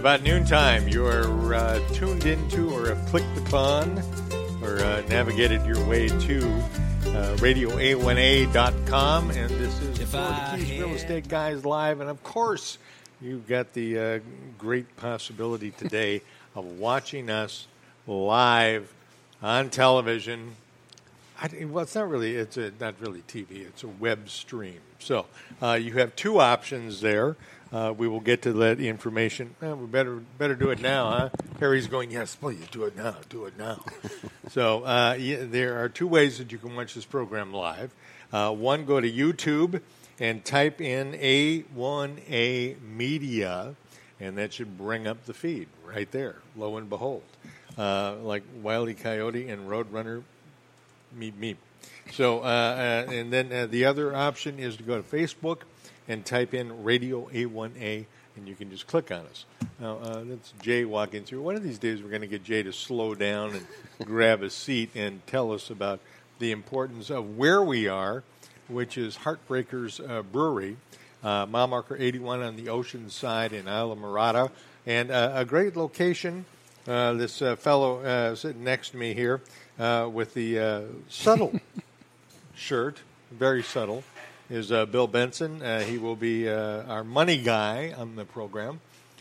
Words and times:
about 0.00 0.22
noontime. 0.22 0.88
You 0.88 1.04
are 1.04 1.54
uh, 1.54 1.78
tuned 1.92 2.24
into 2.24 2.70
or 2.70 2.88
have 2.88 3.06
clicked 3.08 3.36
upon 3.36 3.98
or 4.62 4.78
uh, 4.78 5.02
navigated 5.10 5.66
your 5.66 5.84
way 5.86 6.08
to 6.08 6.38
uh, 6.38 7.36
radioa1a.com. 7.36 9.30
And 9.32 9.50
this 9.50 9.82
is 9.82 10.00
If 10.00 10.08
for 10.08 10.16
the 10.16 10.56
Keys 10.56 10.70
Real 10.70 10.94
Estate 10.94 11.28
Guys 11.28 11.66
Live. 11.66 12.00
And 12.00 12.08
of 12.08 12.22
course, 12.22 12.78
you've 13.20 13.46
got 13.46 13.74
the 13.74 13.98
uh, 13.98 14.18
great 14.56 14.96
possibility 14.96 15.70
today 15.76 16.22
of 16.54 16.64
watching 16.64 17.28
us 17.28 17.66
live 18.06 18.90
on 19.42 19.68
television. 19.68 20.56
I, 21.42 21.66
well, 21.66 21.82
it's 21.82 21.94
not 21.94 22.08
really. 22.08 22.36
It's 22.36 22.56
a, 22.56 22.72
not 22.80 22.94
really 23.00 23.20
TV. 23.28 23.66
It's 23.66 23.82
a 23.82 23.88
web 23.88 24.30
stream. 24.30 24.80
So 24.98 25.26
uh, 25.60 25.72
you 25.72 25.92
have 25.98 26.16
two 26.16 26.40
options 26.40 27.02
there. 27.02 27.36
Uh, 27.72 27.94
we 27.96 28.08
will 28.08 28.20
get 28.20 28.42
to 28.42 28.52
that 28.52 28.80
information. 28.80 29.54
Eh, 29.62 29.72
we 29.72 29.86
better 29.86 30.16
better 30.38 30.56
do 30.56 30.70
it 30.70 30.80
now, 30.80 31.10
huh? 31.10 31.28
Harry's 31.60 31.86
going. 31.86 32.10
Yes, 32.10 32.34
please 32.34 32.66
do 32.72 32.84
it 32.84 32.96
now. 32.96 33.16
Do 33.28 33.44
it 33.44 33.56
now. 33.56 33.84
so 34.50 34.84
uh, 34.84 35.16
yeah, 35.18 35.44
there 35.44 35.82
are 35.82 35.88
two 35.88 36.08
ways 36.08 36.38
that 36.38 36.50
you 36.50 36.58
can 36.58 36.74
watch 36.74 36.94
this 36.94 37.04
program 37.04 37.52
live. 37.52 37.94
Uh, 38.32 38.52
one, 38.52 38.84
go 38.84 39.00
to 39.00 39.10
YouTube 39.10 39.80
and 40.18 40.44
type 40.44 40.80
in 40.80 41.12
A1A 41.12 42.80
Media, 42.82 43.74
and 44.18 44.36
that 44.36 44.52
should 44.52 44.76
bring 44.76 45.06
up 45.06 45.24
the 45.26 45.34
feed 45.34 45.68
right 45.86 46.10
there. 46.10 46.36
Lo 46.56 46.76
and 46.76 46.88
behold, 46.88 47.22
uh, 47.78 48.16
like 48.22 48.42
Wiley 48.62 48.94
Coyote 48.94 49.48
and 49.48 49.68
Roadrunner 49.68 50.24
meep 51.16 51.34
meep. 51.34 51.56
So, 52.12 52.40
uh, 52.40 52.42
uh, 52.42 53.12
and 53.12 53.32
then 53.32 53.52
uh, 53.52 53.66
the 53.66 53.84
other 53.84 54.14
option 54.14 54.58
is 54.58 54.76
to 54.76 54.82
go 54.82 55.00
to 55.00 55.02
Facebook 55.02 55.58
and 56.10 56.26
type 56.26 56.54
in 56.54 56.82
Radio 56.82 57.28
A1A, 57.32 58.04
and 58.36 58.48
you 58.48 58.56
can 58.56 58.68
just 58.68 58.88
click 58.88 59.12
on 59.12 59.20
us. 59.26 59.44
Now, 59.78 59.98
uh, 59.98 60.24
that's 60.24 60.52
Jay 60.60 60.84
walking 60.84 61.22
through. 61.22 61.40
One 61.40 61.54
of 61.54 61.62
these 61.62 61.78
days, 61.78 62.02
we're 62.02 62.10
going 62.10 62.20
to 62.22 62.26
get 62.26 62.42
Jay 62.42 62.64
to 62.64 62.72
slow 62.72 63.14
down 63.14 63.54
and 63.54 63.66
grab 64.04 64.42
a 64.42 64.50
seat 64.50 64.90
and 64.96 65.24
tell 65.28 65.52
us 65.52 65.70
about 65.70 66.00
the 66.40 66.50
importance 66.50 67.10
of 67.10 67.36
where 67.36 67.62
we 67.62 67.86
are, 67.86 68.24
which 68.66 68.98
is 68.98 69.18
Heartbreakers 69.18 70.00
uh, 70.00 70.22
Brewery, 70.22 70.78
uh, 71.22 71.46
mile 71.48 71.68
marker 71.68 71.96
81 71.96 72.42
on 72.42 72.56
the 72.56 72.70
ocean 72.70 73.08
side 73.08 73.52
in 73.52 73.66
Islamorada, 73.66 74.50
and 74.86 75.12
uh, 75.12 75.30
a 75.34 75.44
great 75.44 75.76
location. 75.76 76.44
Uh, 76.88 77.12
this 77.12 77.40
uh, 77.40 77.54
fellow 77.54 78.00
uh, 78.00 78.34
sitting 78.34 78.64
next 78.64 78.90
to 78.90 78.96
me 78.96 79.14
here 79.14 79.40
with 79.78 80.34
the 80.34 80.88
subtle 81.08 81.60
shirt, 82.56 82.98
very 83.30 83.62
subtle, 83.62 84.02
is 84.50 84.72
uh, 84.72 84.84
Bill 84.84 85.06
Benson. 85.06 85.62
Uh, 85.62 85.80
he 85.80 85.96
will 85.96 86.16
be 86.16 86.48
uh, 86.48 86.82
our 86.82 87.04
money 87.04 87.38
guy 87.38 87.94
on 87.96 88.16
the 88.16 88.24
program. 88.24 88.80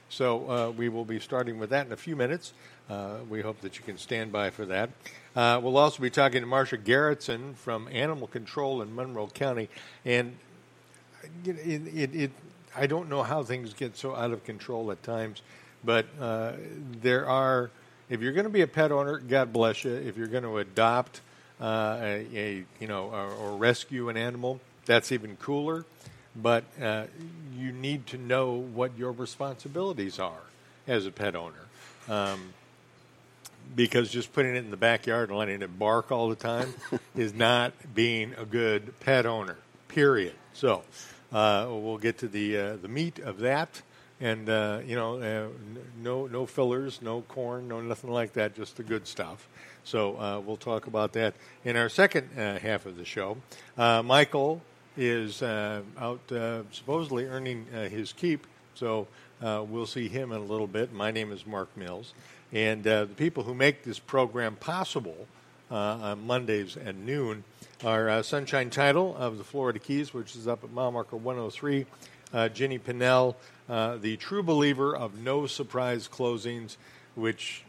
So 0.09 0.49
uh, 0.49 0.71
we 0.71 0.89
will 0.89 1.05
be 1.05 1.19
starting 1.19 1.59
with 1.59 1.69
that 1.69 1.85
in 1.85 1.91
a 1.91 1.97
few 1.97 2.15
minutes. 2.15 2.51
Uh, 2.89 3.17
we 3.29 3.41
hope 3.41 3.61
that 3.61 3.77
you 3.77 3.85
can 3.85 3.99
stand 3.99 4.31
by 4.31 4.49
for 4.49 4.65
that. 4.65 4.89
Uh, 5.35 5.59
we'll 5.61 5.77
also 5.77 6.01
be 6.01 6.09
talking 6.09 6.41
to 6.41 6.47
Marsha 6.47 6.83
Garrettson 6.83 7.55
from 7.55 7.87
Animal 7.91 8.27
Control 8.27 8.81
in 8.81 8.95
Monroe 8.95 9.27
County. 9.27 9.69
And 10.03 10.35
it, 11.45 11.57
it, 11.59 12.15
it, 12.15 12.31
I 12.75 12.87
don't 12.87 13.07
know 13.07 13.21
how 13.21 13.43
things 13.43 13.75
get 13.75 13.95
so 13.95 14.15
out 14.15 14.31
of 14.31 14.43
control 14.43 14.91
at 14.91 15.03
times, 15.03 15.43
but 15.83 16.07
there 17.01 17.27
are. 17.27 17.69
If 18.09 18.21
you're 18.21 18.33
going 18.33 18.45
to 18.45 18.51
be 18.51 18.61
a 18.61 18.67
pet 18.67 18.91
owner, 18.91 19.19
God 19.19 19.53
bless 19.53 19.83
you. 19.83 19.93
If 19.93 20.17
you're 20.17 20.25
going 20.25 20.41
to 20.41 20.57
adopt 20.57 21.21
a, 21.61 22.25
a 22.33 22.65
you 22.79 22.87
know 22.87 23.11
or, 23.11 23.29
or 23.29 23.57
rescue 23.57 24.09
an 24.09 24.17
animal, 24.17 24.59
that's 24.85 25.11
even 25.11 25.35
cooler. 25.37 25.85
But 26.35 26.63
uh, 26.81 27.05
you 27.57 27.71
need 27.71 28.07
to 28.07 28.17
know 28.17 28.53
what 28.53 28.97
your 28.97 29.11
responsibilities 29.11 30.19
are 30.19 30.41
as 30.87 31.05
a 31.05 31.11
pet 31.11 31.35
owner. 31.35 31.65
Um, 32.07 32.53
because 33.75 34.09
just 34.09 34.33
putting 34.33 34.55
it 34.55 34.59
in 34.59 34.71
the 34.71 34.77
backyard 34.77 35.29
and 35.29 35.37
letting 35.37 35.61
it 35.61 35.79
bark 35.79 36.11
all 36.11 36.29
the 36.29 36.35
time 36.35 36.73
is 37.15 37.33
not 37.33 37.73
being 37.93 38.33
a 38.37 38.45
good 38.45 38.99
pet 38.99 39.25
owner. 39.25 39.57
Period. 39.87 40.33
So 40.53 40.83
uh, 41.31 41.67
we'll 41.69 41.97
get 41.97 42.17
to 42.19 42.27
the 42.27 42.57
uh, 42.57 42.75
the 42.77 42.87
meat 42.87 43.19
of 43.19 43.39
that, 43.39 43.81
and 44.19 44.49
uh, 44.49 44.79
you 44.85 44.95
know, 44.95 45.19
uh, 45.19 45.47
no 46.01 46.27
no 46.27 46.45
fillers, 46.45 47.01
no 47.01 47.21
corn, 47.21 47.67
no 47.67 47.81
nothing 47.81 48.11
like 48.11 48.33
that, 48.33 48.55
just 48.55 48.77
the 48.77 48.83
good 48.83 49.07
stuff. 49.07 49.47
So 49.83 50.19
uh, 50.19 50.41
we'll 50.45 50.57
talk 50.57 50.87
about 50.87 51.13
that 51.13 51.33
in 51.63 51.75
our 51.75 51.89
second 51.89 52.29
uh, 52.37 52.59
half 52.59 52.85
of 52.85 52.97
the 52.97 53.05
show. 53.05 53.37
Uh, 53.77 54.03
Michael 54.03 54.61
is 54.99 55.41
uh, 55.41 55.81
out 55.97 56.19
uh, 56.29 56.63
supposedly 56.73 57.25
earning 57.25 57.65
uh, 57.73 57.87
his 57.87 58.11
keep, 58.11 58.45
so 58.75 59.07
we'll 59.41 59.85
see 59.85 60.09
him 60.09 60.33
in 60.33 60.41
a 60.41 60.43
little 60.43 60.67
bit. 60.67 60.91
My 60.91 61.09
name 61.09 61.31
is 61.31 61.47
Mark 61.47 61.69
Mills, 61.77 62.13
and 62.51 62.83
the 62.83 63.07
people 63.15 63.43
who 63.43 63.53
make 63.53 63.83
this 63.83 63.97
program 63.97 64.57
possible 64.57 65.25
on 65.71 66.27
Mondays 66.27 66.75
at 66.75 66.95
noon 66.97 67.45
are 67.85 68.21
Sunshine 68.23 68.69
Title 68.69 69.15
of 69.15 69.37
the 69.37 69.43
Florida 69.45 69.79
Keys, 69.79 70.13
which 70.13 70.35
is 70.35 70.49
up 70.49 70.65
at 70.65 70.71
mile 70.71 70.91
marker 70.91 71.15
103. 71.15 71.85
Uh, 72.33 72.49
Jenny 72.49 72.77
Pinnell, 72.77 73.35
the 73.67 74.17
true 74.17 74.43
believer 74.43 74.93
of 74.95 75.17
no 75.17 75.47
surprise 75.47 76.09
closings, 76.09 76.75
which 77.15 77.63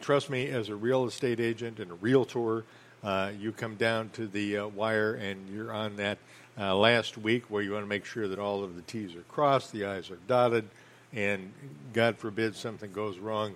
trust 0.00 0.30
me, 0.30 0.46
as 0.46 0.68
a 0.68 0.76
real 0.76 1.04
estate 1.04 1.40
agent 1.40 1.80
and 1.80 1.90
a 1.90 1.94
realtor, 1.94 2.64
uh, 3.08 3.30
you 3.40 3.52
come 3.52 3.74
down 3.76 4.10
to 4.10 4.26
the 4.26 4.58
uh, 4.58 4.66
wire 4.66 5.14
and 5.14 5.48
you're 5.48 5.72
on 5.72 5.96
that 5.96 6.18
uh, 6.60 6.76
last 6.76 7.16
week 7.16 7.42
where 7.48 7.62
you 7.62 7.72
want 7.72 7.82
to 7.82 7.88
make 7.88 8.04
sure 8.04 8.28
that 8.28 8.38
all 8.38 8.62
of 8.62 8.76
the 8.76 8.82
T's 8.82 9.14
are 9.14 9.22
crossed, 9.22 9.72
the 9.72 9.86
I's 9.86 10.10
are 10.10 10.18
dotted, 10.26 10.68
and 11.14 11.50
God 11.94 12.18
forbid 12.18 12.54
something 12.54 12.92
goes 12.92 13.16
wrong. 13.18 13.54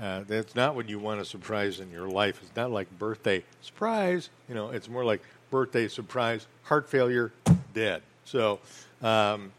Uh, 0.00 0.22
that's 0.28 0.54
not 0.54 0.76
what 0.76 0.88
you 0.88 1.00
want 1.00 1.20
a 1.20 1.24
surprise 1.24 1.80
in 1.80 1.90
your 1.90 2.06
life. 2.06 2.38
It's 2.42 2.54
not 2.54 2.70
like 2.70 2.96
birthday 2.96 3.42
surprise. 3.60 4.30
You 4.48 4.54
know, 4.54 4.70
it's 4.70 4.88
more 4.88 5.04
like 5.04 5.20
birthday 5.50 5.88
surprise, 5.88 6.46
heart 6.62 6.88
failure, 6.88 7.32
dead. 7.74 8.02
So, 8.24 8.60
um, 9.02 9.50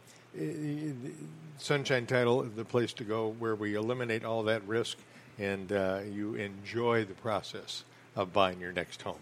Sunshine 1.58 2.06
Title 2.06 2.44
is 2.44 2.54
the 2.54 2.64
place 2.64 2.94
to 2.94 3.04
go 3.04 3.36
where 3.40 3.56
we 3.56 3.76
eliminate 3.76 4.24
all 4.24 4.44
that 4.44 4.66
risk 4.66 4.98
and 5.38 5.70
uh, 5.74 6.00
you 6.10 6.36
enjoy 6.36 7.04
the 7.04 7.14
process 7.16 7.84
of 8.16 8.32
buying 8.32 8.62
your 8.62 8.72
next 8.72 9.02
home. 9.02 9.20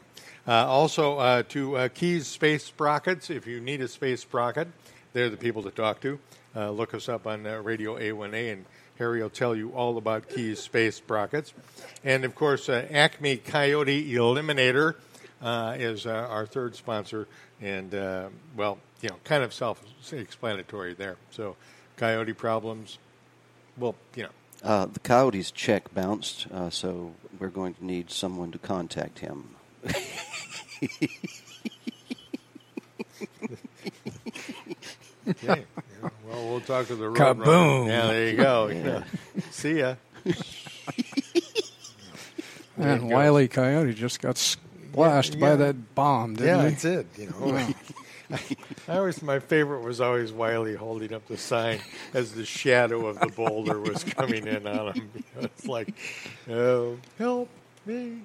Uh, 0.48 0.66
also, 0.68 1.20
uh, 1.20 1.44
to 1.50 1.78
uh, 1.78 1.88
Keys 1.90 2.26
Space 2.26 2.66
Sprockets, 2.66 3.30
if 3.30 3.46
you 3.46 3.62
need 3.62 3.82
a 3.82 3.88
space 3.88 4.22
sprocket, 4.22 4.68
they're 5.14 5.30
the 5.30 5.38
people 5.38 5.62
to 5.64 5.72
talk 5.72 6.02
to. 6.02 6.20
Look 6.56 6.94
us 6.94 7.08
up 7.08 7.28
on 7.28 7.44
Radio 7.44 7.98
A1A, 7.98 8.54
and 8.54 8.66
Harry 8.98 9.22
will 9.22 9.30
tell 9.30 9.56
you 9.56 9.70
all 9.72 9.98
about 9.98 10.28
Keys 10.30 10.60
Space 10.60 10.96
Sprockets. 10.96 11.54
And 12.04 12.26
of 12.26 12.36
course, 12.36 12.70
Acme 12.70 13.38
Coyote 13.38 14.14
Eliminator 14.14 14.96
uh, 15.42 15.76
is 15.78 16.06
uh, 16.06 16.28
our 16.30 16.46
third 16.46 16.76
sponsor, 16.76 17.28
and 17.62 17.94
uh, 17.94 18.30
well, 18.56 18.80
you 19.02 19.10
know, 19.10 19.18
kind 19.24 19.44
of 19.44 19.54
self-explanatory 19.54 20.94
there. 20.94 21.18
So, 21.32 21.56
coyote 21.98 22.34
problems, 22.34 22.98
well, 23.78 23.96
you 24.16 24.24
know, 24.24 24.86
the 24.88 25.00
coyote's 25.00 25.52
check 25.52 25.94
bounced, 25.94 26.48
so 26.70 27.14
we're 27.40 27.50
going 27.50 27.76
to 27.76 27.86
need 27.86 28.12
someone 28.12 28.52
to 28.52 28.60
contact 28.60 29.20
him. 29.20 29.56
Okay. 35.28 35.66
Yeah, 36.02 36.10
well, 36.28 36.50
we'll 36.50 36.62
talk 36.62 36.88
to 36.88 36.96
the 36.96 37.08
road 37.10 37.18
Kaboom. 37.18 37.46
runner. 37.86 37.92
Yeah, 37.92 38.08
there 38.08 38.30
you 38.30 38.38
go. 38.38 38.68
Yeah. 38.68 39.04
See 39.52 39.80
ya. 39.80 39.96
There 40.24 40.34
And. 42.78 43.10
Wiley 43.12 43.48
Coyote 43.48 43.94
just 43.94 44.20
got 44.22 44.38
splashed 44.38 45.36
Yeah. 45.36 45.40
by 45.40 45.56
that 45.58 45.94
bomb, 45.94 46.36
didn't 46.36 46.48
Yeah, 46.48 46.64
he? 46.64 46.70
that's 46.70 46.86
it. 46.86 47.08
You 47.18 47.28
know, 47.40 47.68
I 48.88 48.98
always 48.98 49.22
my 49.22 49.40
favorite 49.40 49.82
was 49.82 50.02
always 50.02 50.32
Wiley 50.32 50.76
holding 50.76 51.14
up 51.14 51.28
the 51.28 51.38
sign 51.38 51.80
as 52.14 52.32
the 52.34 52.46
shadow 52.46 53.06
of 53.06 53.20
the 53.20 53.28
boulder 53.28 53.80
was 53.80 54.04
coming 54.04 54.48
in 54.48 54.66
on 54.66 54.94
him. 54.94 55.12
You 55.14 55.24
know, 55.36 55.42
it's 55.44 55.68
like, 55.68 55.94
oh, 56.50 56.98
help 57.20 57.50
me. 57.86 58.22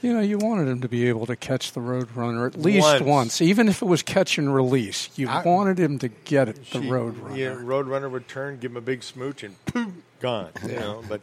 You 0.00 0.12
know, 0.12 0.20
you 0.20 0.38
wanted 0.38 0.68
him 0.68 0.80
to 0.82 0.88
be 0.88 1.08
able 1.08 1.26
to 1.26 1.34
catch 1.34 1.72
the 1.72 1.80
Roadrunner 1.80 2.46
at 2.46 2.56
least 2.56 2.86
Once. 2.86 3.02
once, 3.02 3.42
even 3.42 3.68
if 3.68 3.82
it 3.82 3.86
was 3.86 4.02
catch 4.04 4.38
and 4.38 4.54
release. 4.54 5.08
You 5.16 5.28
I- 5.28 5.42
wanted 5.42 5.78
him 5.78 5.98
to 5.98 6.08
get 6.08 6.48
it, 6.48 6.56
the 6.70 6.80
She- 6.82 6.88
Roadrunner. 6.88 7.36
Yeah, 7.36 7.54
Roadrunner 7.56 8.08
would 8.10 8.28
turn, 8.28 8.58
give 8.58 8.70
him 8.70 8.76
a 8.76 8.80
big 8.80 9.02
smooch, 9.02 9.42
and 9.42 9.56
poof, 9.66 9.92
gone. 10.20 10.50
You 10.62 10.76
know, 10.76 11.02
but 11.08 11.20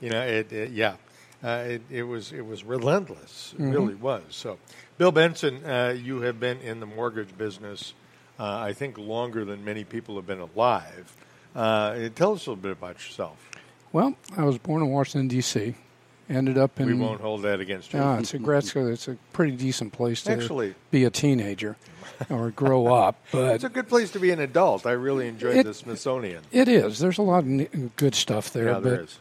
you 0.00 0.08
know, 0.08 0.22
it, 0.22 0.50
it 0.52 0.70
yeah, 0.70 0.94
uh, 1.42 1.64
it, 1.66 1.82
it 1.90 2.02
was 2.04 2.32
it 2.32 2.46
was 2.46 2.64
relentless. 2.64 3.54
It 3.58 3.62
really 3.62 3.94
was. 3.94 4.22
So, 4.30 4.58
Bill 4.96 5.12
Benson, 5.12 5.62
uh, 5.64 5.94
you 6.00 6.22
have 6.22 6.40
been 6.40 6.60
in 6.60 6.80
the 6.80 6.86
mortgage 6.86 7.36
business, 7.36 7.92
uh, 8.38 8.44
I 8.58 8.72
think, 8.72 8.96
longer 8.96 9.44
than 9.44 9.64
many 9.66 9.84
people 9.84 10.16
have 10.16 10.26
been 10.26 10.40
alive. 10.40 11.14
Uh, 11.54 12.08
tell 12.14 12.32
us 12.32 12.46
a 12.46 12.50
little 12.50 12.56
bit 12.56 12.72
about 12.72 12.94
yourself. 12.96 13.36
Well, 13.92 14.14
I 14.36 14.42
was 14.44 14.58
born 14.58 14.82
in 14.82 14.88
Washington, 14.88 15.28
D.C., 15.28 15.74
ended 16.28 16.58
up 16.58 16.78
in. 16.80 16.86
We 16.86 16.94
won't 16.94 17.20
hold 17.20 17.42
that 17.42 17.60
against 17.60 17.92
you. 17.92 17.98
Yeah, 18.00 18.18
it's 18.18 18.34
a 18.34 18.62
school. 18.62 18.88
It's 18.88 19.08
a 19.08 19.16
pretty 19.32 19.52
decent 19.56 19.92
place 19.92 20.22
to 20.24 20.32
Actually- 20.32 20.74
be 20.90 21.04
a 21.04 21.10
teenager 21.10 21.76
or 22.30 22.50
grow 22.50 22.86
up. 22.94 23.16
But 23.32 23.54
It's 23.56 23.64
a 23.64 23.68
good 23.68 23.88
place 23.88 24.10
to 24.12 24.18
be 24.18 24.30
an 24.30 24.40
adult. 24.40 24.86
I 24.86 24.92
really 24.92 25.28
enjoyed 25.28 25.56
It- 25.56 25.66
the 25.66 25.74
Smithsonian. 25.74 26.42
it 26.52 26.68
is. 26.68 26.98
There's 26.98 27.18
a 27.18 27.22
lot 27.22 27.44
of 27.44 27.96
good 27.96 28.14
stuff 28.14 28.52
there. 28.52 28.66
Yeah, 28.66 28.72
but 28.74 28.82
there 28.84 29.00
is. 29.02 29.18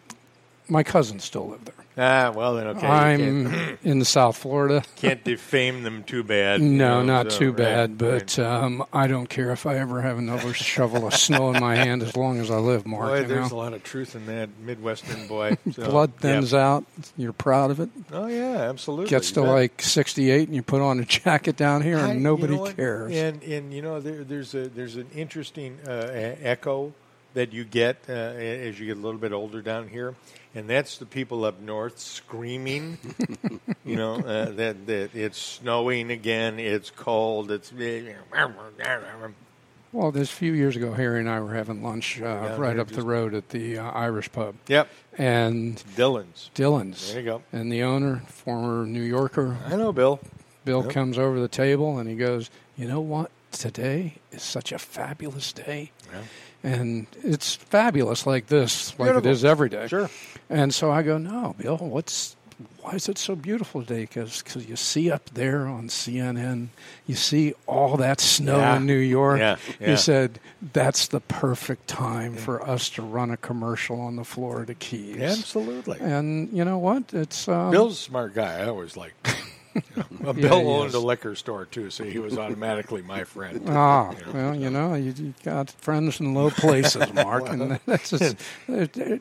My 0.70 0.84
cousins 0.84 1.24
still 1.24 1.50
live 1.50 1.66
there. 1.66 1.76
Ah, 1.96 2.32
well 2.36 2.56
then, 2.56 2.66
okay. 2.70 2.88
I'm 2.88 3.78
in 3.84 4.00
the 4.00 4.06
South 4.06 4.36
Florida. 4.36 4.84
can't 4.96 5.24
defame 5.24 5.84
them 5.84 6.04
too 6.04 6.24
bad. 6.24 6.60
you 6.60 6.68
No, 6.70 7.02
know, 7.04 7.06
not 7.24 7.32
so, 7.32 7.38
too 7.38 7.48
right, 7.50 7.56
bad, 7.58 7.98
but 8.00 8.36
right. 8.36 8.40
um, 8.40 8.84
I 8.92 9.06
don't 9.06 9.28
care 9.30 9.52
if 9.52 9.68
I 9.68 9.78
ever 9.78 10.02
have 10.02 10.18
another 10.18 10.54
shovel 10.56 11.06
of 11.06 11.14
snow 11.14 11.52
in 11.54 11.62
my 11.62 11.76
hand 11.76 12.02
as 12.02 12.18
long 12.18 12.40
as 12.40 12.50
I 12.50 12.58
live, 12.58 12.88
Mark. 12.88 13.10
Boy, 13.10 13.20
you 13.20 13.28
there's 13.28 13.52
a 13.52 13.56
lot 13.56 13.74
of 13.74 13.84
truth 13.84 14.16
in 14.16 14.26
that 14.26 14.50
Midwestern 14.60 15.28
boy. 15.28 15.58
So, 15.74 15.88
Blood 15.90 16.16
thins 16.18 16.54
out. 16.54 16.84
You're 17.16 17.32
proud 17.34 17.70
of 17.72 17.80
it. 17.80 17.90
Oh 18.12 18.26
yeah, 18.28 18.58
absolutely. 18.70 19.10
Gets 19.10 19.32
to 19.34 19.42
like 19.42 19.82
68, 19.82 20.48
and 20.48 20.56
you 20.56 20.64
put 20.64 20.82
on 20.82 21.00
a 21.00 21.06
jacket 21.06 21.58
down 21.58 21.82
here, 21.84 21.98
I- 21.98 22.08
and 22.10 22.14
you 22.16 22.20
nobody 22.22 22.56
know 22.56 22.72
cares. 22.74 23.12
And 23.16 23.42
and 23.44 23.72
you 23.72 23.82
know 23.84 24.00
there, 24.00 24.24
there's 24.24 24.56
a 24.56 24.68
there's 24.68 24.96
an 24.96 25.08
interesting 25.16 25.78
uh, 25.88 26.10
echo 26.42 26.94
that 27.34 27.54
you 27.54 27.64
get 27.64 27.98
uh, 28.10 28.14
as 28.14 28.80
you 28.80 28.86
get 28.86 28.98
a 28.98 29.00
little 29.02 29.20
bit 29.20 29.32
older 29.34 29.62
down 29.62 29.88
here, 29.88 30.16
and 30.56 30.70
that's 30.70 30.98
the 30.98 31.06
people 31.06 31.46
up 31.46 31.60
north 31.60 32.00
screaming. 32.00 32.98
you 33.86 33.96
know 33.96 34.16
uh, 34.16 34.52
that 34.52 34.86
that 34.88 35.16
it's 35.16 35.38
snowing 35.38 36.12
again, 36.12 36.60
it's 36.60 36.90
cold, 36.90 37.52
it's. 37.52 37.74
Well, 39.92 40.12
this 40.12 40.32
few 40.32 40.54
years 40.54 40.76
ago, 40.76 40.92
Harry 40.94 41.20
and 41.20 41.30
I 41.30 41.40
were 41.40 41.54
having 41.54 41.84
lunch 41.84 42.20
uh, 42.20 42.24
Yeah, 42.26 42.58
right 42.58 42.80
up 42.80 42.88
the 42.88 43.04
road 43.04 43.36
at 43.36 43.50
the 43.50 43.78
uh, 43.78 43.92
Irish 43.92 44.32
pub, 44.32 44.56
Yep, 44.68 44.90
and 45.20 45.76
Dylan's. 45.96 46.50
Dylan's. 46.56 47.14
There 47.14 47.22
you 47.22 47.26
go. 47.28 47.44
And 47.54 47.72
the 47.72 47.84
owner, 47.84 48.24
former 48.28 48.88
New 48.88 49.04
Yorker, 49.04 49.56
I 49.68 49.76
know, 49.76 49.94
Bill. 49.94 50.20
Bill 50.66 50.82
Yep. 50.84 50.92
comes 50.92 51.18
over 51.20 51.40
the 51.40 51.48
table 51.48 52.00
and 52.00 52.10
he 52.10 52.16
goes, 52.16 52.50
"You 52.76 52.88
know 52.88 53.02
what? 53.02 53.30
Today 53.52 54.16
is 54.32 54.42
such 54.42 54.72
a 54.72 54.80
fabulous 54.80 55.54
day." 55.54 55.92
And 56.64 57.08
it's 57.24 57.56
fabulous 57.56 58.26
like 58.26 58.48
this, 58.48 58.92
like 58.98 59.08
Beautiful. 59.12 59.30
it 59.30 59.32
is 59.32 59.44
every 59.46 59.70
day. 59.70 59.88
Sure. 59.88 60.10
And 60.50 60.74
so 60.74 60.92
I 60.92 61.04
go, 61.04 61.18
no, 61.18 61.56
Bill, 61.58 61.78
what's 61.78 62.36
why 62.82 62.92
is 62.94 63.10
it 63.10 63.18
so 63.18 63.36
beautiful 63.36 63.82
today? 63.82 64.02
Because 64.02 64.44
you 64.68 64.76
see 64.76 65.10
up 65.10 65.30
there 65.32 65.68
on 65.68 65.88
CNN, 65.88 66.68
you 67.08 67.16
see 67.16 67.54
all 67.66 67.98
that 67.98 68.20
snow 68.22 68.58
Yeah. 68.58 68.78
in 68.78 68.86
New 68.86 68.98
York. 68.98 69.40
Yeah, 69.40 69.56
yeah. 69.80 69.90
He 69.92 69.98
said 69.98 70.40
that's 70.74 71.08
the 71.08 71.20
perfect 71.22 71.88
time 71.88 72.36
for 72.36 72.62
us 72.66 72.90
to 72.92 73.02
run 73.02 73.32
a 73.32 73.38
commercial 73.38 74.00
on 74.00 74.16
the 74.18 74.24
Florida 74.26 74.74
Keys. 74.76 75.22
Absolutely. 75.22 75.98
And 76.00 76.50
you 76.56 76.64
know 76.64 76.78
what? 76.78 77.14
It's 77.14 77.48
um, 77.48 77.72
Bill's 77.72 77.94
a 77.94 78.02
smart 78.02 78.34
guy. 78.36 78.60
I 78.60 78.68
always 78.68 78.96
like. 78.96 79.14
You. 79.76 79.82
Well, 80.24 80.34
Bill 80.34 80.60
he 80.62 80.66
owned 80.66 80.88
is. 80.90 80.94
a 80.94 81.00
liquor 81.00 81.36
store 81.36 81.66
too, 81.66 81.90
so 81.90 82.06
he 82.06 82.18
was 82.18 82.38
automatically 82.38 83.02
my 83.02 83.24
friend. 83.26 83.62
Ah, 83.68 84.14
well, 84.34 84.56
you 84.56 84.70
know, 84.70 84.94
you, 84.94 85.12
you 85.18 85.34
got 85.44 85.70
friends 85.72 86.20
in 86.22 86.34
low 86.34 86.50
places, 86.50 87.12
Mark, 87.14 87.50
and 87.50 87.78
that's 87.86 88.12
just, 88.12 88.38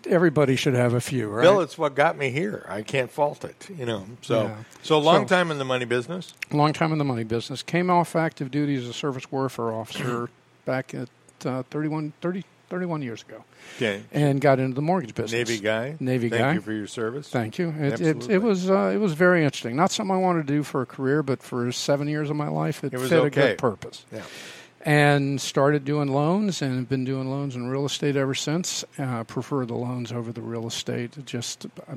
everybody 0.07 0.57
should 0.57 0.75
have 0.75 0.95
a 0.95 1.01
few, 1.01 1.29
right? 1.29 1.43
Bill, 1.43 1.61
it's 1.61 1.77
what 1.79 1.95
got 1.95 2.17
me 2.17 2.31
here. 2.31 2.65
I 2.69 2.83
can't 2.83 3.11
fault 3.11 3.45
it. 3.45 3.69
You 3.77 3.87
know. 3.87 4.07
So, 4.23 4.43
Yeah. 4.45 4.57
so 4.83 4.99
long 4.99 5.27
So- 5.29 5.35
time 5.37 5.51
in 5.51 5.59
the 5.59 5.65
money 5.65 5.85
business. 5.85 6.35
long 6.51 6.73
time 6.73 6.93
in 6.93 6.99
the 6.99 7.05
money 7.05 7.25
business. 7.25 7.63
Came 7.63 7.91
off 7.91 8.15
active 8.15 8.51
duty 8.51 8.77
as 8.77 8.87
a 8.87 8.93
surface 8.93 9.31
warfare 9.33 9.73
officer 9.73 10.29
back 10.65 10.95
at 10.95 11.09
uh, 11.45 11.63
31, 11.71 12.13
30, 12.21 12.45
31 12.73 13.03
years 13.03 13.21
ago, 13.21 13.45
Okay. 13.77 14.03
and 14.13 14.41
got 14.41 14.59
into 14.59 14.75
the 14.75 14.81
mortgage 14.81 15.15
business. 15.15 15.47
Navy 15.47 15.61
guy. 15.61 15.95
Navy 16.01 16.31
Thank 16.31 16.41
guy. 16.41 16.47
Thank 16.47 16.55
you 16.55 16.61
for 16.63 16.73
your 16.73 16.87
service. 16.87 17.29
Thank 17.29 17.59
you. 17.59 17.69
It, 17.79 18.01
it, 18.01 18.31
it 18.31 18.39
was 18.39 18.71
uh, 18.71 18.91
it 18.95 18.97
was 18.97 19.13
very 19.13 19.45
interesting. 19.45 19.77
Not 19.77 19.91
something 19.91 20.17
I 20.17 20.19
wanted 20.19 20.47
to 20.47 20.53
do 20.55 20.63
for 20.63 20.81
a 20.81 20.87
career, 20.87 21.23
but 21.23 21.43
for 21.43 21.71
seven 21.71 22.09
years 22.09 22.31
of 22.31 22.37
my 22.37 22.49
life, 22.49 22.83
it, 22.83 22.95
It 22.95 23.01
fit 23.01 23.23
a 23.25 23.29
good 23.29 23.59
purpose. 23.59 24.07
Yeah. 24.11 24.23
And 24.87 25.39
started 25.39 25.85
doing 25.85 26.09
loans, 26.09 26.63
and 26.63 26.77
have 26.77 26.89
been 26.89 27.05
doing 27.05 27.31
loans 27.31 27.55
in 27.57 27.69
real 27.69 27.85
estate 27.85 28.17
ever 28.17 28.35
since. 28.35 28.87
Uh, 28.99 29.23
prefer 29.25 29.67
the 29.67 29.75
loans 29.75 30.11
over 30.11 30.33
the 30.33 30.41
real 30.41 30.67
estate. 30.67 31.27
Just 31.27 31.67
uh, 31.87 31.97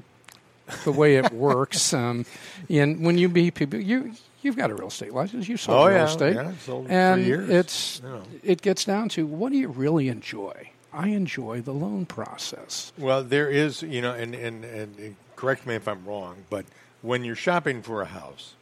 the 0.84 0.92
way 0.92 1.16
it 1.16 1.32
works. 1.32 1.94
Um, 1.94 2.26
and 2.70 3.00
when 3.06 3.18
you 3.18 3.30
meet 3.30 3.54
people, 3.56 3.80
you 3.80 4.12
you've 4.46 4.56
got 4.56 4.72
a 4.72 4.76
real 4.76 4.88
estate 4.88 5.14
license. 5.14 5.48
You 5.50 5.58
sold 5.58 5.80
Oh, 5.80 5.88
real 5.88 5.98
yeah. 5.98 6.06
estate, 6.06 6.36
Yeah, 6.36 6.52
sold 6.64 6.86
for 6.88 6.92
and 6.92 7.26
years. 7.26 7.50
it's 7.50 8.02
know. 8.04 8.22
it 8.44 8.62
gets 8.62 8.86
down 8.86 9.10
to 9.10 9.26
what 9.26 9.52
do 9.52 9.58
you 9.58 9.68
really 9.68 10.08
enjoy? 10.08 10.70
I 10.94 11.10
enjoy 11.10 11.60
the 11.62 11.74
loan 11.74 12.06
process. 12.06 12.94
Well, 12.98 13.22
there 13.24 13.50
is, 13.50 13.82
you 13.82 14.02
know, 14.02 14.14
and, 14.14 14.34
and, 14.34 14.64
and, 14.64 15.16
correct 15.36 15.66
me 15.68 15.76
if 15.76 15.88
I'm 15.90 16.06
wrong, 16.06 16.38
but 16.50 16.66
when 17.02 17.26
you're 17.26 17.36
shopping 17.36 17.82
for 17.82 18.02
a 18.02 18.06
house, 18.06 18.54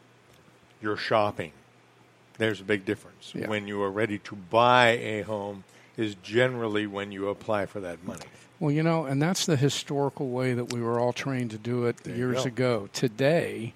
you're 0.81 0.97
shopping. 0.97 1.51
There's 2.39 2.59
a 2.59 2.63
big 2.63 2.85
difference. 2.85 3.33
Yeah. 3.35 3.47
When 3.47 3.67
you 3.67 3.83
are 3.83 3.91
ready 3.91 4.17
to 4.19 4.35
buy 4.35 4.97
a 4.97 5.21
home 5.21 5.63
is 5.95 6.15
generally 6.23 6.87
when 6.87 7.11
you 7.11 7.29
apply 7.29 7.67
for 7.67 7.79
that 7.81 8.03
money. 8.03 8.25
Well, 8.59 8.71
you 8.71 8.81
know, 8.81 9.05
and 9.05 9.21
that's 9.21 9.45
the 9.45 9.55
historical 9.55 10.29
way 10.29 10.53
that 10.53 10.73
we 10.73 10.81
were 10.81 10.99
all 10.99 11.13
trained 11.13 11.51
to 11.51 11.57
do 11.59 11.85
it 11.85 11.97
you 12.07 12.15
years 12.15 12.45
ago. 12.45 12.89
Today, 12.93 13.73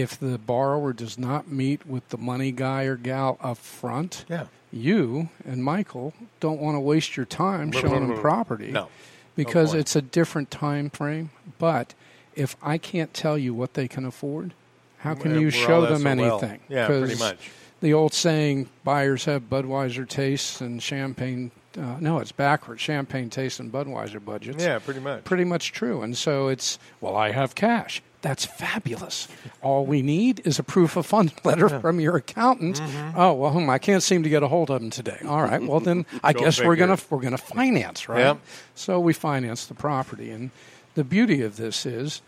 if 0.00 0.18
the 0.18 0.38
borrower 0.38 0.92
does 0.92 1.18
not 1.18 1.48
meet 1.50 1.86
with 1.86 2.08
the 2.10 2.18
money 2.18 2.52
guy 2.52 2.84
or 2.84 2.96
gal 2.96 3.38
up 3.40 3.58
front, 3.58 4.24
Yeah. 4.28 4.46
you 4.72 5.28
and 5.44 5.62
Michael 5.64 6.12
don't 6.40 6.60
want 6.60 6.76
to 6.76 6.80
waste 6.80 7.16
your 7.16 7.26
time 7.26 7.72
showing 7.72 8.08
them 8.08 8.18
property 8.20 8.70
No. 8.70 8.88
because 9.36 9.70
point. 9.70 9.80
it's 9.80 9.96
a 9.96 10.02
different 10.02 10.50
time 10.50 10.90
frame. 10.90 11.30
But 11.58 11.94
if 12.34 12.56
I 12.62 12.78
can't 12.78 13.12
tell 13.14 13.36
you 13.38 13.54
what 13.54 13.74
they 13.74 13.88
can 13.88 14.04
afford, 14.04 14.54
how 14.98 15.14
can 15.14 15.32
We're 15.32 15.40
you 15.40 15.50
show 15.50 15.86
them 15.86 16.02
SOL. 16.02 16.08
anything? 16.08 16.60
Yeah, 16.68 16.86
pretty 16.86 17.16
much. 17.18 17.50
The 17.80 17.92
old 17.94 18.12
saying, 18.12 18.68
buyers 18.82 19.26
have 19.26 19.48
Budweiser 19.48 20.08
tastes 20.08 20.60
and 20.60 20.82
champagne. 20.82 21.52
Uh, 21.76 21.96
no, 22.00 22.18
it's 22.18 22.32
backwards. 22.32 22.80
Champagne 22.80 23.30
tastes 23.30 23.60
and 23.60 23.70
Budweiser 23.70 24.24
budgets 24.24 24.64
Yeah, 24.64 24.80
pretty 24.80 24.98
much. 24.98 25.22
pretty 25.22 25.44
much 25.44 25.70
true. 25.70 26.02
And 26.02 26.16
so 26.16 26.48
it's, 26.48 26.78
well, 27.00 27.14
I 27.14 27.30
have 27.30 27.54
cash. 27.54 28.02
That's 28.20 28.44
fabulous. 28.44 29.28
All 29.62 29.86
we 29.86 30.02
need 30.02 30.42
is 30.44 30.58
a 30.58 30.62
proof 30.64 30.96
of 30.96 31.06
fund 31.06 31.32
letter 31.44 31.68
from 31.68 32.00
your 32.00 32.16
accountant. 32.16 32.80
Mm-hmm. 32.80 33.18
Oh 33.18 33.32
well, 33.34 33.52
hmm, 33.52 33.70
I 33.70 33.78
can't 33.78 34.02
seem 34.02 34.22
to 34.24 34.28
get 34.28 34.42
a 34.42 34.48
hold 34.48 34.70
of 34.70 34.82
him 34.82 34.90
today. 34.90 35.18
All 35.24 35.42
right, 35.42 35.62
well 35.62 35.80
then 35.80 36.04
I 36.24 36.32
guess 36.32 36.60
we're 36.60 36.76
gonna 36.76 36.98
we're 37.10 37.20
gonna 37.20 37.38
finance, 37.38 38.08
right? 38.08 38.20
Yep. 38.20 38.38
So 38.74 38.98
we 38.98 39.12
finance 39.12 39.66
the 39.66 39.74
property, 39.74 40.30
and 40.30 40.50
the 40.94 41.04
beauty 41.04 41.42
of 41.42 41.56
this 41.56 41.86
is 41.86 42.20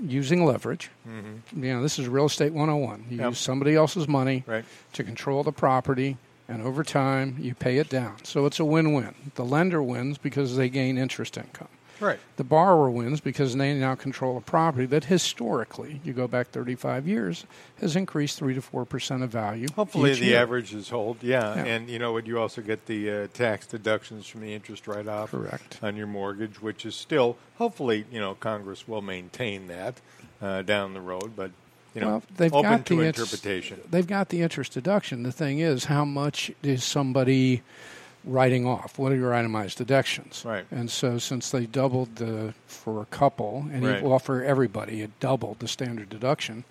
using 0.00 0.44
leverage. 0.44 0.90
You 1.06 1.72
know, 1.74 1.82
this 1.82 1.98
is 1.98 2.06
real 2.06 2.26
estate 2.26 2.52
101. 2.52 2.98
You 2.98 3.04
Mm-hmm. 3.04 3.20
Yep. 3.20 3.28
use 3.30 3.38
somebody 3.38 3.74
else's 3.74 4.06
money 4.06 4.44
Right. 4.46 4.64
to 4.92 5.02
control 5.02 5.42
the 5.42 5.52
property, 5.52 6.18
and 6.48 6.62
over 6.62 6.84
time 6.84 7.36
you 7.40 7.54
pay 7.54 7.78
it 7.78 7.88
down. 7.88 8.16
So 8.22 8.46
it's 8.46 8.60
a 8.60 8.64
win-win. 8.64 9.14
The 9.36 9.44
lender 9.44 9.82
wins 9.82 10.18
because 10.18 10.56
they 10.56 10.68
gain 10.68 10.98
interest 10.98 11.36
income. 11.38 11.68
Right. 12.00 12.18
The 12.36 12.44
borrower 12.44 12.90
wins 12.90 13.20
because 13.20 13.56
they 13.56 13.72
now 13.74 13.94
control 13.94 14.36
a 14.36 14.40
property 14.40 14.86
that 14.86 15.04
historically, 15.04 16.00
you 16.04 16.12
go 16.12 16.28
back 16.28 16.48
35 16.48 17.06
years, 17.08 17.46
has 17.80 17.96
increased 17.96 18.38
3 18.38 18.54
to 18.54 18.60
4% 18.60 19.22
of 19.22 19.30
value. 19.30 19.66
Hopefully 19.74 20.14
the 20.14 20.26
year. 20.26 20.38
averages 20.42 20.88
hold. 20.90 21.22
Yeah. 21.22 21.54
Yeah. 21.56 21.64
And 21.64 21.88
you 21.88 21.98
know 21.98 22.12
what? 22.12 22.26
You 22.26 22.38
also 22.38 22.60
get 22.62 22.86
the 22.86 23.10
uh, 23.10 23.26
tax 23.32 23.66
deductions 23.66 24.26
from 24.26 24.42
the 24.42 24.52
interest 24.54 24.86
write 24.86 25.08
off 25.08 25.30
Correct. 25.30 25.78
on 25.82 25.96
your 25.96 26.06
mortgage, 26.06 26.60
which 26.60 26.84
is 26.84 26.94
still, 26.94 27.36
hopefully, 27.56 28.04
you 28.10 28.20
know, 28.20 28.34
Congress 28.34 28.86
will 28.86 29.02
maintain 29.02 29.66
that 29.68 30.00
uh, 30.42 30.62
down 30.62 30.92
the 30.94 31.00
road. 31.00 31.34
But, 31.34 31.50
you 31.94 32.02
know, 32.02 32.06
Well, 32.08 32.22
they've 32.36 32.52
open 32.52 32.70
got 32.70 32.86
to 32.86 32.96
the 32.96 33.02
int- 33.06 33.18
interpretation. 33.18 33.80
They've 33.90 34.06
got 34.06 34.28
the 34.28 34.42
interest 34.42 34.72
deduction. 34.72 35.22
The 35.22 35.32
thing 35.32 35.60
is, 35.60 35.84
how 35.86 36.04
much 36.04 36.50
is 36.62 36.84
somebody 36.84 37.62
writing 38.26 38.66
off? 38.66 38.98
What 38.98 39.12
are 39.12 39.16
your 39.16 39.32
itemized 39.34 39.78
deductions? 39.78 40.42
Right. 40.44 40.66
And 40.70 40.90
so, 40.90 41.18
since 41.18 41.50
they 41.50 41.64
doubled 41.66 42.16
the 42.16 42.52
for 42.66 43.00
a 43.00 43.06
couple, 43.06 43.66
and 43.72 43.84
Right. 43.86 44.02
well, 44.02 44.18
for 44.18 44.42
everybody, 44.44 45.00
it 45.02 45.18
doubled 45.20 45.60
the 45.60 45.68
standard 45.68 46.10
deduction. 46.10 46.64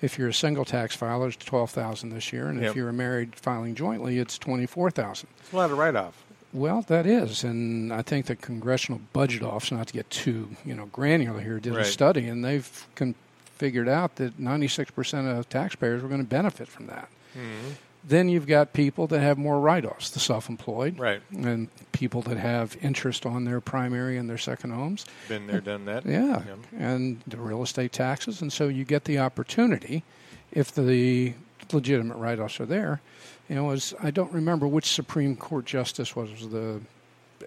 If 0.00 0.18
you're 0.18 0.28
a 0.28 0.34
single 0.34 0.64
tax 0.64 0.96
filer, 0.96 1.28
it's 1.28 1.36
twelve 1.36 1.70
thousand 1.70 2.10
this 2.10 2.32
year, 2.32 2.48
and 2.48 2.60
Yep. 2.60 2.70
if 2.70 2.76
you're 2.76 2.88
a 2.88 2.92
married 2.92 3.36
filing 3.36 3.74
jointly, 3.74 4.18
it's 4.18 4.36
twenty 4.38 4.66
four 4.66 4.90
thousand. 4.90 5.28
It's 5.40 5.52
a 5.52 5.56
lot 5.56 5.70
of 5.70 5.78
write 5.78 5.94
off. 5.94 6.14
Well, 6.52 6.82
that 6.88 7.06
is, 7.06 7.44
and 7.44 7.92
I 7.92 8.02
think 8.02 8.26
the 8.26 8.36
Congressional 8.36 9.00
Budget 9.14 9.42
Office, 9.42 9.72
not 9.72 9.86
to 9.86 9.92
get 9.94 10.10
too 10.10 10.50
you 10.64 10.74
know 10.74 10.86
granular 10.86 11.40
here, 11.40 11.58
did 11.60 11.74
Right. 11.74 11.82
a 11.86 11.88
study, 11.88 12.26
and 12.26 12.44
they've 12.44 12.86
con- 12.94 13.14
figured 13.56 13.88
out 13.88 14.16
that 14.16 14.38
96% 14.40 15.28
of 15.28 15.48
taxpayers 15.48 16.02
were 16.02 16.08
going 16.08 16.20
to 16.20 16.26
benefit 16.26 16.66
from 16.68 16.88
that. 16.88 17.08
Mm-hmm. 17.38 17.70
Then 18.04 18.28
you've 18.28 18.46
got 18.48 18.72
people 18.72 19.06
that 19.08 19.20
have 19.20 19.38
more 19.38 19.60
write-offs, 19.60 20.10
the 20.10 20.18
self-employed, 20.18 20.98
Right. 20.98 21.22
and 21.30 21.68
people 21.92 22.20
that 22.22 22.36
have 22.36 22.76
interest 22.82 23.24
on 23.24 23.44
their 23.44 23.60
primary 23.60 24.16
and 24.16 24.28
their 24.28 24.38
second 24.38 24.70
homes. 24.72 25.06
Been 25.28 25.46
there, 25.46 25.60
done 25.60 25.84
that. 25.84 26.04
Yeah, 26.04 26.42
and 26.76 27.20
the 27.26 27.36
real 27.36 27.62
estate 27.62 27.92
taxes, 27.92 28.42
and 28.42 28.52
so 28.52 28.66
you 28.68 28.84
get 28.84 29.04
the 29.04 29.18
opportunity, 29.20 30.02
if 30.50 30.72
the 30.72 31.34
legitimate 31.72 32.16
write-offs 32.16 32.58
are 32.60 32.66
there. 32.66 33.00
You 33.48 33.54
know, 33.56 33.70
as 33.70 33.94
I 34.02 34.10
don't 34.10 34.32
remember 34.32 34.66
which 34.66 34.86
Supreme 34.86 35.36
Court 35.36 35.64
justice 35.64 36.16
was, 36.16 36.30
was 36.30 36.48
the 36.50 36.80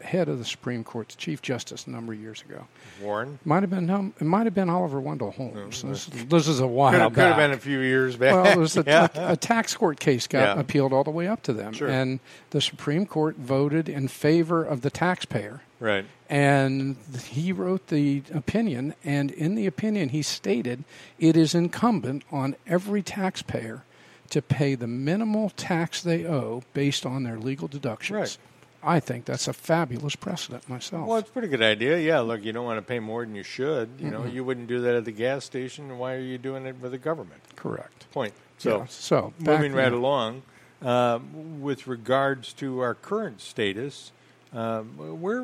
head 0.02 0.30
of 0.30 0.38
the 0.40 0.46
Supreme 0.46 0.84
Court, 0.84 1.10
the 1.10 1.16
Chief 1.16 1.42
Justice, 1.42 1.88
a 1.88 1.90
number 1.90 2.14
of 2.14 2.20
years 2.20 2.42
ago. 2.42 2.66
Warren. 3.02 3.40
Might 3.46 3.64
have 3.64 3.70
been 3.70 3.90
it 4.20 4.24
might 4.26 4.46
have 4.46 4.54
been 4.54 4.70
Oliver 4.70 5.00
Wendell 5.00 5.32
Holmes. 5.32 5.80
Mm-hmm. 5.80 5.90
This, 5.90 6.06
this 6.06 6.48
is 6.48 6.60
a 6.60 6.68
while 6.68 6.92
Could 6.92 7.02
have, 7.02 7.14
could 7.14 7.24
have 7.24 7.38
been 7.38 7.52
a 7.52 7.58
few 7.58 7.80
years 7.80 8.16
back. 8.16 8.34
Well, 8.34 8.46
it 8.52 8.58
was 8.58 8.78
a, 8.78 8.84
yeah. 8.88 9.08
a, 9.16 9.34
a 9.34 9.38
tax 9.38 9.76
court 9.76 10.00
case 10.00 10.28
got 10.28 10.56
Yeah. 10.56 10.60
appealed 10.62 10.94
all 10.94 11.04
the 11.04 11.12
way 11.12 11.28
up 11.28 11.44
to 11.44 11.54
them, 11.54 11.74
Sure. 11.74 11.88
and 11.90 12.20
the 12.52 12.62
Supreme 12.62 13.06
Court 13.06 13.36
voted 13.38 13.90
in 13.90 14.08
favor 14.08 14.64
of 14.64 14.82
the 14.82 14.90
taxpayer. 14.90 15.62
right. 15.80 16.06
And 16.28 16.96
he 17.28 17.52
wrote 17.52 17.88
the 17.90 18.24
opinion, 18.34 18.96
and 19.04 19.30
in 19.30 19.54
the 19.54 19.68
opinion, 19.68 20.10
he 20.10 20.24
stated 20.24 20.84
it 21.20 21.38
is 21.38 21.54
incumbent 21.54 22.24
on 22.32 22.56
every 22.66 23.04
taxpayer 23.04 23.84
to 24.32 24.42
pay 24.42 24.74
the 24.74 24.88
minimal 24.88 25.52
tax 25.52 26.02
they 26.02 26.26
owe 26.26 26.64
based 26.74 27.06
on 27.06 27.24
their 27.26 27.38
legal 27.38 27.68
deductions. 27.68 28.18
Right. 28.18 28.38
I 28.86 29.00
think 29.00 29.26
that's 29.26 29.48
a 29.48 29.54
fabulous 29.54 30.16
precedent 30.16 30.70
myself. 30.70 31.08
Well, 31.08 31.18
it's 31.18 31.30
a 31.30 31.32
pretty 31.32 31.48
good 31.48 31.64
idea. 31.64 31.98
Yeah, 31.98 32.20
look, 32.20 32.44
you 32.44 32.54
don't 32.54 32.66
want 32.66 32.78
to 32.78 32.84
pay 32.84 33.00
more 33.00 33.26
than 33.26 33.34
you 33.34 33.44
should. 33.44 33.90
You 34.00 34.12
know, 34.12 34.26
you 34.26 34.44
wouldn't 34.44 34.68
do 34.68 34.80
that 34.82 34.96
at 34.96 35.06
the 35.06 35.12
gas 35.12 35.44
station. 35.44 35.98
Why 35.98 36.14
are 36.14 36.20
you 36.20 36.38
doing 36.38 36.66
it 36.66 36.76
with 36.80 36.92
the 36.92 36.98
government? 37.00 37.42
Correct. 37.56 38.06
Point. 38.12 38.34
So, 38.60 38.80
Yeah, 38.80 38.86
so 38.88 39.34
moving 39.40 39.74
right 39.74 39.92
along, 39.92 40.44
uh, 40.82 41.20
with 41.34 41.88
regards 41.88 42.54
to 42.54 42.80
our 42.80 42.94
current 42.94 43.42
status, 43.42 44.12
um, 44.56 45.20
where 45.22 45.44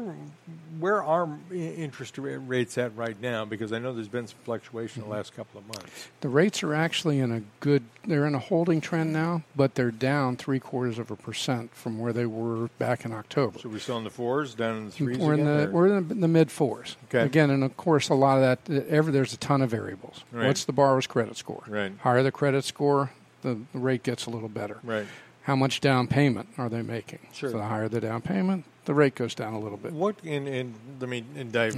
where 0.80 1.04
are 1.04 1.30
interest 1.54 2.18
rates 2.18 2.78
at 2.78 2.96
right 2.96 3.20
now? 3.22 3.46
Because 3.46 3.72
I 3.74 3.80
know 3.80 3.94
there's 3.94 4.08
been 4.08 4.28
some 4.28 4.38
fluctuation 4.46 5.02
Mm-hmm. 5.04 5.12
the 5.12 5.16
last 5.16 5.36
couple 5.36 5.60
of 5.60 5.68
months. 5.68 6.08
The 6.22 6.30
rates 6.30 6.64
are 6.64 6.74
actually 6.74 7.20
in 7.20 7.32
a 7.32 7.42
good, 7.60 7.84
they're 8.06 8.26
in 8.26 8.34
a 8.36 8.40
holding 8.40 8.82
trend 8.82 9.12
now, 9.14 9.44
but 9.56 9.76
they're 9.76 9.92
down 9.92 10.38
three 10.38 10.60
quarters 10.60 10.98
of 10.98 11.12
a 11.12 11.16
percent 11.16 11.74
from 11.76 12.00
where 12.00 12.14
they 12.14 12.26
were 12.26 12.68
back 12.80 13.06
in 13.06 13.12
October. 13.12 13.60
So 13.60 13.70
we're 13.70 13.80
still 13.80 13.98
in 13.98 14.04
the 14.04 14.10
fours, 14.10 14.56
down 14.56 14.78
in 14.78 14.86
the 14.86 14.92
3s 14.92 15.18
we're 15.18 15.34
in 15.34 15.46
the 15.46 15.68
or- 15.68 15.72
we're 15.72 15.98
in 15.98 16.20
the, 16.22 16.28
mid 16.28 16.50
fours. 16.52 16.96
Okay. 17.06 17.24
Again, 17.24 17.50
and 17.52 17.64
of 17.64 17.76
course, 17.78 18.10
a 18.10 18.14
lot 18.16 18.42
of 18.42 18.42
that. 18.66 18.88
Every 18.90 19.12
there's 19.12 19.34
a 19.34 19.38
ton 19.38 19.62
of 19.62 19.70
variables. 19.70 20.24
Right. 20.32 20.48
What's 20.48 20.66
the 20.66 20.74
borrower's 20.74 21.08
credit 21.08 21.36
score? 21.38 21.64
Right. 21.68 21.92
Higher 22.00 22.24
the 22.24 22.32
credit 22.32 22.64
score, 22.64 23.12
the, 23.42 23.60
the 23.74 23.80
rate 23.80 24.04
gets 24.04 24.26
a 24.26 24.30
little 24.30 24.50
better. 24.50 24.80
right. 24.84 25.06
How 25.44 25.56
much 25.56 25.82
down 25.82 26.08
payment 26.08 26.50
are 26.58 26.70
they 26.70 26.82
making? 26.82 27.20
Sure. 27.34 27.50
So 27.52 27.58
the 27.58 27.64
higher 27.64 27.90
the 27.90 28.00
down 28.02 28.22
payment, 28.22 28.66
the 28.86 28.94
rate 28.94 29.16
goes 29.16 29.34
down 29.34 29.54
a 29.54 29.60
little 29.60 29.78
bit. 29.78 29.92
What 29.92 30.16
and, 30.24 30.48
and 30.48 30.74
let 31.00 31.10
me 31.10 31.22
dive, 31.52 31.78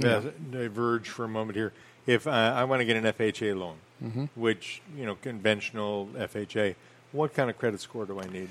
diverge 0.50 1.08
for 1.08 1.24
a 1.24 1.28
moment 1.28 1.56
here. 1.56 1.72
If 2.06 2.26
uh, 2.26 2.30
I 2.30 2.64
want 2.64 2.80
to 2.80 2.84
get 2.84 2.96
an 2.96 3.04
FHA 3.04 3.58
loan, 3.58 3.76
Mm-hmm. 4.04 4.24
which 4.34 4.82
you 4.98 5.06
know 5.06 5.14
conventional 5.14 6.08
FHA, 6.16 6.74
what 7.12 7.32
kind 7.32 7.48
of 7.48 7.56
credit 7.56 7.80
score 7.80 8.04
do 8.04 8.20
I 8.20 8.26
need? 8.26 8.48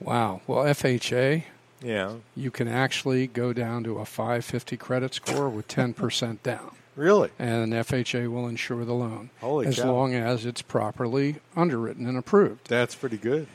Wow. 0.00 0.40
Well, 0.46 0.64
FHA, 0.64 1.44
Yeah, 1.82 2.14
you 2.34 2.50
can 2.50 2.66
actually 2.66 3.26
go 3.28 3.52
down 3.52 3.84
to 3.84 3.98
a 3.98 4.04
550 4.06 4.76
credit 4.78 5.14
score 5.14 5.48
with 5.50 5.68
10% 5.68 6.42
down. 6.42 6.72
really. 6.96 7.30
and 7.38 7.72
FHA 7.74 8.28
will 8.32 8.48
insure 8.48 8.84
the 8.86 8.94
loan 8.94 9.28
Holy 9.40 9.66
as 9.66 9.76
cow. 9.78 9.92
long 9.92 10.14
as 10.14 10.44
it's 10.46 10.62
properly 10.62 11.36
underwritten 11.54 12.06
and 12.06 12.16
approved. 12.18 12.66
That's 12.68 12.94
pretty 12.94 13.18
good. 13.18 13.46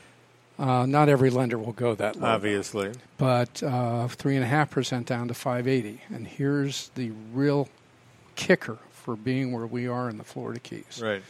Uh, 0.58 0.86
not 0.86 1.08
every 1.08 1.30
lender 1.30 1.58
will 1.58 1.72
go 1.72 1.94
that 1.94 2.16
low, 2.16 2.28
Obviously, 2.28 2.92
but 3.18 3.62
uh, 3.62 4.06
three 4.08 4.36
and 4.36 4.44
a 4.44 4.46
half 4.48 4.70
percent 4.70 5.06
down 5.06 5.26
to 5.28 5.34
580. 5.34 6.00
And 6.14 6.26
here's 6.26 6.90
the 6.94 7.10
real 7.32 7.68
kicker 8.36 8.78
for 8.90 9.16
being 9.16 9.52
where 9.52 9.66
we 9.66 9.88
are 9.88 10.08
in 10.08 10.18
the 10.18 10.24
Florida 10.24 10.60
Keys. 10.60 11.00
right. 11.02 11.22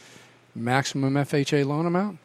Maximum 0.55 1.13
FHA 1.15 1.65
loan 1.65 1.85
amount 1.87 2.19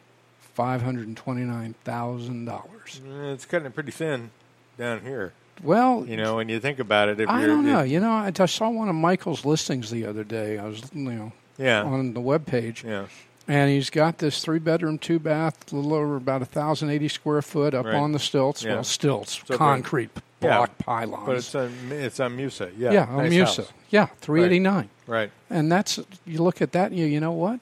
five 0.53 0.81
hundred 0.83 1.07
and 1.07 1.17
twenty-nine 1.17 1.73
thousand 1.83 2.45
dollars. 2.45 3.01
Mm, 3.03 3.33
It's 3.33 3.45
cutting 3.45 3.65
it 3.65 3.73
pretty 3.73 3.91
thin 3.91 4.29
down 4.77 5.01
here. 5.01 5.33
Well, 5.63 6.05
You 6.07 6.15
know, 6.17 6.35
when 6.35 6.47
you 6.47 6.59
think 6.59 6.79
about 6.79 7.09
it, 7.09 7.19
if 7.19 7.27
I 7.27 7.45
don't 7.47 7.65
know. 7.65 7.81
You 7.81 7.99
know, 7.99 8.11
I 8.11 8.29
just 8.31 8.55
saw 8.55 8.69
one 8.69 8.87
of 8.87 8.95
Michael's 8.95 9.45
listings 9.45 9.89
the 9.89 10.05
other 10.05 10.23
day. 10.23 10.57
I 10.59 10.65
was, 10.67 10.83
you 10.93 11.01
know, 11.11 11.31
yeah, 11.57 11.81
on 11.83 12.13
the 12.13 12.21
web 12.21 12.45
page. 12.45 12.83
yeah, 12.83 13.07
And 13.49 13.71
he's 13.71 13.89
got 13.89 14.19
this 14.19 14.41
three 14.43 14.59
bedroom, 14.59 14.99
two 14.99 15.17
bath, 15.17 15.73
a 15.73 15.75
little 15.75 15.95
over 15.95 16.15
about 16.17 16.41
1,080 16.41 17.07
square 17.07 17.41
foot 17.41 17.73
up 17.73 17.85
Right. 17.87 17.95
on 17.95 18.11
the 18.11 18.19
stilts. 18.19 18.63
Yeah. 18.63 18.75
Well, 18.75 18.83
stilts, 18.83 19.41
So, 19.47 19.57
concrete 19.57 20.11
yeah, 20.15 20.21
block 20.57 20.77
pylons. 20.77 21.25
but 21.25 21.35
it's 21.37 21.55
on 21.55 21.73
it's 21.91 22.19
on 22.19 22.35
Musa. 22.37 22.69
Yeah, 22.77 22.91
yeah, 22.91 23.05
on 23.07 23.17
nice 23.23 23.31
Musa. 23.31 23.61
house. 23.63 23.73
Yeah, 23.89 24.05
389. 24.21 24.89
Right. 25.07 25.31
And 25.49 25.71
that's, 25.71 25.99
you 26.27 26.43
look 26.43 26.61
at 26.61 26.73
that 26.73 26.91
and 26.91 26.99
you, 26.99 27.07
you 27.07 27.19
know 27.19 27.31
what? 27.31 27.59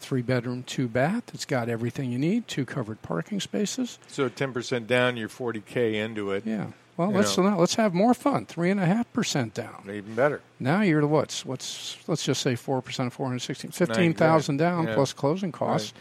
Three 0.00 0.22
bedroom, 0.22 0.62
two 0.62 0.88
bath. 0.88 1.24
It's 1.34 1.44
got 1.44 1.68
everything 1.68 2.10
you 2.10 2.18
need, 2.18 2.48
two 2.48 2.64
covered 2.64 3.02
parking 3.02 3.38
spaces. 3.40 3.98
So 4.08 4.28
ten 4.30 4.52
percent 4.54 4.86
down, 4.86 5.16
you're 5.18 5.28
forty 5.28 5.60
k 5.60 5.96
into 5.98 6.30
it. 6.32 6.44
Yeah. 6.46 6.68
Well, 6.96 7.10
You 7.10 7.16
let's 7.16 7.36
know. 7.36 7.56
let's 7.58 7.74
have 7.74 7.92
more 7.92 8.14
fun. 8.14 8.46
Three 8.46 8.70
and 8.70 8.80
a 8.80 8.86
half 8.86 9.12
percent 9.12 9.52
down. 9.54 9.82
Even 9.92 10.14
better. 10.14 10.40
Now 10.58 10.80
you're 10.80 11.00
to 11.02 11.06
what's 11.06 11.44
what's 11.44 11.98
let's 12.08 12.24
just 12.24 12.40
say 12.42 12.54
four 12.56 12.80
percent 12.80 13.08
of 13.08 13.12
416, 13.12 13.70
15,000 13.72 14.56
down 14.56 14.86
Yeah. 14.86 14.94
plus 14.94 15.12
closing 15.12 15.52
costs, 15.52 15.92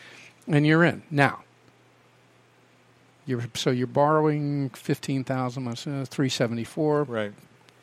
and 0.47 0.65
you're 0.65 0.83
in. 0.85 1.03
Now 1.11 1.39
you're 3.25 3.43
so 3.55 3.71
you're 3.71 3.87
borrowing 3.87 4.69
fifteen 4.69 5.23
thousand, 5.23 5.67
uh, 5.67 6.05
three 6.05 6.29
seventy 6.29 6.63
four 6.63 7.03
Right. 7.03 7.33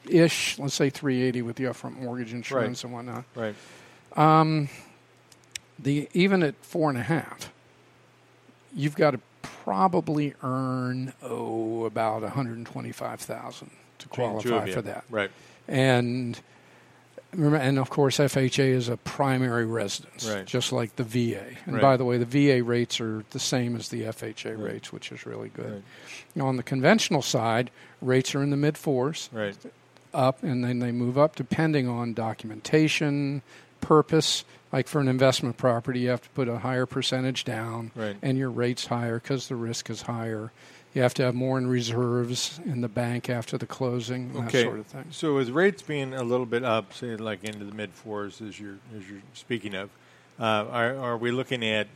ish. 0.09 0.59
Let's 0.59 0.75
say 0.75 0.89
three 0.89 1.21
eighty 1.23 1.43
with 1.43 1.57
the 1.57 1.65
upfront 1.65 2.01
mortgage 2.01 2.33
insurance 2.33 2.83
and 2.85 2.93
whatnot. 2.93 3.25
Right. 3.35 3.55
The 5.79 6.09
even 6.15 6.43
at 6.43 6.55
four 6.65 6.89
and 6.91 6.99
a 6.99 7.03
half, 7.03 7.51
you've 8.75 8.95
got 8.95 9.13
to 9.13 9.21
probably 9.65 10.35
earn 10.43 11.13
oh 11.23 11.85
about 11.85 12.23
one 12.23 12.31
hundred 12.31 12.65
twenty 12.67 12.93
five 12.93 13.21
thousand 13.21 13.71
to 13.99 14.09
Between 14.09 14.37
the 14.37 14.43
two 14.43 14.49
qualify 14.51 14.71
for 14.73 14.83
that. 14.83 15.05
Right. 15.11 15.31
and 15.69 16.41
remember, 17.33 17.57
and 17.59 17.79
of 17.79 17.89
course 17.89 18.19
FHA 18.19 18.65
is 18.73 18.89
a 18.89 18.97
primary 18.97 19.65
residence, 19.65 20.29
Right. 20.29 20.45
just 20.45 20.73
like 20.73 20.97
the 20.97 21.05
VA. 21.05 21.45
And 21.67 21.75
Right. 21.77 21.83
by 21.83 21.97
the 21.97 22.05
way, 22.05 22.19
the 22.19 22.25
VA 22.27 22.63
rates 22.63 23.01
are 23.01 23.25
the 23.31 23.39
same 23.39 23.77
as 23.77 23.89
the 23.89 24.05
FHA 24.05 24.51
Right. 24.57 24.73
rates, 24.75 24.93
which 24.93 25.13
is 25.13 25.25
really 25.25 25.49
good. 25.49 25.83
Now, 26.35 26.47
on 26.49 26.57
the 26.57 26.63
conventional 26.63 27.23
side, 27.23 27.71
rates 28.01 28.35
are 28.35 28.43
in 28.43 28.51
the 28.51 28.57
mid 28.57 28.77
fours, 28.77 29.31
Right. 29.33 29.57
up, 30.13 30.43
and 30.43 30.63
then 30.65 30.81
they 30.81 30.93
move 30.93 31.17
up 31.17 31.37
depending 31.37 31.89
on 31.89 32.13
documentation, 32.15 33.43
purpose. 33.81 34.45
Like 34.73 34.89
for 34.89 35.01
an 35.01 35.09
investment 35.09 35.59
property, 35.59 36.01
you 36.01 36.09
have 36.09 36.23
to 36.23 36.31
put 36.31 36.49
a 36.49 36.59
higher 36.59 36.87
percentage 36.87 37.45
down, 37.45 37.91
Right. 37.95 38.17
and 38.23 38.39
your 38.39 38.51
rate's 38.51 38.87
higher 38.87 39.19
because 39.21 39.49
the 39.49 39.57
risk 39.57 39.91
is 39.91 40.03
higher. 40.03 40.51
You 40.95 41.03
have 41.03 41.15
to 41.15 41.23
have 41.25 41.35
more 41.35 41.57
in 41.59 41.67
reserves 41.67 42.61
in 42.65 42.81
the 42.81 42.89
bank 42.89 43.29
after 43.31 43.57
the 43.59 43.67
closing, 43.67 44.33
that 44.35 44.51
sort 44.53 44.79
of 44.79 44.87
thing. 44.87 45.05
So 45.11 45.35
with 45.35 45.49
rates 45.51 45.83
being 45.83 46.13
a 46.15 46.23
little 46.23 46.47
bit 46.47 46.65
up, 46.65 46.93
say 46.95 47.17
like 47.17 47.45
into 47.45 47.65
the 47.65 47.75
mid 47.75 47.91
fours, 47.93 48.41
as 48.43 48.59
you're 48.61 48.77
as 48.97 49.09
you're 49.09 49.23
speaking 49.35 49.75
of, 49.75 49.91
uh, 50.39 50.67
are 50.71 50.97
are 50.99 51.17
we 51.17 51.31
looking 51.31 51.65
at 51.65 51.87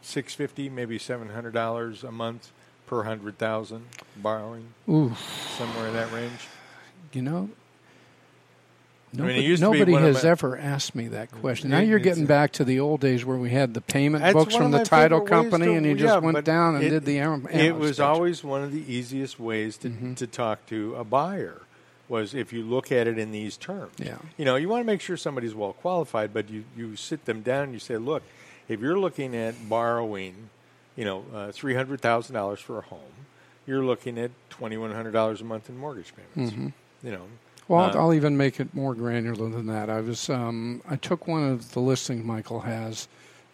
six 0.00 0.34
fifty, 0.34 0.68
maybe 0.70 0.98
seven 0.98 1.28
hundred 1.30 1.52
dollars 1.52 2.04
a 2.04 2.12
month 2.12 2.50
per 2.86 3.02
hundred 3.02 3.36
thousand 3.36 3.84
borrowing, 4.16 4.68
Ooh, 4.88 5.14
somewhere 5.58 5.88
in 5.88 5.92
that 5.94 6.10
range? 6.10 6.48
you 7.12 7.20
know, 7.20 7.50
I 9.14 9.16
mean, 9.16 9.26
nobody, 9.26 9.42
to 9.42 9.54
be 9.56 9.60
nobody 9.60 9.92
one 9.92 10.04
of 10.04 10.14
has 10.14 10.24
my- 10.24 10.30
ever 10.30 10.58
asked 10.58 10.94
me 10.94 11.08
that 11.08 11.30
question. 11.32 11.70
Now 11.70 11.78
you're 11.80 11.98
getting 11.98 12.26
back 12.26 12.52
to 12.52 12.64
the 12.64 12.80
old 12.80 13.00
days 13.00 13.24
where 13.24 13.36
we 13.38 13.50
had 13.50 13.74
the 13.74 13.80
payment 13.80 14.32
books 14.34 14.54
from 14.54 14.70
the 14.70 14.84
title 14.84 15.20
company, 15.22 15.66
to- 15.66 15.72
and 15.74 15.86
you 15.86 15.92
yeah, 15.92 15.96
just 15.98 16.22
went 16.22 16.44
down 16.44 16.74
and 16.76 16.84
it- 16.84 16.90
did 16.90 17.04
the 17.04 17.18
am- 17.18 17.46
It 17.50 17.74
was 17.76 18.00
always 18.00 18.44
one 18.44 18.62
of 18.62 18.72
the 18.72 18.82
easiest 18.92 19.40
ways 19.40 19.76
to 19.78 19.88
Mm-hmm. 19.88 20.14
to 20.14 20.26
talk 20.26 20.66
to 20.66 20.94
a 20.96 21.04
buyer 21.04 21.62
was 22.08 22.34
if 22.34 22.52
you 22.52 22.62
look 22.62 22.90
at 22.92 23.06
it 23.06 23.18
in 23.18 23.32
these 23.32 23.56
terms. 23.56 23.92
Yeah. 23.98 24.16
You 24.38 24.44
know, 24.46 24.56
you 24.56 24.68
want 24.68 24.80
to 24.82 24.86
make 24.86 25.00
sure 25.00 25.16
somebody's 25.16 25.54
well 25.54 25.72
qualified, 25.74 26.32
but 26.34 26.48
you 26.50 26.64
you 26.76 26.96
sit 26.96 27.24
them 27.24 27.42
down 27.42 27.64
and 27.64 27.72
you 27.72 27.78
say, 27.78 27.96
look, 27.96 28.22
if 28.68 28.80
you're 28.80 28.98
looking 28.98 29.34
at 29.36 29.68
borrowing, 29.68 30.50
you 30.96 31.04
know, 31.04 31.24
uh, 31.34 31.52
three 31.52 31.74
hundred 31.74 32.00
thousand 32.00 32.34
dollars 32.34 32.60
for 32.60 32.78
a 32.78 32.82
home, 32.82 33.14
you're 33.66 33.84
looking 33.84 34.18
at 34.18 34.30
twenty 34.50 34.76
one 34.76 34.92
hundred 34.92 35.12
dollars 35.12 35.40
a 35.40 35.44
month 35.44 35.68
in 35.70 35.76
mortgage 35.78 36.12
payments. 36.34 36.54
You 37.02 37.10
know. 37.12 37.24
Well, 37.68 37.80
uh, 37.84 38.00
I'll, 38.00 38.14
even 38.14 38.36
make 38.36 38.58
it 38.60 38.74
more 38.74 38.94
granular 38.94 39.48
than 39.50 39.66
that. 39.66 39.90
I 39.90 40.00
was 40.00 40.28
um, 40.30 40.82
I 40.88 40.96
took 40.96 41.26
one 41.28 41.44
of 41.48 41.72
the 41.72 41.80
listings 41.80 42.24
Michael 42.24 42.60
has, 42.60 43.08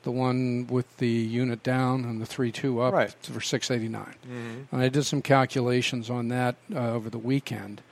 the 0.04 0.12
one 0.12 0.66
with 0.68 0.96
the 0.98 1.08
unit 1.08 1.62
down 1.62 2.04
and 2.04 2.20
the 2.20 2.26
three 2.26 2.52
two 2.52 2.80
up 2.80 2.94
Right. 2.94 3.14
for 3.22 3.40
six 3.40 3.70
eighty 3.70 3.88
mhm. 3.88 4.66
And 4.70 4.80
I 4.80 4.88
did 4.88 5.04
some 5.04 5.20
calculations 5.20 6.08
on 6.10 6.28
that 6.28 6.54
uh, 6.74 6.92
over 6.92 7.10
the 7.10 7.18
weekend, 7.18 7.82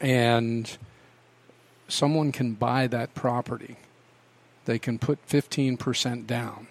and 0.00 0.76
someone 1.88 2.32
can 2.32 2.54
buy 2.54 2.86
that 2.88 3.14
property. 3.14 3.76
They 4.64 4.78
can 4.78 4.98
put 4.98 5.18
fifteen 5.26 5.76
percent 5.76 6.26
down, 6.26 6.66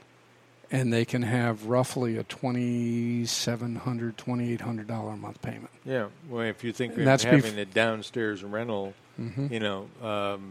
and 0.72 0.92
they 0.94 1.04
can 1.06 1.22
have 1.24 1.66
roughly 1.66 2.18
a 2.18 2.24
twenty 2.24 3.26
seven 3.26 3.76
hundred, 3.76 4.18
twenty 4.18 4.54
eight 4.54 4.62
hundred 4.62 4.88
dollar 4.88 5.12
a 5.14 5.18
month 5.18 5.42
payment. 5.42 5.70
Yeah. 5.86 6.08
Well, 6.30 6.44
if 6.44 6.64
you 6.64 6.72
think 6.74 6.96
that's 6.96 7.24
having 7.24 7.54
bef- 7.54 7.58
a 7.62 7.66
downstairs 7.66 8.44
rental, 8.44 8.94
Mhm. 9.20 9.52
you 9.52 9.60
know, 9.60 9.88
um, 10.02 10.42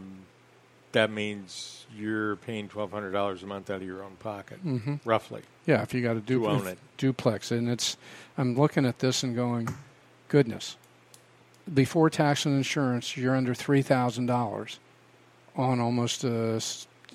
that 0.91 1.09
means 1.11 1.85
you're 1.97 2.35
paying 2.37 2.67
twelve 2.69 2.91
hundred 2.91 3.11
dollars 3.11 3.43
a 3.43 3.47
month 3.47 3.69
out 3.69 3.77
of 3.77 3.83
your 3.87 4.03
own 4.03 4.15
pocket, 4.19 4.59
Mhm. 4.65 4.99
roughly. 5.05 5.41
Yeah, 5.65 5.81
if 5.81 5.93
you 5.93 6.01
got 6.01 6.17
a 6.17 6.21
own 6.35 6.75
duplex, 6.97 7.51
and 7.51 7.69
it's, 7.69 7.97
I'm 8.37 8.55
looking 8.55 8.85
at 8.85 8.99
this 8.99 9.23
and 9.23 9.35
going, 9.35 9.69
goodness, 10.27 10.75
before 11.71 12.09
tax 12.09 12.45
and 12.45 12.55
insurance, 12.55 13.15
you're 13.17 13.35
under 13.35 13.53
three 13.53 13.81
thousand 13.81 14.25
dollars 14.27 14.79
on 15.55 15.79
almost 15.79 16.23
a 16.23 16.61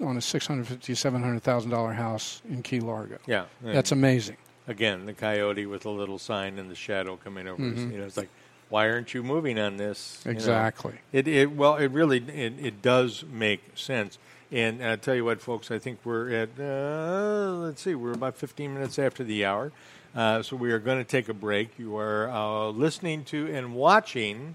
on 0.00 0.16
a 0.16 0.20
six 0.20 0.46
hundred 0.46 0.66
fifty 0.66 0.94
seven 0.94 1.22
hundred 1.22 1.42
thousand 1.42 1.70
dollar 1.70 1.92
house 1.92 2.42
in 2.48 2.62
Key 2.62 2.80
Largo. 2.80 3.18
Yeah, 3.26 3.44
That's 3.62 3.92
amazing. 3.92 4.36
again 4.68 5.06
the 5.06 5.12
coyote 5.14 5.66
with 5.66 5.86
a 5.86 5.90
little 5.90 6.18
sign 6.18 6.58
in 6.58 6.68
the 6.68 6.74
shadow 6.74 7.16
coming 7.16 7.46
over. 7.48 7.62
his- 7.62 7.84
You 7.84 7.98
know, 7.98 8.04
it's 8.04 8.16
like, 8.16 8.28
why 8.68 8.88
aren't 8.90 9.14
you 9.14 9.22
moving 9.22 9.58
on 9.58 9.76
this? 9.76 10.20
You 10.24 10.32
know, 10.32 10.36
Exactly. 10.36 10.94
it, 11.12 11.28
it 11.28 11.52
well, 11.52 11.76
it 11.76 11.88
really 11.92 12.18
it, 12.18 12.54
it 12.58 12.82
does 12.82 13.24
make 13.30 13.62
sense. 13.74 14.18
And 14.52 14.82
I 14.84 14.94
tell 14.96 15.14
you 15.16 15.24
what, 15.24 15.40
folks, 15.40 15.70
I 15.72 15.78
think 15.80 15.98
we're 16.04 16.30
at 16.32 16.50
uh, 16.60 17.52
let's 17.58 17.82
see, 17.82 17.94
we're 17.96 18.12
about 18.12 18.36
15 18.36 18.74
minutes 18.74 18.96
after 18.98 19.24
the 19.24 19.44
hour, 19.44 19.72
uh, 20.14 20.42
so 20.42 20.54
we 20.56 20.70
are 20.72 20.78
going 20.78 20.98
to 20.98 21.04
take 21.04 21.28
a 21.28 21.34
break. 21.34 21.78
You 21.78 21.96
are 21.96 22.28
uh, 22.30 22.68
listening 22.68 23.24
to 23.24 23.52
and 23.52 23.74
watching. 23.74 24.54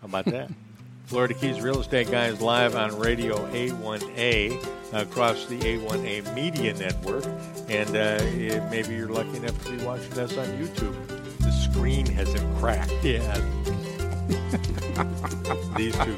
How 0.00 0.06
about 0.08 0.24
that? 0.26 0.50
Florida 1.06 1.34
Keys 1.34 1.60
Real 1.60 1.80
Estate 1.80 2.10
Guys 2.10 2.40
live 2.40 2.74
on 2.74 2.98
Radio 2.98 3.36
A1A 3.52 4.60
across 4.92 5.46
the 5.46 5.56
A1A 5.60 6.34
Media 6.34 6.74
Network. 6.74 7.24
And 7.68 7.90
uh, 7.90 8.18
it, 8.20 8.60
maybe 8.70 8.96
you're 8.96 9.08
lucky 9.08 9.36
enough 9.36 9.62
to 9.64 9.70
be 9.70 9.84
watching 9.84 10.18
us 10.18 10.36
on 10.36 10.46
YouTube. 10.58 10.96
The 11.38 11.52
screen 11.52 12.06
hasn't 12.06 12.58
cracked 12.58 13.04
yet. 13.04 13.40
These 15.76 15.96
two. 15.98 16.16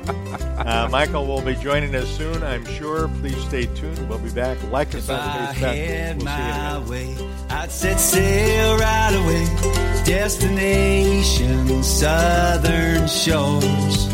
Uh, 0.59 0.89
Michael 0.91 1.27
will 1.27 1.43
be 1.43 1.55
joining 1.57 1.95
us 1.95 2.09
soon, 2.17 2.43
I'm 2.43 2.65
sure. 2.65 3.09
Please 3.21 3.37
stay 3.45 3.67
tuned. 3.67 4.09
We'll 4.09 4.19
be 4.19 4.31
back. 4.31 4.57
Like 4.71 4.95
us 4.95 5.09
If 5.09 5.11
on 5.11 5.19
I 5.21 5.53
Facebook. 5.55 5.61
We'll 5.61 6.25
my 6.25 6.79
way, 6.89 7.17
I'd 7.51 7.71
set 7.71 7.99
sail 7.99 8.79
right 8.79 9.15
away. 9.15 10.05
Destination 10.05 11.83
southern 11.83 13.07
shores. 13.09 14.07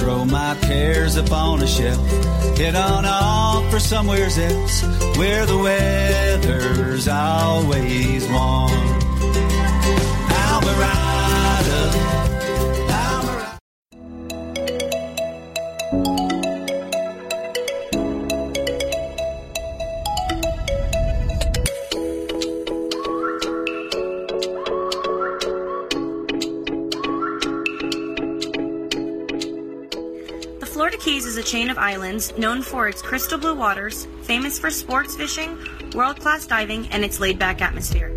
Throw 0.00 0.24
my 0.24 0.56
cares 0.62 1.16
upon 1.16 1.62
a 1.62 1.66
shelf. 1.66 2.04
Head 2.56 2.74
on 2.74 3.04
off 3.04 3.70
for 3.70 3.78
somewhere 3.78 4.26
else 4.26 4.82
where 5.16 5.46
the 5.46 5.58
weather's 5.58 7.06
always 7.06 8.26
warm. 8.28 8.70
Alvarado. 10.30 11.01
A 31.42 31.44
chain 31.44 31.70
of 31.70 31.78
islands 31.78 32.32
known 32.38 32.62
for 32.62 32.86
its 32.86 33.02
crystal 33.02 33.36
blue 33.36 33.56
waters, 33.56 34.06
famous 34.22 34.60
for 34.60 34.70
sports 34.70 35.16
fishing, 35.16 35.58
world 35.92 36.20
class 36.20 36.46
diving, 36.46 36.86
and 36.92 37.04
its 37.04 37.18
laid 37.18 37.36
back 37.36 37.60
atmosphere. 37.60 38.10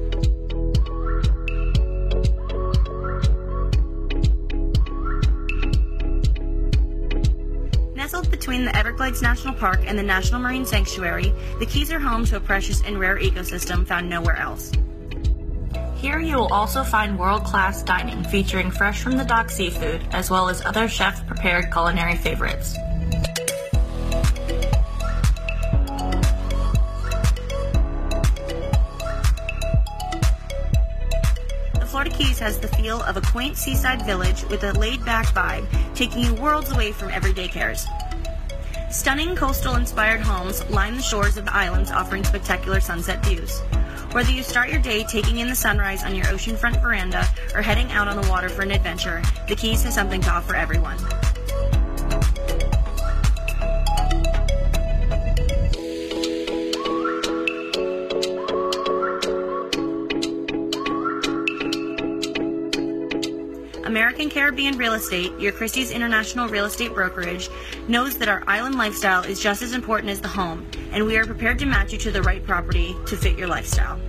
Nestled 7.96 8.30
between 8.30 8.64
the 8.64 8.76
Everglades 8.76 9.24
National 9.24 9.56
Park 9.56 9.80
and 9.88 9.98
the 9.98 10.04
National 10.04 10.40
Marine 10.40 10.66
Sanctuary, 10.66 11.34
the 11.58 11.66
Keys 11.66 11.92
are 11.92 12.00
home 12.00 12.26
to 12.26 12.36
a 12.36 12.40
precious 12.40 12.84
and 12.84 13.00
rare 13.00 13.18
ecosystem 13.18 13.88
found 13.88 14.08
nowhere 14.08 14.38
else. 14.38 14.72
Here 15.96 16.20
you 16.20 16.36
will 16.36 16.54
also 16.54 16.84
find 16.84 17.18
world-class 17.18 17.82
dining 17.82 18.24
featuring 18.26 18.70
fresh 18.70 19.02
from 19.02 19.18
the 19.18 19.26
dock 19.26 19.50
seafood 19.50 20.04
as 20.12 20.30
well 20.30 20.48
as 20.48 20.64
other 20.64 20.88
chef-prepared 20.88 21.72
culinary 21.72 22.18
favorites. 22.18 22.76
Has 32.46 32.60
the 32.60 32.68
feel 32.68 33.02
of 33.02 33.18
a 33.18 33.22
quaint 33.22 33.58
seaside 33.58 34.06
village 34.06 34.44
with 34.52 34.64
a 34.64 34.72
laid-back 34.74 35.26
vibe, 35.34 35.66
taking 35.96 36.22
you 36.22 36.32
worlds 36.36 36.72
away 36.72 36.92
from 36.92 37.10
everyday 37.10 37.48
cares. 37.48 37.88
Stunning 38.92 39.36
coastal 39.36 39.74
inspired 39.74 40.22
homes 40.22 40.64
line 40.70 40.96
the 40.96 41.02
shores 41.02 41.38
of 41.38 41.46
the 41.46 41.56
islands 41.56 41.90
offering 41.90 42.24
spectacular 42.24 42.80
sunset 42.80 43.26
views. 43.26 43.62
Whether 44.12 44.30
you 44.32 44.44
start 44.44 44.70
your 44.70 44.80
day 44.80 45.04
taking 45.06 45.40
in 45.40 45.48
the 45.48 45.56
sunrise 45.56 46.04
on 46.04 46.14
your 46.14 46.26
oceanfront 46.26 46.84
veranda 46.84 47.28
or 47.56 47.64
heading 47.64 47.92
out 47.92 48.08
on 48.08 48.22
the 48.22 48.30
water 48.30 48.48
for 48.48 48.62
an 48.62 48.70
adventure, 48.70 49.24
the 49.48 49.56
Keys 49.56 49.82
has 49.82 49.96
something 49.96 50.22
to 50.22 50.30
offer 50.30 50.56
everyone. 50.56 51.00
American 64.26 64.42
Caribbean 64.42 64.78
Real 64.80 64.94
Estate, 64.94 65.40
your 65.40 65.52
Christie's 65.52 65.92
International 65.92 66.48
Real 66.48 66.66
Estate 66.66 66.96
Brokerage, 66.96 67.48
knows 67.88 68.18
that 68.18 68.28
our 68.28 68.44
island 68.48 68.74
lifestyle 68.76 69.24
is 69.24 69.40
just 69.40 69.62
as 69.62 69.74
important 69.74 70.10
as 70.10 70.20
the 70.20 70.28
home, 70.28 70.66
and 70.92 71.06
we 71.06 71.16
are 71.18 71.26
prepared 71.26 71.60
to 71.60 71.68
match 71.68 71.94
you 71.94 72.00
to 72.00 72.10
the 72.10 72.24
right 72.24 72.44
property 72.44 72.96
to 73.06 73.16
fit 73.16 73.38
your 73.38 73.48
lifestyle. 73.48 74.02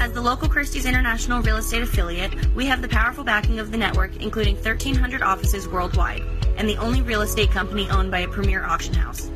As 0.00 0.12
the 0.12 0.22
local 0.22 0.48
Christie's 0.48 0.86
International 0.86 1.42
Real 1.42 1.58
Estate 1.58 1.82
affiliate, 1.82 2.32
we 2.54 2.64
have 2.64 2.80
the 2.80 2.88
powerful 2.88 3.22
backing 3.22 3.58
of 3.58 3.70
the 3.70 3.76
network, 3.76 4.16
including 4.22 4.54
1,300 4.54 5.20
offices 5.20 5.68
worldwide, 5.68 6.22
and 6.56 6.66
the 6.66 6.78
only 6.78 7.02
real 7.02 7.20
estate 7.20 7.50
company 7.50 7.90
owned 7.90 8.10
by 8.10 8.20
a 8.20 8.28
premier 8.28 8.64
auction 8.64 8.94
house. 8.94 9.30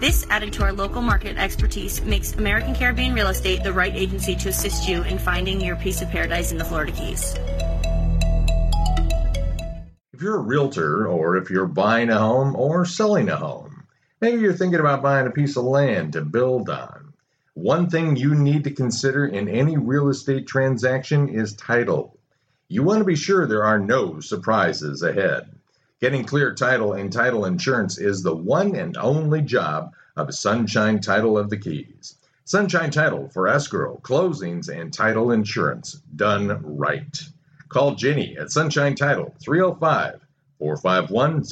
This, 0.00 0.26
added 0.30 0.54
to 0.54 0.62
our 0.62 0.72
local 0.72 1.02
market 1.02 1.36
expertise, 1.36 2.00
makes 2.00 2.32
American 2.32 2.74
Caribbean 2.74 3.12
Real 3.12 3.28
Estate 3.28 3.62
the 3.62 3.74
right 3.74 3.94
agency 3.94 4.34
to 4.36 4.48
assist 4.48 4.88
you 4.88 5.02
in 5.02 5.18
finding 5.18 5.60
your 5.60 5.76
piece 5.76 6.00
of 6.00 6.08
paradise 6.08 6.50
in 6.50 6.56
the 6.56 6.64
Florida 6.64 6.92
Keys. 6.92 7.36
If 10.22 10.26
you're 10.26 10.36
a 10.36 10.38
realtor 10.38 11.08
or 11.08 11.36
if 11.36 11.50
you're 11.50 11.66
buying 11.66 12.08
a 12.08 12.16
home 12.16 12.54
or 12.54 12.84
selling 12.84 13.28
a 13.28 13.34
home, 13.34 13.88
maybe 14.20 14.40
you're 14.40 14.52
thinking 14.52 14.78
about 14.78 15.02
buying 15.02 15.26
a 15.26 15.32
piece 15.32 15.56
of 15.56 15.64
land 15.64 16.12
to 16.12 16.24
build 16.24 16.70
on. 16.70 17.12
One 17.54 17.90
thing 17.90 18.14
you 18.14 18.36
need 18.36 18.62
to 18.62 18.70
consider 18.70 19.26
in 19.26 19.48
any 19.48 19.76
real 19.76 20.10
estate 20.10 20.46
transaction 20.46 21.28
is 21.28 21.54
title. 21.54 22.16
You 22.68 22.84
want 22.84 23.00
to 23.00 23.04
be 23.04 23.16
sure 23.16 23.48
there 23.48 23.64
are 23.64 23.80
no 23.80 24.20
surprises 24.20 25.02
ahead. 25.02 25.50
Getting 26.00 26.24
clear 26.24 26.54
title 26.54 26.92
and 26.92 27.12
title 27.12 27.44
insurance 27.44 27.98
is 27.98 28.22
the 28.22 28.36
one 28.36 28.76
and 28.76 28.96
only 28.96 29.42
job 29.42 29.92
of 30.14 30.32
Sunshine 30.32 31.00
Title 31.00 31.36
of 31.36 31.50
the 31.50 31.58
Keys. 31.58 32.14
Sunshine 32.44 32.92
Title 32.92 33.28
for 33.30 33.48
escrow, 33.48 33.98
closings, 34.04 34.68
and 34.68 34.94
title 34.94 35.32
insurance 35.32 36.00
done 36.14 36.60
right. 36.78 37.20
Call 37.72 37.94
Jenny 37.94 38.36
at 38.38 38.50
Sunshine 38.50 38.94
Title 38.94 39.34
305 39.42 40.20
451 40.58 41.42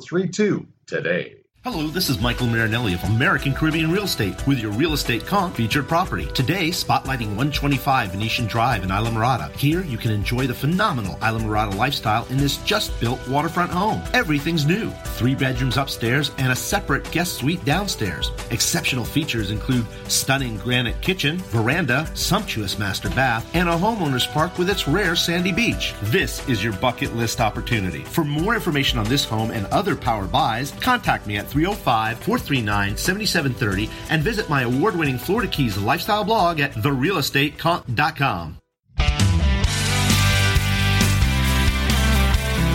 0032 0.00 0.66
today. 0.86 1.43
Hello, 1.64 1.86
this 1.86 2.10
is 2.10 2.20
Michael 2.20 2.46
Marinelli 2.46 2.92
of 2.92 3.02
American 3.04 3.54
Caribbean 3.54 3.90
Real 3.90 4.04
Estate 4.04 4.46
with 4.46 4.58
your 4.58 4.70
real 4.72 4.92
estate 4.92 5.24
conch 5.24 5.56
featured 5.56 5.88
property. 5.88 6.26
Today, 6.34 6.68
spotlighting 6.68 7.28
125 7.28 8.10
Venetian 8.10 8.46
Drive 8.46 8.82
in 8.82 8.90
Islamorada. 8.90 9.50
Here, 9.56 9.82
you 9.82 9.96
can 9.96 10.10
enjoy 10.10 10.46
the 10.46 10.52
phenomenal 10.52 11.14
Islamorada 11.22 11.74
lifestyle 11.74 12.26
in 12.26 12.36
this 12.36 12.58
just 12.64 13.00
built 13.00 13.26
waterfront 13.28 13.70
home. 13.70 14.02
Everything's 14.12 14.66
new. 14.66 14.90
Three 15.16 15.34
bedrooms 15.34 15.78
upstairs 15.78 16.32
and 16.36 16.52
a 16.52 16.56
separate 16.56 17.10
guest 17.10 17.38
suite 17.38 17.64
downstairs. 17.64 18.30
Exceptional 18.50 19.06
features 19.06 19.50
include 19.50 19.86
stunning 20.06 20.58
granite 20.58 21.00
kitchen, 21.00 21.38
veranda, 21.48 22.06
sumptuous 22.12 22.78
master 22.78 23.08
bath, 23.08 23.48
and 23.54 23.70
a 23.70 23.72
homeowner's 23.72 24.26
park 24.26 24.58
with 24.58 24.68
its 24.68 24.86
rare 24.86 25.16
sandy 25.16 25.50
beach. 25.50 25.94
This 26.02 26.46
is 26.46 26.62
your 26.62 26.74
bucket 26.74 27.16
list 27.16 27.40
opportunity. 27.40 28.04
For 28.04 28.22
more 28.22 28.54
information 28.54 28.98
on 28.98 29.06
this 29.06 29.24
home 29.24 29.50
and 29.50 29.64
other 29.68 29.96
power 29.96 30.26
buys, 30.26 30.70
contact 30.72 31.26
me 31.26 31.38
at 31.38 31.53
305 31.54 32.18
439 32.18 32.96
7730 32.96 33.88
and 34.10 34.22
visit 34.24 34.50
my 34.50 34.62
award 34.62 34.96
winning 34.96 35.16
Florida 35.16 35.48
Keys 35.48 35.78
lifestyle 35.78 36.24
blog 36.24 36.58
at 36.58 36.72
therealestateconch.com. 36.72 38.58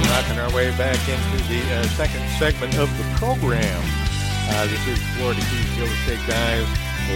Rocking 0.10 0.40
our 0.40 0.56
way 0.56 0.72
back 0.78 0.98
into 1.10 1.44
the 1.50 1.62
uh, 1.76 1.84
second 1.90 2.26
segment 2.40 2.78
of 2.78 2.90
the 2.98 3.04
program. 3.18 3.84
Uh, 4.48 4.66
this 4.68 4.88
is 4.88 4.98
Florida 5.18 5.42
Keys 5.42 5.78
Real 5.78 5.88
Estate 5.88 6.26
Guys 6.26 6.66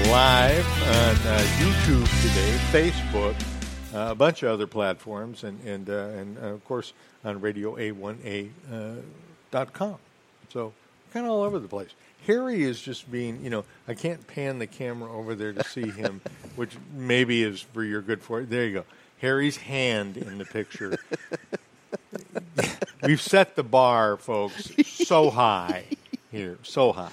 live 0.10 0.67
on 0.67 1.15
uh, 1.28 1.39
YouTube 1.60 2.08
today, 2.21 2.58
Facebook, 2.73 3.36
uh, 3.93 4.12
a 4.12 4.15
bunch 4.15 4.43
of 4.43 4.49
other 4.49 4.67
platforms, 4.67 5.45
and 5.45 5.62
and 5.65 5.89
uh, 5.89 6.10
and 6.17 6.38
uh, 6.39 6.47
of 6.47 6.65
course 6.65 6.91
on 7.23 7.39
Radio 7.39 7.78
A1A.com. 7.78 8.49
so 10.49 10.73
kind 11.13 11.26
of 11.26 11.32
all 11.32 11.43
over 11.43 11.60
the 11.60 11.67
place. 11.67 11.91
Harry 12.26 12.63
is 12.63 12.82
just 12.82 13.12
being, 13.12 13.43
you 13.43 13.49
know, 13.49 13.65
I 13.88 13.93
can't 13.93 14.26
pan 14.28 14.60
the 14.60 14.67
camera 14.67 15.12
over 15.12 15.36
there 15.36 15.54
to 15.54 15.63
see 15.65 15.89
him, 15.89 16.21
which 16.56 16.71
maybe 16.95 17.43
is 17.43 17.62
for 17.62 17.84
your 17.84 18.02
good 18.02 18.21
for 18.21 18.41
it. 18.41 18.49
There 18.49 18.65
you 18.65 18.73
go. 18.73 18.86
Harry's 19.19 19.58
hand 19.58 20.17
in 20.17 20.38
the 20.38 20.45
picture. 20.45 20.97
we've 23.04 23.21
set 23.21 23.56
the 23.56 23.63
bar, 23.63 24.17
folks, 24.17 24.71
so 24.86 25.30
high 25.30 25.86
here, 26.32 26.58
so 26.63 26.91
high. 26.91 27.12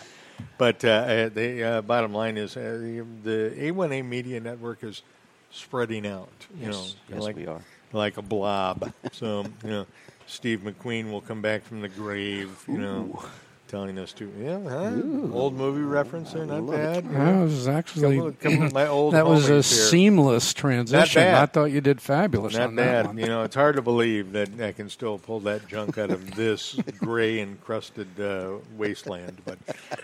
But 0.58 0.84
uh, 0.84 0.88
uh, 0.88 1.28
the 1.30 1.62
uh, 1.62 1.82
bottom 1.82 2.12
line 2.12 2.36
is 2.36 2.56
uh, 2.56 2.60
the, 2.80 3.04
the 3.22 3.54
A1A 3.58 4.04
Media 4.04 4.40
Network 4.40 4.82
is 4.84 5.02
spreading 5.50 6.06
out. 6.06 6.28
You 6.58 6.66
Yes, 6.66 6.74
know, 7.10 7.16
yes, 7.16 7.22
like, 7.24 7.36
we 7.36 7.46
are. 7.46 7.62
like 7.92 8.16
a 8.16 8.22
blob. 8.22 8.92
so 9.12 9.44
you 9.64 9.70
know, 9.70 9.86
Steve 10.26 10.60
McQueen 10.60 11.10
will 11.10 11.20
come 11.20 11.42
back 11.42 11.64
from 11.64 11.80
the 11.80 11.88
grave. 11.88 12.62
You 12.68 12.78
know, 12.78 13.22
telling 13.70 13.98
us 13.98 14.12
to 14.14 14.30
yeah, 14.38 14.58
huh? 14.68 15.00
old 15.32 15.54
movie 15.54 15.80
reference 15.82 16.32
there, 16.32 16.44
not 16.44 16.62
Love 16.64 16.74
it. 16.74 17.04
bad. 17.04 17.10
That 17.14 17.40
was 17.42 17.68
actually 17.68 18.16
Couple 18.16 18.28
of- 18.28 18.40
couple 18.40 18.62
of 18.64 18.72
my 18.72 18.86
old 18.88 19.14
that 19.14 19.26
was 19.26 19.48
a 19.48 19.54
here. 19.54 19.62
seamless 19.62 20.52
transition. 20.52 21.22
bad. 21.22 21.42
I 21.42 21.46
thought 21.46 21.64
you 21.66 21.80
did 21.80 22.00
fabulous 22.00 22.54
Not 22.54 22.68
on 22.68 22.74
that 22.76 23.06
bad. 23.06 23.18
You 23.18 23.26
know, 23.26 23.44
it's 23.44 23.54
hard 23.54 23.76
to 23.76 23.82
believe 23.82 24.32
that 24.32 24.60
I 24.60 24.72
can 24.72 24.90
still 24.90 25.18
pull 25.18 25.40
that 25.40 25.68
junk 25.68 25.96
out 25.98 26.10
of 26.10 26.34
this 26.34 26.74
gray 26.98 27.38
encrusted 27.40 28.20
uh, 28.20 28.54
wasteland. 28.76 29.38
But 29.44 29.58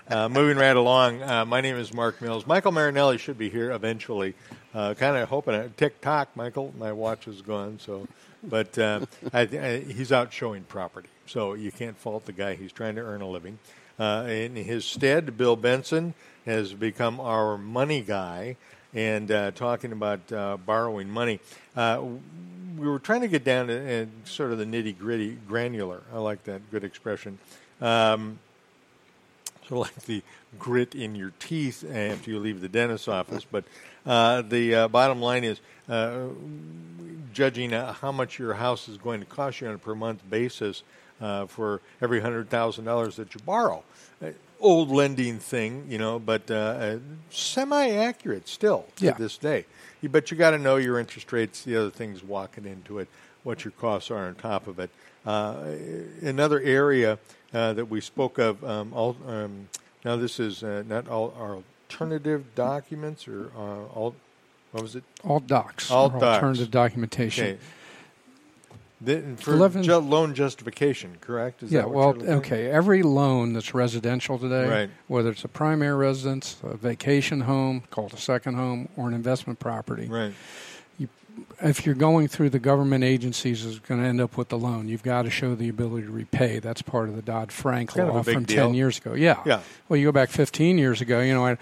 uh, 0.09 0.29
moving 0.29 0.57
right 0.57 0.77
along, 0.77 1.23
uh, 1.23 1.45
my 1.45 1.61
name 1.61 1.77
is 1.77 1.93
Mark 1.93 2.23
Mills. 2.23 2.47
Michael 2.47 2.73
Marinelli 2.73 3.19
should 3.19 3.37
be 3.39 3.51
here 3.51 3.73
eventually. 3.73 4.35
Uh, 4.75 4.95
kind 4.95 5.17
of 5.17 5.29
hoping. 5.29 5.55
it. 5.55 5.77
Tick 5.77 6.01
tock, 6.01 6.29
Michael. 6.37 6.73
My 6.79 6.93
watch 6.93 7.27
is 7.27 7.43
gone. 7.43 7.79
So, 7.81 8.07
but 8.45 8.79
uh, 8.79 9.07
I, 9.33 9.41
I, 9.41 9.79
he's 9.81 10.13
out 10.13 10.33
showing 10.33 10.65
property, 10.65 11.09
so 11.27 11.55
you 11.55 11.73
can't 11.73 11.97
fault 11.97 12.27
the 12.27 12.33
guy. 12.33 12.55
He's 12.55 12.73
trying 12.73 12.97
to 12.97 13.03
earn 13.03 13.21
a 13.21 13.29
living. 13.29 13.59
Uh, 13.99 14.27
in 14.29 14.57
his 14.57 14.85
stead, 14.85 15.37
Bill 15.37 15.57
Benson 15.57 16.15
has 16.45 16.73
become 16.73 17.19
our 17.21 17.57
money 17.57 18.03
guy 18.03 18.57
and 18.95 19.31
uh, 19.31 19.51
talking 19.53 19.93
about 19.93 20.33
uh, 20.33 20.57
borrowing 20.57 21.09
money. 21.09 21.41
Uh, 21.77 22.03
we 22.77 22.89
were 22.89 22.99
trying 22.99 23.23
to 23.23 23.29
get 23.29 23.45
down 23.45 23.69
to 23.69 24.03
uh, 24.03 24.07
sort 24.25 24.53
of 24.53 24.59
the 24.59 24.65
nitty 24.65 24.99
gritty, 24.99 25.37
granular. 25.49 26.03
I 26.13 26.19
like 26.19 26.45
that 26.45 26.71
good 26.71 26.85
expression. 26.85 27.39
Um, 27.81 28.39
sort 29.69 29.89
of 29.89 29.95
like 29.95 30.05
the 30.05 30.23
grit 30.59 30.95
in 30.95 31.15
your 31.15 31.33
teeth 31.39 31.85
after 31.85 32.31
you 32.31 32.39
leave 32.39 32.61
the 32.61 32.69
dentist's 32.69 33.09
office. 33.09 33.45
But 33.45 33.65
uh, 34.05 34.43
the 34.43 34.75
uh, 34.75 34.89
bottom 34.89 35.21
line 35.21 35.45
is 35.45 35.61
uh, 35.89 36.29
judging 37.33 37.73
uh, 37.73 37.93
how 37.95 38.13
much 38.13 38.39
your 38.39 38.55
house 38.55 38.89
is 38.89 38.97
going 38.97 39.21
to 39.21 39.27
cost 39.27 39.61
you 39.61 39.69
on 39.69 39.75
a 39.75 39.79
per 39.79 39.95
month 39.95 40.23
basis 40.29 40.83
uh, 41.21 41.47
for 41.47 41.81
every 42.01 42.21
hundred 42.21 42.49
thousand 42.51 42.85
dollars 42.85 43.17
that 43.17 43.35
you 43.35 43.41
borrow. 43.45 43.83
Uh, 44.23 44.31
old 44.61 44.91
lending 44.91 45.39
thing, 45.39 45.85
you 45.89 45.99
know, 45.99 46.19
but 46.19 46.51
uh, 46.51 46.55
uh, 46.55 46.99
semi 47.31 47.89
accurate 47.91 48.49
still 48.49 48.87
to 48.97 49.05
Yeah. 49.07 49.13
this 49.13 49.37
day. 49.37 49.67
You- 50.01 50.09
But 50.09 50.31
you 50.31 50.37
got 50.37 50.51
to 50.53 50.59
know 50.59 50.77
your 50.77 50.99
interest 50.99 51.33
rates, 51.33 51.63
the 51.65 51.77
other 51.77 51.91
things 51.91 52.23
walking 52.23 52.65
into 52.67 52.99
it, 52.99 53.09
what 53.45 53.65
your 53.65 53.73
costs 53.73 54.11
are 54.11 54.27
on 54.27 54.35
top 54.35 54.67
of 54.67 54.79
it. 54.79 54.91
Uh, 55.27 55.57
another 56.23 56.61
area 56.61 57.19
uh, 57.53 57.73
that 57.73 57.87
we 57.91 58.01
spoke 58.01 58.39
of, 58.39 58.63
um, 58.65 58.93
all, 58.95 59.17
um, 59.27 59.69
now 60.05 60.17
this 60.17 60.39
is 60.39 60.63
uh, 60.63 60.83
not 60.87 61.09
all 61.09 61.35
our 61.39 61.59
alternative 61.91 62.45
documents 62.55 63.27
or 63.27 63.51
uh, 63.57 63.85
all, 63.95 64.15
what 64.73 64.83
was 64.83 64.95
it? 64.97 65.03
All 65.25 65.41
docs, 65.41 65.91
All 65.91 66.09
docs. 66.11 66.23
alternative 66.23 66.71
documentation. 66.71 67.45
Okay. 67.47 67.59
The, 69.01 69.23
for 69.37 69.53
Eleven- 69.53 69.83
ju- 69.83 69.97
loan 69.99 70.35
justification, 70.35 71.19
correct? 71.21 71.63
Is 71.63 71.71
Yeah, 71.71 71.85
well, 71.85 72.05
you're 72.05 72.15
looking 72.15 72.29
at? 72.29 72.37
okay. 72.39 72.71
Every 72.71 73.03
loan 73.03 73.53
that's 73.53 73.75
residential 73.75 74.39
today, 74.39 74.67
Right. 74.69 74.91
whether 75.07 75.29
it's 75.31 75.45
a 75.45 75.49
primary 75.49 75.95
residence, 75.97 76.57
a 76.63 76.77
vacation 76.79 77.43
home 77.43 77.83
called 77.91 78.15
a 78.15 78.17
second 78.19 78.55
home, 78.55 78.89
or 78.97 79.07
an 79.09 79.15
investment 79.15 79.59
property, 79.59 80.07
Right. 80.09 80.33
if 81.63 81.85
you're 81.85 81.95
going 81.95 82.27
through 82.29 82.49
the 82.49 82.59
government 82.59 83.05
agencies, 83.05 83.67
is 83.67 83.79
going 83.81 84.01
to 84.01 84.07
end 84.07 84.19
up 84.23 84.39
with 84.39 84.49
the 84.49 84.57
loan. 84.59 84.89
You've 84.89 85.03
got 85.03 85.23
to 85.23 85.31
show 85.31 85.55
the 85.55 85.69
ability 85.69 86.07
to 86.07 86.13
repay. 86.13 86.59
That's 86.61 86.81
part 86.81 87.11
of 87.11 87.17
the 87.17 87.23
Dodd 87.23 87.53
Frank 87.53 87.91
Kind 87.91 88.09
of 88.09 88.15
law 88.15 88.23
from 88.23 88.45
deal. 88.45 88.65
ten 88.65 88.75
years 88.75 88.97
ago. 88.97 89.13
Yeah, 89.13 89.43
Yeah. 89.45 89.61
Well, 89.91 89.99
you 89.99 90.07
go 90.07 90.13
back 90.13 90.31
15 90.31 90.79
years 90.79 91.03
ago. 91.03 91.21
You 91.21 91.35
know, 91.35 91.45
I, 91.45 91.59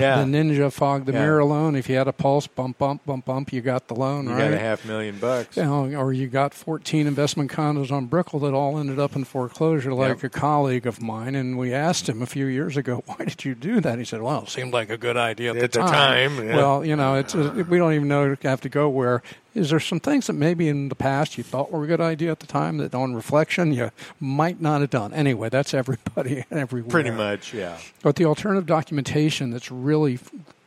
Yeah. 0.00 0.18
the 0.18 0.24
Ninja 0.24 0.72
Fog 0.72 1.04
the 1.06 1.12
Yeah. 1.12 1.20
Mirror 1.20 1.44
loan. 1.44 1.76
If 1.76 1.88
you 1.88 1.96
had 1.96 2.08
a 2.08 2.12
pulse, 2.12 2.46
bump, 2.46 2.78
bump, 2.78 3.04
bump, 3.06 3.24
bump, 3.24 3.52
you 3.52 3.60
got 3.60 3.88
the 3.88 3.94
loan, 3.94 4.24
You 4.26 4.32
right? 4.32 4.44
got 4.44 4.52
a 4.52 4.58
half 4.58 4.84
million 4.84 5.16
bucks. 5.18 5.56
You 5.56 5.64
know, 5.64 5.86
or 5.94 6.12
you 6.12 6.26
got 6.28 6.54
14 6.54 7.06
investment 7.06 7.50
condos 7.50 7.90
on 7.90 8.06
Brickell 8.06 8.40
that 8.40 8.54
all 8.54 8.78
ended 8.78 8.98
up 8.98 9.16
in 9.16 9.24
foreclosure, 9.24 9.92
like 9.92 10.22
Yep. 10.22 10.24
a 10.24 10.28
colleague 10.28 10.86
of 10.86 11.00
mine. 11.02 11.34
And 11.34 11.56
we 11.58 11.72
asked 11.72 12.08
him 12.08 12.22
a 12.22 12.26
few 12.26 12.46
years 12.46 12.76
ago, 12.76 13.02
why 13.06 13.24
did 13.24 13.44
you 13.44 13.54
do 13.54 13.80
that? 13.80 13.98
He 13.98 14.04
said, 14.04 14.22
well, 14.22 14.42
it 14.42 14.48
seemed 14.50 14.72
like 14.72 14.90
a 14.90 14.96
good 14.98 15.16
idea 15.16 15.50
at, 15.50 15.56
At 15.56 15.72
the 15.72 15.78
the 15.80 15.84
time. 15.86 16.36
time, 16.36 16.48
yeah. 16.48 16.56
Well, 16.56 16.84
you 16.84 16.96
know, 16.96 17.14
it's 17.16 17.34
uh 17.34 17.64
we 17.68 17.78
don't 17.78 17.92
even 17.94 18.08
know 18.08 18.36
have 18.42 18.60
to 18.62 18.68
go 18.68 18.88
where. 18.88 19.22
Is 19.56 19.70
there 19.70 19.80
some 19.80 20.00
things 20.00 20.26
that 20.26 20.34
maybe 20.34 20.68
in 20.68 20.90
the 20.90 20.94
past 20.94 21.38
you 21.38 21.42
thought 21.44 21.72
were 21.72 21.82
a 21.84 21.86
good 21.86 22.00
idea 22.00 22.30
at 22.30 22.40
the 22.40 22.46
time 22.46 22.76
that 22.76 22.94
on 22.94 23.14
reflection 23.14 23.72
you 23.72 23.90
might 24.20 24.60
not 24.60 24.82
have 24.82 24.90
done? 24.90 25.14
Anyway, 25.14 25.48
that's 25.48 25.72
everybody 25.72 26.44
and 26.50 26.60
everywhere. 26.60 26.90
Pretty 26.90 27.10
much, 27.10 27.54
yeah. 27.54 27.78
But 28.02 28.16
the 28.16 28.26
alternative 28.26 28.66
documentation 28.66 29.50
that's 29.50 29.70
really 29.72 30.18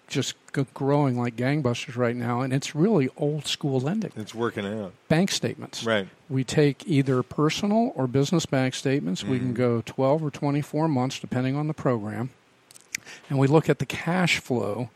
just 0.07 0.33
growing 0.73 1.19
like 1.19 1.35
gangbusters 1.35 1.95
right 1.95 2.15
now, 2.15 2.41
and 2.41 2.51
it's 2.51 2.73
really 2.73 3.09
old 3.15 3.45
school 3.45 3.79
lending. 3.79 4.11
It's 4.15 4.33
working 4.33 4.65
out. 4.65 4.91
Bank 5.07 5.29
statements. 5.29 5.83
Right. 5.83 6.07
We 6.27 6.43
take 6.43 6.81
either 6.87 7.21
personal 7.21 7.91
or 7.95 8.07
business 8.07 8.47
bank 8.47 8.73
statements. 8.73 9.23
We 9.23 9.37
Mm-hmm. 9.37 9.45
can 9.45 9.53
go 9.53 9.83
12 9.85 10.23
or 10.23 10.31
24 10.31 10.87
months, 10.87 11.19
depending 11.19 11.55
on 11.55 11.67
the 11.67 11.75
program. 11.75 12.31
And 13.29 13.37
we 13.37 13.45
look 13.45 13.69
at 13.69 13.77
the 13.77 13.85
cash 13.85 14.39
flow. 14.39 14.89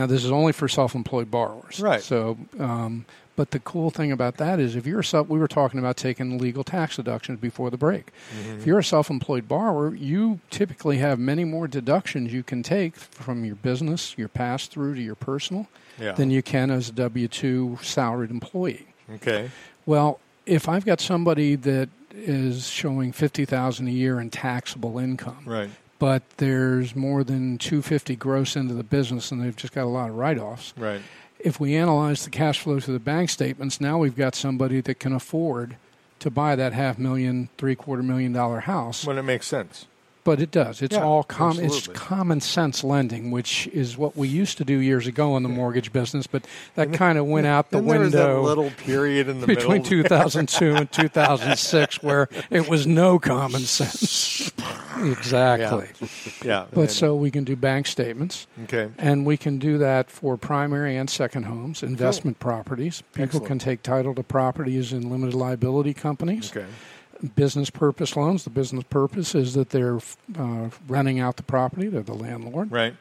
Now, 0.00 0.06
this 0.06 0.24
is 0.24 0.32
only 0.32 0.52
for 0.52 0.66
self 0.66 0.94
employed 0.94 1.30
borrowers. 1.30 1.78
Right. 1.78 2.00
So, 2.02 2.38
um, 2.58 3.04
but 3.36 3.50
the 3.50 3.58
cool 3.58 3.90
thing 3.90 4.10
about 4.12 4.38
that 4.38 4.58
is 4.58 4.74
if 4.74 4.86
you're 4.86 5.00
a 5.00 5.04
self, 5.04 5.28
we 5.28 5.38
were 5.38 5.46
talking 5.46 5.78
about 5.78 5.98
taking 5.98 6.38
legal 6.38 6.64
tax 6.64 6.96
deductions 6.96 7.38
before 7.38 7.68
the 7.68 7.76
break. 7.76 8.06
Mm-hmm. 8.40 8.60
If 8.60 8.66
you're 8.66 8.78
a 8.78 8.84
self 8.84 9.10
employed 9.10 9.46
borrower, 9.46 9.94
you 9.94 10.40
typically 10.48 10.96
have 10.98 11.18
many 11.18 11.44
more 11.44 11.68
deductions 11.68 12.32
you 12.32 12.42
can 12.42 12.62
take 12.62 12.96
from 12.96 13.44
your 13.44 13.56
business, 13.56 14.14
your 14.16 14.28
pass 14.28 14.66
through 14.68 14.94
to 14.94 15.02
your 15.02 15.16
personal, 15.16 15.68
Yeah. 15.98 16.12
than 16.12 16.30
you 16.30 16.42
can 16.42 16.70
as 16.70 16.88
a 16.88 16.92
W 16.92 17.28
2 17.28 17.78
salaried 17.82 18.30
employee. 18.30 18.86
Okay. 19.16 19.50
Well, 19.84 20.18
if 20.46 20.66
I've 20.66 20.86
got 20.86 21.02
somebody 21.02 21.56
that 21.56 21.90
is 22.14 22.68
showing 22.68 23.12
fifty 23.12 23.44
thousand 23.44 23.88
a 23.88 23.90
year 23.92 24.18
in 24.18 24.30
taxable 24.30 24.98
income, 24.98 25.42
Right. 25.44 25.68
But 26.00 26.28
there's 26.38 26.96
more 26.96 27.22
than 27.22 27.58
two 27.58 27.82
fifty 27.82 28.16
gross 28.16 28.56
into 28.56 28.74
the 28.74 28.82
business, 28.82 29.30
and 29.30 29.40
they've 29.40 29.54
just 29.54 29.72
got 29.72 29.84
a 29.84 29.92
lot 29.92 30.08
of 30.08 30.16
write-offs. 30.16 30.74
Right. 30.76 31.00
If 31.38 31.60
we 31.60 31.76
analyze 31.76 32.24
the 32.24 32.30
cash 32.30 32.58
flow 32.58 32.80
through 32.80 32.94
the 32.94 33.00
bank 33.00 33.30
statements, 33.30 33.80
now 33.80 33.98
we've 33.98 34.16
got 34.16 34.34
somebody 34.34 34.80
that 34.80 34.98
can 34.98 35.12
afford 35.12 35.76
to 36.18 36.30
buy 36.30 36.56
that 36.56 36.72
half 36.72 36.98
million, 36.98 37.50
three 37.56 37.76
quarter 37.76 38.02
million 38.02 38.32
dollar 38.32 38.60
house. 38.60 39.06
When 39.06 39.18
it 39.18 39.22
makes 39.22 39.46
sense. 39.46 39.86
But 40.22 40.40
it 40.40 40.50
does. 40.50 40.82
It's 40.82 40.94
Yeah, 40.94 41.02
all 41.02 41.22
com- 41.22 41.58
it's 41.58 41.88
common 41.88 42.40
sense 42.40 42.84
lending, 42.84 43.30
which 43.30 43.66
is 43.68 43.96
what 43.96 44.16
we 44.16 44.28
used 44.28 44.58
to 44.58 44.64
do 44.64 44.74
years 44.74 45.06
ago 45.06 45.34
in 45.36 45.42
the 45.42 45.48
mortgage 45.48 45.92
business. 45.92 46.26
But 46.26 46.44
that 46.74 46.92
kind 46.92 47.16
of 47.18 47.26
went 47.26 47.46
out 47.46 47.70
the 47.70 47.78
Then 47.78 47.86
there 47.86 48.00
was 48.00 48.12
that 48.12 48.26
window 48.28 48.42
little 48.42 48.70
period 48.70 49.28
in 49.28 49.40
the 49.40 49.46
between 49.46 49.82
middle. 49.82 50.02
2002 50.04 50.74
and 50.74 50.92
2006 50.92 52.02
where 52.02 52.28
it 52.50 52.68
was 52.68 52.86
no 52.86 53.18
common 53.18 53.62
sense. 53.62 54.52
exactly. 54.98 55.88
Yeah. 56.44 56.66
But 56.72 56.90
so 56.90 57.14
we 57.14 57.30
can 57.30 57.44
do 57.44 57.56
bank 57.56 57.86
statements. 57.86 58.46
Okay. 58.64 58.90
And 58.98 59.24
we 59.24 59.36
can 59.36 59.58
do 59.58 59.78
that 59.78 60.10
for 60.10 60.36
primary 60.36 60.96
and 60.96 61.08
second 61.08 61.44
homes, 61.44 61.82
investment 61.82 62.38
properties. 62.38 63.02
People 63.12 63.24
Excellent. 63.24 63.46
can 63.46 63.58
take 63.58 63.82
title 63.82 64.14
to 64.14 64.22
properties 64.22 64.92
in 64.92 65.08
limited 65.10 65.34
liability 65.34 65.94
companies. 65.94 66.50
Okay. 66.54 66.66
Business 67.34 67.68
purpose 67.70 68.16
loans. 68.16 68.44
The 68.44 68.50
business 68.50 68.84
purpose 68.88 69.34
is 69.34 69.54
that 69.54 69.70
they're 69.70 69.98
uh, 70.38 70.70
renting 70.88 71.20
out 71.20 71.36
the 71.36 71.42
property, 71.42 71.88
they're 71.88 72.02
the 72.02 72.14
landlord. 72.14 72.72
Right. 72.72 72.94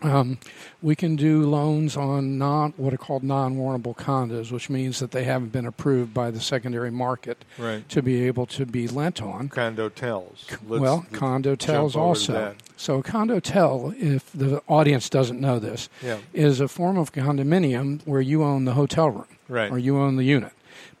Um, 0.00 0.38
we 0.80 0.96
can 0.96 1.16
do 1.16 1.42
loans 1.48 1.96
on 1.96 2.36
non 2.38 2.72
what 2.76 2.92
are 2.92 2.96
called 2.98 3.22
non-warrantable 3.22 3.96
condos, 3.96 4.50
which 4.50 4.68
means 4.68 4.98
that 4.98 5.12
they 5.12 5.24
haven't 5.24 5.52
been 5.52 5.66
approved 5.66 6.12
by 6.12 6.30
the 6.30 6.40
secondary 6.40 6.90
market 6.90 7.44
Right. 7.58 7.86
to 7.90 8.02
be 8.02 8.24
able 8.26 8.46
to 8.46 8.66
be 8.66 8.88
lent 8.88 9.22
on. 9.22 9.48
Condotels. 9.48 10.46
Let's- 10.66 10.80
well, 10.80 11.04
let's 11.08 11.16
condotels 11.18 11.92
jump 11.92 12.04
over 12.04 12.14
to 12.14 12.30
also. 12.32 12.54
So 12.76 12.98
a 12.98 13.02
condotel, 13.02 13.94
if 13.96 14.30
the 14.32 14.60
audience 14.66 15.08
doesn't 15.08 15.40
know 15.40 15.58
this, 15.58 15.88
Yeah. 16.02 16.18
is 16.32 16.58
a 16.60 16.68
form 16.68 16.96
of 16.98 17.12
condominium 17.12 18.00
where 18.04 18.20
you 18.22 18.42
own 18.42 18.64
the 18.64 18.72
hotel 18.74 19.08
room 19.10 19.24
Right. 19.48 19.70
or 19.70 19.78
you 19.78 19.98
own 19.98 20.16
the 20.16 20.24
unit. 20.24 20.52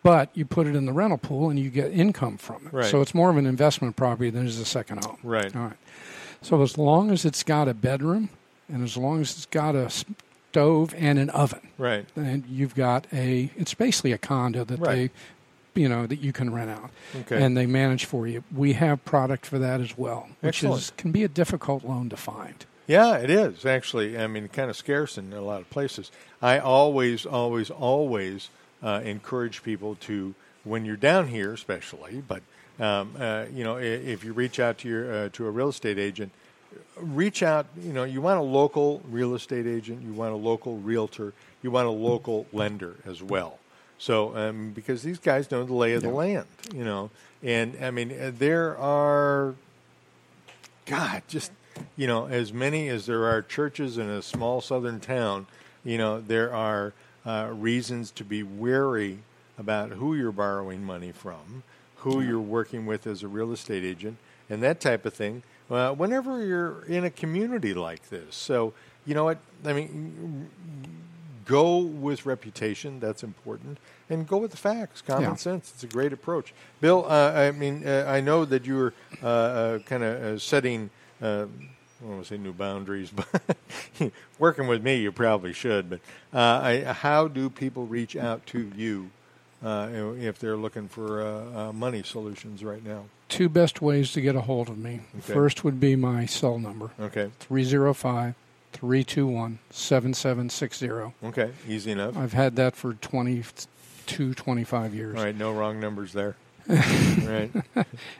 But 0.02 0.30
you 0.34 0.44
put 0.44 0.66
it 0.66 0.74
in 0.74 0.86
the 0.86 0.92
rental 0.92 1.18
pool 1.18 1.48
and 1.50 1.58
you 1.58 1.70
get 1.70 1.92
income 1.92 2.36
from 2.36 2.66
it. 2.66 2.72
Right. 2.72 2.84
So 2.86 3.00
it's 3.00 3.14
more 3.14 3.30
of 3.30 3.36
an 3.36 3.46
investment 3.46 3.94
property 3.96 4.30
than 4.30 4.44
it 4.44 4.48
is 4.48 4.58
a 4.58 4.64
second 4.64 5.04
home. 5.04 5.18
Right. 5.22 5.54
All 5.54 5.62
right. 5.62 5.76
So 6.40 6.60
as 6.62 6.76
long 6.76 7.10
as 7.12 7.24
it's 7.24 7.44
got 7.44 7.68
a 7.68 7.74
bedroom 7.74 8.28
and 8.68 8.82
as 8.82 8.96
long 8.96 9.20
as 9.20 9.30
it's 9.36 9.46
got 9.46 9.76
a 9.76 9.88
stove 9.90 10.92
and 10.98 11.18
an 11.20 11.30
oven, 11.30 11.68
Right. 11.78 12.06
then 12.16 12.44
you've 12.48 12.74
got 12.74 13.06
a 13.12 13.50
it's 13.56 13.74
basically 13.74 14.10
a 14.12 14.18
condo 14.18 14.64
that 14.64 14.80
Right. 14.80 15.12
they 15.74 15.80
you 15.80 15.88
know 15.88 16.06
that 16.06 16.18
you 16.18 16.32
can 16.32 16.52
rent 16.52 16.68
out 16.68 16.90
Okay. 17.20 17.40
and 17.42 17.56
they 17.56 17.64
manage 17.66 18.04
for 18.04 18.26
you. 18.26 18.42
We 18.54 18.72
have 18.74 19.04
product 19.04 19.46
for 19.46 19.58
that 19.60 19.80
as 19.80 19.96
well, 19.96 20.28
which 20.40 20.56
Excellent. 20.64 20.82
is 20.82 20.92
can 20.96 21.12
be 21.12 21.22
a 21.22 21.28
difficult 21.28 21.84
loan 21.84 22.08
to 22.10 22.16
find. 22.16 22.66
Yeah, 22.88 23.16
it 23.18 23.30
is 23.30 23.64
actually. 23.64 24.18
I 24.18 24.26
mean, 24.26 24.48
kind 24.48 24.68
of 24.68 24.76
scarce 24.76 25.16
in 25.16 25.32
a 25.32 25.40
lot 25.40 25.60
of 25.60 25.70
places. 25.70 26.10
I 26.42 26.58
always, 26.58 27.24
always, 27.24 27.70
always 27.70 28.48
uh, 28.82 29.00
encourage 29.04 29.62
people 29.62 29.96
to 29.96 30.34
when 30.64 30.84
you're 30.84 30.96
down 30.96 31.28
here, 31.28 31.52
especially. 31.52 32.22
But 32.26 32.42
um, 32.80 33.14
uh, 33.18 33.44
you 33.52 33.64
know, 33.64 33.76
if 33.76 34.24
you 34.24 34.32
reach 34.32 34.58
out 34.60 34.78
to 34.78 34.88
your 34.88 35.14
uh, 35.14 35.28
to 35.30 35.46
a 35.46 35.50
real 35.50 35.68
estate 35.68 35.98
agent, 35.98 36.32
reach 36.96 37.42
out. 37.42 37.66
You 37.80 37.92
know, 37.92 38.04
you 38.04 38.20
want 38.20 38.38
a 38.38 38.42
local 38.42 39.02
real 39.08 39.34
estate 39.34 39.66
agent, 39.66 40.02
you 40.02 40.12
want 40.12 40.32
a 40.32 40.36
local 40.36 40.78
realtor, 40.78 41.32
you 41.62 41.70
want 41.70 41.86
a 41.88 41.92
local 41.92 42.46
lender 42.52 42.96
as 43.06 43.22
well. 43.22 43.58
So, 43.98 44.36
um, 44.36 44.72
because 44.72 45.02
these 45.02 45.18
guys 45.18 45.50
know 45.50 45.64
the 45.64 45.74
lay 45.74 45.92
of 45.92 46.02
the 46.02 46.08
land, 46.08 46.46
you 46.74 46.84
know, 46.84 47.10
and 47.42 47.76
I 47.80 47.92
mean, 47.92 48.10
uh, 48.10 48.32
there 48.36 48.76
are, 48.76 49.54
God, 50.86 51.22
just 51.28 51.52
you 51.96 52.06
know, 52.06 52.26
as 52.26 52.52
many 52.52 52.88
as 52.88 53.06
there 53.06 53.26
are 53.26 53.42
churches 53.42 53.98
in 53.98 54.08
a 54.08 54.22
small 54.22 54.60
southern 54.60 55.00
town, 55.00 55.46
you 55.84 55.98
know, 55.98 56.20
there 56.20 56.52
are 56.54 56.92
uh, 57.26 57.50
reasons 57.52 58.10
to 58.12 58.24
be 58.24 58.42
wary 58.42 59.18
about 59.58 59.90
who 59.90 60.14
you're 60.14 60.32
borrowing 60.32 60.82
money 60.84 61.12
from, 61.12 61.62
who 61.96 62.20
you're 62.20 62.40
working 62.40 62.86
with 62.86 63.06
as 63.06 63.22
a 63.22 63.28
real 63.28 63.52
estate 63.52 63.84
agent, 63.84 64.16
and 64.50 64.62
that 64.62 64.80
type 64.80 65.06
of 65.06 65.14
thing. 65.14 65.42
Uh, 65.70 65.92
whenever 65.92 66.44
you're 66.44 66.82
in 66.84 67.04
a 67.04 67.10
community 67.10 67.72
like 67.72 68.08
this, 68.10 68.34
so 68.34 68.72
you 69.06 69.14
know 69.14 69.24
what 69.24 69.38
I 69.64 69.72
mean. 69.72 70.50
Go 71.44 71.78
with 71.78 72.24
reputation. 72.24 73.00
That's 73.00 73.24
important, 73.24 73.78
and 74.08 74.28
go 74.28 74.36
with 74.38 74.52
the 74.52 74.56
facts. 74.56 75.02
Common 75.02 75.30
Yeah. 75.30 75.34
sense. 75.34 75.72
It's 75.74 75.82
a 75.82 75.88
great 75.88 76.12
approach. 76.12 76.54
Bill, 76.80 77.04
uh, 77.08 77.32
I 77.32 77.50
mean, 77.50 77.86
uh, 77.86 78.04
I 78.08 78.20
know 78.20 78.44
that 78.44 78.64
you're 78.64 78.94
uh, 79.22 79.26
uh, 79.26 79.78
kind 79.80 80.04
of 80.04 80.22
uh, 80.22 80.38
setting. 80.38 80.90
Uh, 81.20 81.46
I 82.02 82.04
don't 82.06 82.14
want 82.16 82.26
to 82.26 82.34
say 82.34 82.38
new 82.38 82.52
boundaries, 82.52 83.10
but 83.98 84.10
working 84.38 84.66
with 84.66 84.82
me, 84.82 84.96
you 84.96 85.12
probably 85.12 85.52
should. 85.52 85.88
But 85.88 86.00
uh, 86.34 86.60
I, 86.62 86.80
how 86.92 87.28
do 87.28 87.48
people 87.48 87.86
reach 87.86 88.16
out 88.16 88.44
to 88.46 88.72
you 88.74 89.10
uh, 89.64 89.88
if 90.18 90.38
they're 90.40 90.56
looking 90.56 90.88
for 90.88 91.22
uh, 91.22 91.68
uh, 91.68 91.72
money 91.72 92.02
solutions 92.02 92.64
right 92.64 92.84
now? 92.84 93.04
Two 93.28 93.48
best 93.48 93.80
ways 93.80 94.12
to 94.12 94.20
get 94.20 94.34
a 94.34 94.40
hold 94.40 94.68
of 94.68 94.78
me. 94.78 95.02
Okay. 95.18 95.32
First 95.32 95.62
would 95.64 95.78
be 95.78 95.94
my 95.96 96.26
cell 96.26 96.58
number 96.58 96.90
Okay. 97.00 97.30
305 97.38 98.34
321 98.72 99.58
7760. 99.70 101.14
Okay. 101.28 101.52
Easy 101.68 101.92
enough. 101.92 102.16
I've 102.16 102.32
had 102.32 102.56
that 102.56 102.74
for 102.74 102.94
22, 102.94 104.34
25 104.34 104.94
years. 104.94 105.16
All 105.16 105.24
right. 105.24 105.36
No 105.36 105.52
wrong 105.52 105.78
numbers 105.78 106.12
there. 106.12 106.36
right. 106.68 107.50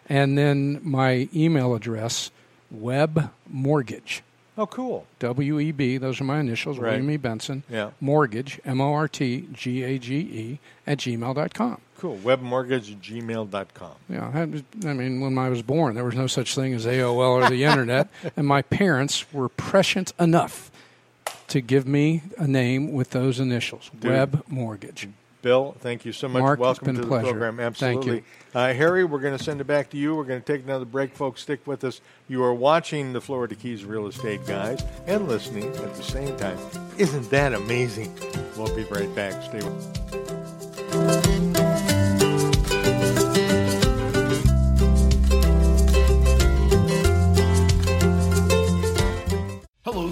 And 0.09 0.37
then 0.39 0.81
my 0.83 1.29
email 1.35 1.75
address, 1.75 2.31
Web 2.73 3.31
Mortgage, 3.49 4.23
Oh, 4.59 4.67
cool. 4.67 5.07
W 5.19 5.59
E 5.61 5.73
B, 5.73 5.97
those 5.97 6.21
are 6.21 6.25
my 6.25 6.39
initials, 6.41 6.79
Right. 6.79 6.91
William 6.91 7.11
E. 7.11 7.17
Benson. 7.17 7.63
Yeah. 7.71 7.91
Mortgage, 8.03 8.61
M 8.67 8.81
O 8.83 8.93
R 8.93 9.09
T 9.09 9.49
G 9.53 9.83
A 9.83 9.99
G 9.99 10.15
E, 10.17 10.59
at 10.87 10.99
gmail.com. 10.99 11.81
Cool. 11.99 12.19
Webmortgage 12.19 12.99
gmail.com. 13.01 13.93
Yeah, 14.11 14.31
I, 14.35 14.41
I 14.89 14.93
mean, 14.93 15.21
when 15.21 15.39
I 15.39 15.49
was 15.49 15.63
born, 15.63 15.95
there 15.95 16.05
was 16.05 16.15
no 16.17 16.27
such 16.27 16.55
thing 16.55 16.75
as 16.75 16.85
AOL 16.85 17.17
or 17.45 17.49
the 17.49 17.65
internet, 17.71 18.09
and 18.37 18.47
my 18.47 18.61
parents 18.63 19.33
were 19.33 19.49
prescient 19.49 20.13
enough 20.21 20.71
to 21.49 21.61
give 21.61 21.87
me 21.87 22.23
a 22.39 22.47
name 22.47 22.93
with 22.93 23.11
those 23.11 23.39
initials, 23.41 23.91
Dude. 24.01 24.11
Web 24.11 24.43
Mortgage. 24.49 25.09
Bill, 25.43 25.75
thank 25.81 26.05
you 26.05 26.13
so 26.13 26.29
much. 26.29 26.41
Mark, 26.41 26.61
Welcome 26.61 26.95
to 26.95 27.01
the 27.01 27.07
pleasure. 27.07 27.31
program. 27.31 27.59
Absolutely. 27.61 28.23
Uh, 28.55 28.73
Harry, 28.73 29.05
we're 29.05 29.19
going 29.19 29.37
to 29.37 29.43
send 29.43 29.61
it 29.61 29.65
back 29.67 29.91
to 29.91 29.97
you. 29.97 30.15
We're 30.15 30.25
going 30.25 30.41
to 30.41 30.47
take 30.47 30.63
another 30.65 30.85
break, 30.85 31.15
folks. 31.15 31.43
Stick 31.43 31.67
with 31.67 31.83
us. 31.85 32.01
You 32.29 32.45
are 32.45 32.55
watching 32.55 33.13
the 33.13 33.21
Florida 33.21 33.55
Keys 33.57 33.85
Real 33.85 34.07
Estate 34.07 34.47
Guys 34.47 34.83
and 35.07 35.27
listening 35.29 35.67
at 35.69 35.95
the 35.95 36.03
same 36.03 36.37
time. 36.37 36.59
Isn't 36.97 37.29
that 37.31 37.53
amazing? 37.55 38.15
We'll 38.57 38.75
be 38.75 38.85
right 38.85 39.13
back. 39.15 39.43
Stay 39.43 39.59
with 39.59 39.99
Hello, 40.93 41.72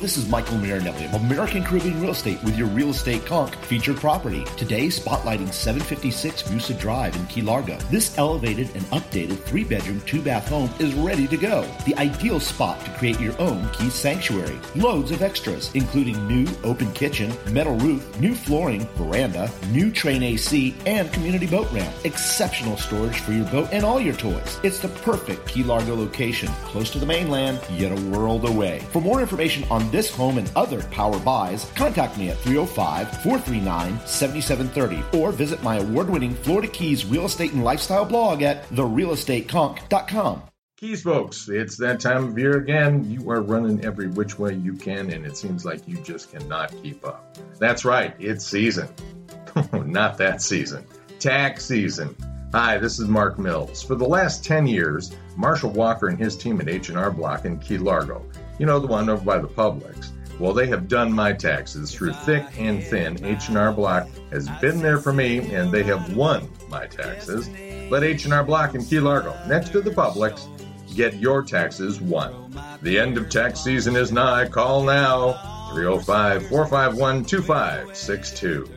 this 0.00 0.16
is 0.16 0.26
Michael 0.30 0.56
Marinelli 0.56 1.04
of 1.04 1.14
American 1.14 1.62
Caribbean 1.62 2.00
Real 2.00 2.12
Estate 2.12 2.42
with 2.42 2.56
your 2.56 2.68
real 2.68 2.88
estate 2.88 3.26
conch 3.26 3.54
featured 3.56 3.96
property. 3.96 4.44
Today, 4.56 4.86
spotlighting 4.86 5.52
756 5.52 6.48
Musa 6.48 6.72
Drive 6.72 7.14
in 7.16 7.26
Key 7.26 7.42
Largo. 7.42 7.76
This 7.90 8.16
elevated 8.16 8.70
and 8.74 8.82
updated 8.86 9.38
three 9.40 9.62
bedroom, 9.62 10.00
two 10.06 10.22
bath 10.22 10.48
home 10.48 10.70
is 10.78 10.94
ready 10.94 11.26
to 11.28 11.36
go. 11.36 11.62
The 11.84 11.94
ideal 11.96 12.40
spot 12.40 12.82
to 12.86 12.90
create 12.92 13.20
your 13.20 13.38
own 13.38 13.68
Key 13.70 13.90
Sanctuary. 13.90 14.58
Loads 14.74 15.10
of 15.10 15.20
extras, 15.20 15.70
including 15.74 16.26
new 16.26 16.46
open 16.64 16.90
kitchen, 16.92 17.30
metal 17.52 17.76
roof, 17.76 18.18
new 18.18 18.34
flooring, 18.34 18.86
veranda, 18.94 19.50
new 19.68 19.90
Trane 19.90 20.22
AC, 20.22 20.74
and 20.86 21.12
community 21.12 21.46
boat 21.46 21.70
ramp. 21.72 21.94
Exceptional 22.04 22.78
storage 22.78 23.20
for 23.20 23.32
your 23.32 23.46
boat 23.46 23.68
and 23.70 23.84
all 23.84 24.00
your 24.00 24.16
toys. 24.16 24.58
It's 24.62 24.78
the 24.78 24.88
perfect 24.88 25.46
Key 25.46 25.62
Largo 25.62 25.94
location, 25.94 26.48
close 26.64 26.88
to 26.90 26.98
the 26.98 27.06
mainland, 27.06 27.60
yet 27.70 27.92
a 27.92 28.10
world 28.10 28.48
away. 28.48 28.78
For 28.92 29.02
more 29.02 29.20
information 29.20 29.64
on 29.70 29.90
this 30.00 30.10
home 30.10 30.38
and 30.38 30.50
other 30.56 30.80
power 30.84 31.18
buys, 31.18 31.70
contact 31.74 32.16
me 32.16 32.30
at 32.30 32.38
305 32.38 33.22
439 33.22 34.00
7730 34.06 35.18
or 35.18 35.30
visit 35.30 35.62
my 35.62 35.76
award 35.76 36.08
winning 36.08 36.32
Florida 36.32 36.68
Keys 36.68 37.04
real 37.04 37.26
estate 37.26 37.52
and 37.52 37.62
lifestyle 37.62 38.06
blog 38.06 38.40
at 38.40 38.66
therealestateconch.com. 38.70 40.42
Keys, 40.78 41.02
folks, 41.02 41.50
it's 41.50 41.76
that 41.76 42.00
time 42.00 42.28
of 42.28 42.38
year 42.38 42.56
again. 42.56 43.04
You 43.10 43.30
are 43.30 43.42
running 43.42 43.84
every 43.84 44.08
which 44.08 44.38
way 44.38 44.54
you 44.54 44.72
can, 44.72 45.10
and 45.10 45.26
it 45.26 45.36
seems 45.36 45.66
like 45.66 45.86
you 45.86 45.98
just 45.98 46.32
cannot 46.32 46.72
keep 46.82 47.06
up. 47.06 47.36
That's 47.58 47.84
right, 47.84 48.14
it's 48.18 48.46
season. 48.46 48.88
Not 49.74 50.16
that 50.16 50.40
season. 50.40 50.86
Tax 51.18 51.66
season. 51.66 52.16
Hi, 52.52 52.78
this 52.78 52.98
is 52.98 53.06
Mark 53.06 53.38
Mills. 53.38 53.82
For 53.82 53.96
the 53.96 54.08
last 54.08 54.42
10 54.46 54.66
years, 54.66 55.14
Marshall 55.36 55.72
Walker 55.72 56.08
and 56.08 56.18
his 56.18 56.38
team 56.38 56.58
at 56.62 56.70
H&R 56.70 57.10
Block 57.10 57.44
in 57.44 57.58
Key 57.58 57.76
Largo, 57.76 58.24
you 58.60 58.66
know, 58.66 58.78
the 58.78 58.86
one 58.86 59.08
over 59.08 59.24
by 59.24 59.38
the 59.38 59.48
Publix, 59.48 60.10
well, 60.38 60.52
they 60.52 60.66
have 60.66 60.86
done 60.86 61.10
my 61.10 61.32
taxes 61.32 61.94
through 61.94 62.12
thick 62.12 62.44
and 62.58 62.84
thin. 62.84 63.24
H&R 63.24 63.72
Block 63.72 64.06
has 64.30 64.48
been 64.60 64.80
there 64.82 64.98
for 64.98 65.14
me, 65.14 65.38
and 65.54 65.72
they 65.72 65.82
have 65.82 66.14
won 66.14 66.46
my 66.68 66.86
taxes. 66.86 67.48
Let 67.90 68.04
H&R 68.04 68.44
Block 68.44 68.74
in 68.74 68.84
Key 68.84 69.00
Largo, 69.00 69.34
next 69.48 69.70
to 69.72 69.80
the 69.80 69.90
Publix, 69.90 70.46
get 70.94 71.14
your 71.14 71.42
taxes 71.42 72.02
won. 72.02 72.54
The 72.82 72.98
end 72.98 73.16
of 73.16 73.30
tax 73.30 73.60
season 73.60 73.96
is 73.96 74.12
nigh. 74.12 74.46
Call 74.46 74.84
now 74.84 75.70
305 75.72 76.46
451 76.48 77.24
2562. 77.24 78.68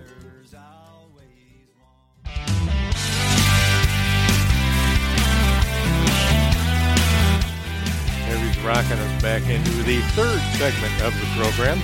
Rocking 8.64 8.98
us 8.98 9.22
back 9.22 9.44
into 9.50 9.84
the 9.84 10.00
third 10.12 10.40
segment 10.58 11.02
of 11.02 11.14
the 11.20 11.26
program. 11.36 11.78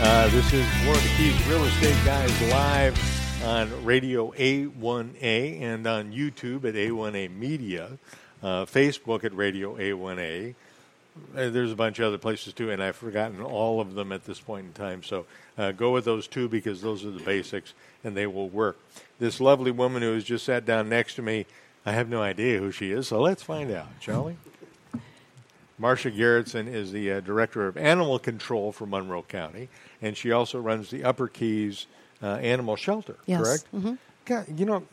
Uh, 0.00 0.28
this 0.30 0.52
is 0.52 0.66
one 0.84 0.96
of 0.96 1.02
the 1.02 1.08
Keys 1.16 1.46
Real 1.46 1.64
Estate 1.64 1.96
Guys 2.04 2.50
live 2.50 3.44
on 3.44 3.84
Radio 3.84 4.32
A1A 4.32 5.60
and 5.60 5.86
on 5.86 6.12
YouTube 6.12 6.64
at 6.64 6.74
A1A 6.74 7.30
Media, 7.36 7.98
uh, 8.42 8.64
Facebook 8.64 9.22
at 9.22 9.32
Radio 9.36 9.76
A1A. 9.76 10.56
Uh, 11.36 11.50
there's 11.50 11.70
a 11.70 11.76
bunch 11.76 12.00
of 12.00 12.06
other 12.06 12.18
places 12.18 12.52
too, 12.52 12.70
and 12.70 12.82
I've 12.82 12.96
forgotten 12.96 13.40
all 13.40 13.80
of 13.80 13.94
them 13.94 14.10
at 14.10 14.24
this 14.24 14.40
point 14.40 14.66
in 14.66 14.72
time. 14.72 15.04
So 15.04 15.26
uh, 15.56 15.70
go 15.70 15.92
with 15.92 16.04
those 16.04 16.26
two 16.26 16.48
because 16.48 16.82
those 16.82 17.04
are 17.04 17.12
the 17.12 17.22
basics, 17.22 17.74
and 18.02 18.16
they 18.16 18.26
will 18.26 18.48
work. 18.48 18.76
This 19.20 19.40
lovely 19.40 19.70
woman 19.70 20.02
who 20.02 20.14
has 20.14 20.24
just 20.24 20.44
sat 20.44 20.64
down 20.64 20.88
next 20.88 21.14
to 21.14 21.22
me, 21.22 21.46
I 21.86 21.92
have 21.92 22.08
no 22.08 22.20
idea 22.20 22.58
who 22.58 22.72
she 22.72 22.90
is, 22.90 23.06
so 23.06 23.20
let's 23.20 23.42
find 23.44 23.70
out, 23.70 23.86
shall 24.00 24.24
we? 24.24 24.36
Marcia 25.84 26.10
Garrettson 26.10 26.66
is 26.66 26.92
the 26.92 27.12
uh, 27.12 27.20
director 27.20 27.66
of 27.66 27.76
animal 27.76 28.18
control 28.18 28.72
for 28.72 28.86
Monroe 28.86 29.20
County, 29.20 29.68
and 30.00 30.16
she 30.16 30.32
also 30.32 30.58
runs 30.58 30.88
the 30.88 31.04
Upper 31.04 31.28
Keys 31.28 31.88
uh, 32.22 32.36
Animal 32.36 32.74
Shelter. 32.74 33.16
Yes. 33.26 33.42
Correct? 33.42 33.64
Mhm. 33.74 33.98
God, 34.24 34.58
you 34.58 34.64
know, 34.64 34.84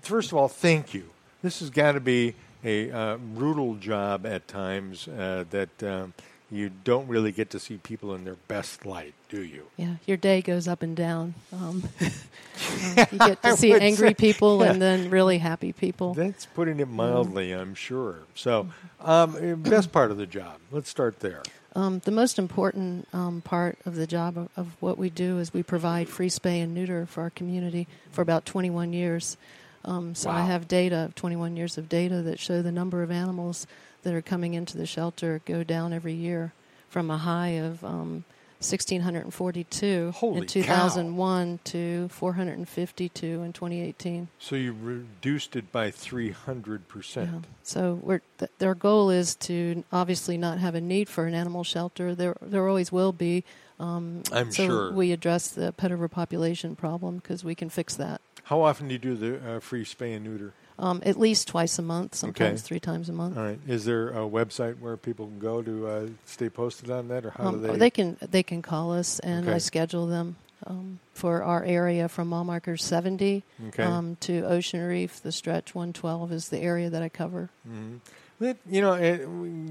first 0.00 0.32
of 0.32 0.38
all, 0.38 0.48
thank 0.48 0.94
you. 0.94 1.10
This 1.42 1.60
has 1.60 1.68
got 1.68 1.92
to 1.92 2.00
be 2.00 2.34
a 2.64 2.90
uh, 2.90 3.16
brutal 3.18 3.74
job 3.74 4.24
at 4.24 4.48
times 4.48 5.06
uh, 5.06 5.44
that 5.50 5.82
um, 5.82 6.14
you 6.54 6.70
don't 6.84 7.08
really 7.08 7.32
get 7.32 7.50
to 7.50 7.58
see 7.58 7.78
people 7.78 8.14
in 8.14 8.24
their 8.24 8.36
best 8.48 8.86
light, 8.86 9.14
do 9.28 9.42
you? 9.42 9.64
Yeah, 9.76 9.96
your 10.06 10.16
day 10.16 10.40
goes 10.40 10.68
up 10.68 10.82
and 10.82 10.96
down. 10.96 11.34
Um, 11.52 11.82
you 13.10 13.18
get 13.18 13.42
to 13.42 13.56
see 13.56 13.72
angry 13.72 14.08
say- 14.08 14.14
people 14.14 14.60
yeah. 14.60 14.70
and 14.70 14.80
then 14.80 15.10
really 15.10 15.38
happy 15.38 15.72
people. 15.72 16.14
That's 16.14 16.46
putting 16.46 16.80
it 16.80 16.88
mildly, 16.88 17.52
I'm 17.52 17.74
sure. 17.74 18.20
So, 18.34 18.68
um, 19.00 19.36
uh, 19.36 19.56
best 19.56 19.90
part 19.90 20.10
of 20.10 20.16
the 20.16 20.26
job. 20.26 20.58
Let's 20.70 20.88
start 20.88 21.20
there. 21.20 21.42
Um, 21.76 21.98
the 22.04 22.12
most 22.12 22.38
important 22.38 23.08
um, 23.12 23.42
part 23.42 23.78
of 23.84 23.96
the 23.96 24.06
job 24.06 24.38
of, 24.38 24.48
of 24.56 24.76
what 24.78 24.96
we 24.96 25.10
do 25.10 25.40
is 25.40 25.52
we 25.52 25.64
provide 25.64 26.08
free 26.08 26.30
spay 26.30 26.62
and 26.62 26.72
neuter 26.72 27.04
for 27.04 27.22
our 27.22 27.30
community 27.30 27.88
for 28.12 28.22
about 28.22 28.46
21 28.46 28.92
years. 28.92 29.36
Um, 29.84 30.14
so 30.14 30.30
I 30.30 30.42
have 30.42 30.66
data, 30.68 31.12
21 31.16 31.56
years 31.56 31.76
of 31.76 31.88
data 31.88 32.22
that 32.22 32.38
show 32.38 32.62
the 32.62 32.72
number 32.72 33.02
of 33.02 33.10
animals 33.10 33.66
that 34.04 34.14
are 34.14 34.22
coming 34.22 34.54
into 34.54 34.78
the 34.78 34.86
shelter 34.86 35.40
go 35.44 35.64
down 35.64 35.92
every 35.92 36.14
year 36.14 36.52
from 36.88 37.10
a 37.10 37.18
high 37.18 37.48
of 37.48 37.84
um, 37.84 38.24
1,642 38.70 40.12
Holy 40.12 40.38
in 40.38 40.46
2001 40.46 41.58
to 41.64 42.08
452 42.08 43.42
in 43.42 43.52
2018. 43.52 44.28
So 44.38 44.56
you 44.56 44.74
reduced 44.80 45.56
it 45.56 45.70
by 45.70 45.90
300%. 45.90 47.16
Yeah. 47.16 47.40
So 47.62 47.98
we're, 48.02 48.22
th- 48.38 48.50
their 48.58 48.74
goal 48.74 49.10
is 49.10 49.34
to 49.36 49.84
obviously 49.92 50.38
not 50.38 50.58
have 50.58 50.74
a 50.74 50.80
need 50.80 51.08
for 51.08 51.26
an 51.26 51.34
animal 51.34 51.64
shelter. 51.64 52.14
There, 52.14 52.36
there 52.40 52.66
always 52.66 52.90
will 52.90 53.12
be. 53.12 53.44
Um, 53.78 54.22
I'm 54.32 54.50
so 54.50 54.66
sure. 54.66 54.92
we 54.92 55.12
address 55.12 55.48
the 55.48 55.72
pet 55.72 55.92
overpopulation 55.92 56.76
problem 56.76 57.16
because 57.16 57.44
we 57.44 57.54
can 57.54 57.68
fix 57.68 57.94
that. 57.96 58.20
How 58.44 58.62
often 58.62 58.88
do 58.88 58.94
you 58.94 58.98
do 58.98 59.14
the 59.16 59.56
uh, 59.56 59.60
free 59.60 59.84
spay 59.84 60.14
and 60.14 60.24
neuter? 60.24 60.54
Um, 60.76 61.02
at 61.06 61.16
least 61.16 61.46
twice 61.46 61.78
a 61.78 61.82
month, 61.82 62.16
sometimes 62.16 62.60
Okay. 62.60 62.66
three 62.66 62.80
times 62.80 63.08
a 63.08 63.12
month. 63.12 63.36
All 63.38 63.44
right. 63.44 63.60
Is 63.66 63.84
there 63.84 64.08
a 64.08 64.26
website 64.28 64.80
where 64.80 64.96
people 64.96 65.26
can 65.26 65.38
go 65.38 65.62
to 65.62 65.86
uh, 65.86 66.06
stay 66.26 66.48
posted 66.48 66.90
on 66.90 67.06
that, 67.08 67.24
or 67.24 67.30
how 67.30 67.44
Um, 67.44 67.60
do 67.60 67.68
they? 67.68 67.76
They 67.78 67.90
can 67.90 68.16
they 68.20 68.42
can 68.42 68.60
call 68.60 68.92
us, 68.92 69.20
and 69.20 69.46
Okay. 69.46 69.54
I 69.54 69.58
schedule 69.58 70.06
them 70.08 70.34
um, 70.66 70.98
for 71.14 71.44
our 71.44 71.62
area 71.62 72.08
from 72.08 72.28
mile 72.28 72.42
marker 72.42 72.76
70 72.76 73.44
Okay. 73.68 73.84
um, 73.84 74.16
to 74.20 74.42
Ocean 74.46 74.80
Reef. 74.80 75.22
The 75.22 75.30
stretch 75.30 75.74
112 75.76 76.32
is 76.32 76.48
the 76.48 76.58
area 76.58 76.90
that 76.90 77.02
I 77.02 77.08
cover. 77.08 77.50
Mhm. 77.68 78.00
But, 78.40 78.56
you 78.68 78.80
know, 78.80 78.94
eh, 78.94 79.18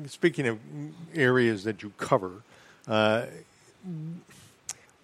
speaking 0.07 0.47
of 0.47 0.57
areas 1.13 1.65
that 1.65 1.83
you 1.83 1.91
cover, 1.97 2.43
uh, 2.87 3.25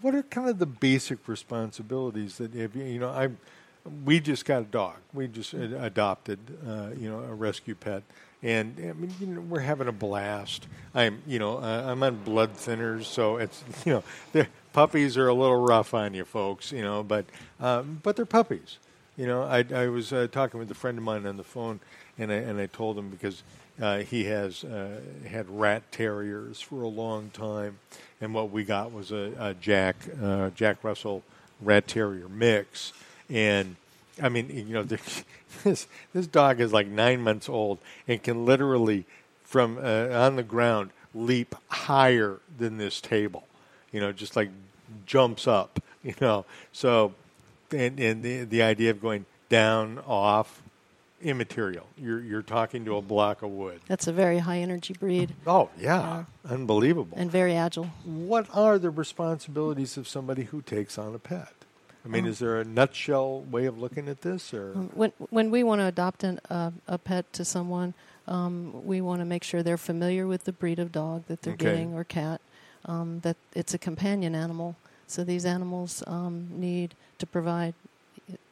what 0.02 0.16
are 0.16 0.24
kind 0.24 0.48
of 0.50 0.60
the 0.60 0.66
basic 0.66 1.28
responsibilities 1.28 2.38
that 2.38 2.56
if 2.56 2.74
you, 2.74 2.84
you 2.86 3.00
know 3.00 3.10
I 3.10 3.30
we 4.06 4.20
just 4.20 4.46
got 4.46 4.62
a 4.62 4.66
dog. 4.66 4.98
We 5.14 5.28
just 5.28 5.54
ad- 5.54 5.74
adopted 5.74 6.40
uh, 6.68 6.90
you 6.98 7.10
know 7.10 7.20
a 7.20 7.34
rescue 7.34 7.76
pet. 7.76 8.04
And 8.42 8.76
I 8.80 8.94
mean 8.94 9.14
you 9.20 9.28
know, 9.28 9.42
we're 9.42 9.60
having 9.60 9.88
a 9.88 9.92
blast. 9.92 10.68
I'm 10.94 11.22
you 11.28 11.40
know 11.40 11.58
uh, 11.58 11.84
I'm 11.88 12.02
on 12.04 12.18
blood 12.24 12.54
thinners 12.56 13.06
so 13.06 13.38
it's 13.38 13.64
you 13.86 14.04
know 14.36 14.46
puppies 14.74 15.18
are 15.18 15.28
a 15.28 15.34
little 15.34 15.62
rough 15.62 15.94
on 15.94 16.14
you 16.14 16.26
folks 16.26 16.72
you 16.72 16.82
know 16.82 17.04
but 17.04 17.26
um, 17.60 18.00
but 18.04 18.16
they're 18.16 18.26
puppies. 18.26 18.78
You 19.18 19.28
know 19.28 19.44
I 19.44 19.66
I 19.74 19.88
was 19.88 20.14
uh, 20.14 20.28
talking 20.32 20.60
with 20.60 20.72
a 20.72 20.76
friend 20.76 20.98
of 20.98 21.04
mine 21.04 21.26
on 21.26 21.38
the 21.38 21.44
phone 21.44 21.80
and 22.18 22.32
I 22.32 22.36
and 22.36 22.60
I 22.60 22.68
told 22.68 22.98
him 22.98 23.10
because 23.10 23.44
uh, 23.82 24.00
he 24.00 24.26
has 24.26 24.64
uh, 24.64 25.00
had 25.28 25.50
rat 25.50 25.90
terriers 25.92 26.60
for 26.60 26.82
a 26.84 26.88
long 26.88 27.30
time, 27.30 27.80
and 28.20 28.34
what 28.34 28.52
we 28.52 28.66
got 28.66 28.92
was 28.92 29.12
a, 29.12 29.34
a 29.40 29.54
Jack 29.54 29.96
uh, 30.22 30.50
Jack 30.50 30.84
Russell 30.84 31.24
rat 31.62 31.88
terrier 31.88 32.28
mix. 32.28 32.94
And 33.30 33.76
I 34.22 34.30
mean, 34.30 34.50
you 34.50 34.74
know, 34.74 34.84
this 35.64 35.88
this 36.14 36.28
dog 36.28 36.60
is 36.60 36.74
like 36.74 36.88
nine 36.88 37.22
months 37.22 37.48
old 37.50 37.80
and 38.08 38.22
can 38.22 38.46
literally, 38.46 39.06
from 39.44 39.78
uh, 39.78 40.08
on 40.10 40.36
the 40.36 40.44
ground, 40.44 40.92
leap 41.14 41.56
higher 41.70 42.40
than 42.58 42.78
this 42.78 43.02
table. 43.02 43.44
You 43.92 44.00
know, 44.02 44.12
just 44.12 44.36
like 44.36 44.50
jumps 45.06 45.48
up. 45.48 45.80
You 46.02 46.16
know, 46.22 46.46
so 46.72 47.14
and 47.72 48.00
and 48.00 48.24
the 48.24 48.46
the 48.46 48.62
idea 48.62 48.92
of 48.92 49.02
going 49.02 49.26
down 49.50 50.00
off 50.08 50.62
immaterial. 51.22 51.88
You're 51.98 52.22
you're 52.22 52.42
talking 52.42 52.86
to 52.86 52.96
a 52.96 53.02
block 53.02 53.42
of 53.42 53.50
wood. 53.50 53.82
That's 53.88 54.08
a 54.08 54.14
very 54.14 54.40
high 54.40 54.60
energy 54.60 54.94
breed 54.98 55.34
Oh 55.46 55.70
yeah, 55.78 56.24
unbelievable. 56.50 57.18
and 57.18 57.30
very 57.30 57.54
agile. 57.54 57.88
what 58.06 58.48
are 58.54 58.80
the 58.80 58.90
responsibilities 58.90 59.98
of 59.98 60.08
somebody 60.08 60.44
who 60.46 60.62
takes 60.62 60.98
on 60.98 61.14
a 61.14 61.20
pet? 61.20 61.52
I 62.06 62.08
mean, 62.08 62.26
is 62.26 62.40
there 62.40 62.60
a 62.60 62.64
nutshell 62.66 63.42
way 63.42 63.66
of 63.66 63.78
looking 63.78 64.08
at 64.08 64.22
this, 64.22 64.54
or 64.54 64.74
when 64.94 65.12
when 65.30 65.52
we 65.52 65.64
want 65.64 65.80
to 65.82 65.86
adopt 65.86 66.24
an, 66.24 66.40
uh, 66.50 66.72
a 66.88 66.98
pet 66.98 67.32
to 67.34 67.44
someone, 67.46 67.94
um, 68.28 68.86
we 68.86 69.02
want 69.02 69.20
to 69.22 69.26
make 69.26 69.44
sure 69.44 69.62
they're 69.64 69.78
familiar 69.78 70.26
with 70.26 70.46
the 70.46 70.54
breed 70.54 70.80
of 70.80 70.92
dog 70.92 71.26
that 71.28 71.42
they're 71.42 71.54
Okay. 71.54 71.66
getting 71.66 71.94
or 71.94 72.04
cat. 72.04 72.40
Um, 72.86 73.20
that 73.22 73.36
it's 73.54 73.74
a 73.74 73.78
companion 73.78 74.34
animal. 74.36 74.76
So 75.08 75.24
these 75.26 75.46
animals 75.46 76.02
um, 76.08 76.48
need 76.52 76.96
to 77.18 77.26
provide 77.26 77.74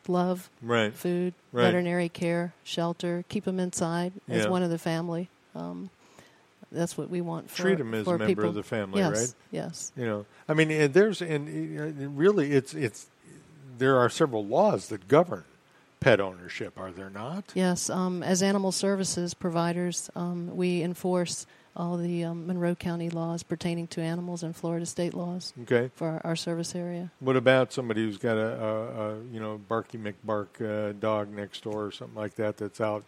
love, 0.08 0.50
right? 0.62 0.94
food, 0.94 1.34
Right. 1.54 1.64
veterinary 1.64 2.10
care, 2.10 2.54
shelter, 2.64 3.24
keep 3.30 3.46
them 3.46 3.60
inside 3.60 4.12
as 4.28 4.44
Yeah. 4.44 4.50
one 4.50 4.64
of 4.64 4.70
the 4.70 4.78
family. 4.78 5.30
Um, 5.56 5.90
that's 6.72 6.98
what 6.98 7.10
we 7.10 7.22
want. 7.22 7.50
For, 7.50 7.62
Treat 7.62 7.80
'em 7.80 7.94
as 7.94 8.08
a 8.08 8.12
member 8.18 8.26
people. 8.28 8.50
of 8.50 8.56
the 8.56 8.64
family, 8.64 9.00
yes, 9.00 9.12
right? 9.12 9.34
Yes. 9.52 9.92
You 9.96 10.06
know, 10.06 10.26
I 10.50 10.54
mean, 10.54 10.72
and 10.72 10.94
there's 10.94 11.22
and 11.22 11.48
uh, 12.04 12.10
really, 12.10 12.52
it's 12.52 12.74
it's 12.74 13.08
there 13.78 13.98
are 13.98 14.10
several 14.10 14.46
laws 14.46 14.88
that 14.90 15.08
govern 15.08 15.44
pet 16.00 16.20
ownership, 16.20 16.74
are 16.78 16.92
there 16.92 17.10
not? 17.10 17.46
Yes, 17.56 17.90
um, 17.90 18.22
as 18.24 18.44
animal 18.44 18.72
services 18.72 19.34
providers, 19.34 20.10
um, 20.16 20.56
we 20.56 20.84
enforce 20.84 21.46
all 21.76 21.98
the 21.98 22.24
um, 22.24 22.48
Monroe 22.48 22.76
County 22.76 23.10
laws 23.10 23.44
pertaining 23.44 23.88
to 23.88 24.02
animals 24.02 24.42
and 24.44 24.56
Florida 24.56 24.86
state 24.86 25.14
laws 25.14 25.54
Okay. 25.64 25.90
for 25.96 26.08
our, 26.08 26.22
our 26.24 26.36
service 26.36 26.76
area. 26.76 27.12
What 27.20 27.36
about 27.36 27.72
somebody 27.74 28.04
who's 28.04 28.18
got 28.18 28.38
a, 28.38 28.64
a, 28.64 28.86
a 29.16 29.24
you 29.32 29.40
know 29.40 29.60
Barky 29.70 29.98
McBark 29.98 30.62
uh, 30.62 30.94
dog 31.00 31.30
next 31.30 31.64
door 31.64 31.86
or 31.86 31.92
something 31.92 32.16
like 32.18 32.36
that 32.36 32.58
that's 32.58 32.82
out 32.82 33.04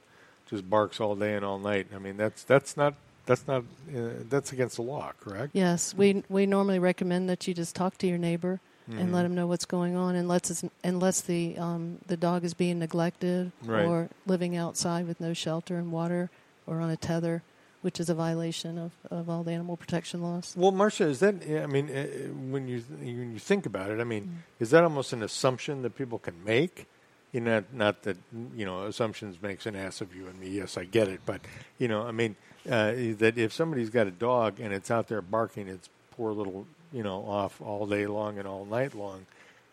just 0.50 0.68
barks 0.70 1.00
all 1.00 1.16
day 1.16 1.36
and 1.36 1.44
all 1.46 1.58
night? 1.60 1.88
I 1.96 2.00
mean, 2.00 2.18
that's 2.18 2.44
that's 2.44 2.78
not 2.78 2.94
that's 3.26 3.48
not 3.48 3.64
uh, 3.96 4.00
that's 4.30 4.52
against 4.52 4.76
the 4.76 4.84
law, 4.84 5.12
correct? 5.20 5.52
Yes, 5.54 5.94
we 5.96 6.24
we 6.30 6.46
normally 6.46 6.80
recommend 6.80 7.28
that 7.30 7.48
you 7.48 7.54
just 7.56 7.76
talk 7.76 7.98
to 8.00 8.08
your 8.08 8.20
neighbor 8.20 8.60
and 8.90 8.98
Mm-hmm. 9.00 9.14
let 9.14 9.24
them 9.24 9.36
know 9.36 9.46
what's 9.48 9.66
going 9.66 9.96
on, 9.96 10.16
unless 10.16 10.50
it's, 10.50 10.64
unless 10.84 11.22
the 11.22 11.58
um, 11.58 12.00
the 12.08 12.18
dog 12.18 12.44
is 12.44 12.54
being 12.56 12.80
neglected 12.80 13.52
Right. 13.64 13.86
or 13.86 14.10
living 14.26 14.56
outside 14.56 15.08
with 15.08 15.22
no 15.22 15.34
shelter 15.34 15.78
and 15.78 15.92
water 15.92 16.30
or 16.66 16.80
on 16.82 16.90
a 16.90 16.98
tether, 16.98 17.44
which 17.82 18.00
is 18.00 18.10
a 18.10 18.16
violation 18.16 18.78
of, 18.80 18.92
of 19.12 19.30
all 19.30 19.44
the 19.44 19.52
animal 19.52 19.78
protection 19.78 20.22
laws. 20.24 20.54
Well, 20.58 20.72
Marcia, 20.72 21.06
is 21.06 21.20
that? 21.20 21.36
I 21.48 21.68
mean, 21.68 21.90
uh, 21.90 22.06
when 22.52 22.68
you 22.68 22.80
when 23.00 23.34
you 23.34 23.40
think 23.40 23.66
about 23.68 23.92
it, 23.92 24.00
I 24.00 24.04
mean, 24.04 24.24
Mm. 24.24 24.62
is 24.62 24.72
that 24.72 24.84
almost 24.84 25.14
an 25.14 25.22
assumption 25.24 25.84
that 25.84 25.96
people 25.96 26.18
can 26.20 26.44
make? 26.44 26.88
You 27.32 27.42
know, 27.42 27.60
not, 27.60 27.74
not 27.74 28.04
that 28.04 28.18
you 28.56 28.66
know 28.66 28.86
assumptions 28.88 29.40
makes 29.40 29.68
an 29.68 29.76
ass 29.76 30.02
of 30.02 30.16
you 30.16 30.26
and 30.28 30.40
me. 30.40 30.50
Yes, 30.50 30.78
I 30.78 30.86
get 30.86 31.08
it, 31.08 31.20
but 31.28 31.42
you 31.78 31.88
know, 31.88 32.08
I 32.08 32.12
mean, 32.12 32.36
uh, 32.68 32.94
that 33.20 33.38
if 33.38 33.54
somebody's 33.54 33.92
got 33.92 34.08
a 34.08 34.12
dog 34.12 34.60
and 34.60 34.74
it's 34.74 34.90
out 34.90 35.10
there 35.10 35.22
barking 35.22 35.68
its 35.68 35.90
poor 36.10 36.34
little 36.34 36.66
you 36.92 37.04
know 37.04 37.24
off 37.26 37.62
all 37.62 37.86
day 37.86 38.06
long 38.08 38.38
and 38.38 38.48
all 38.48 38.66
night 38.66 38.94
long, 38.96 39.26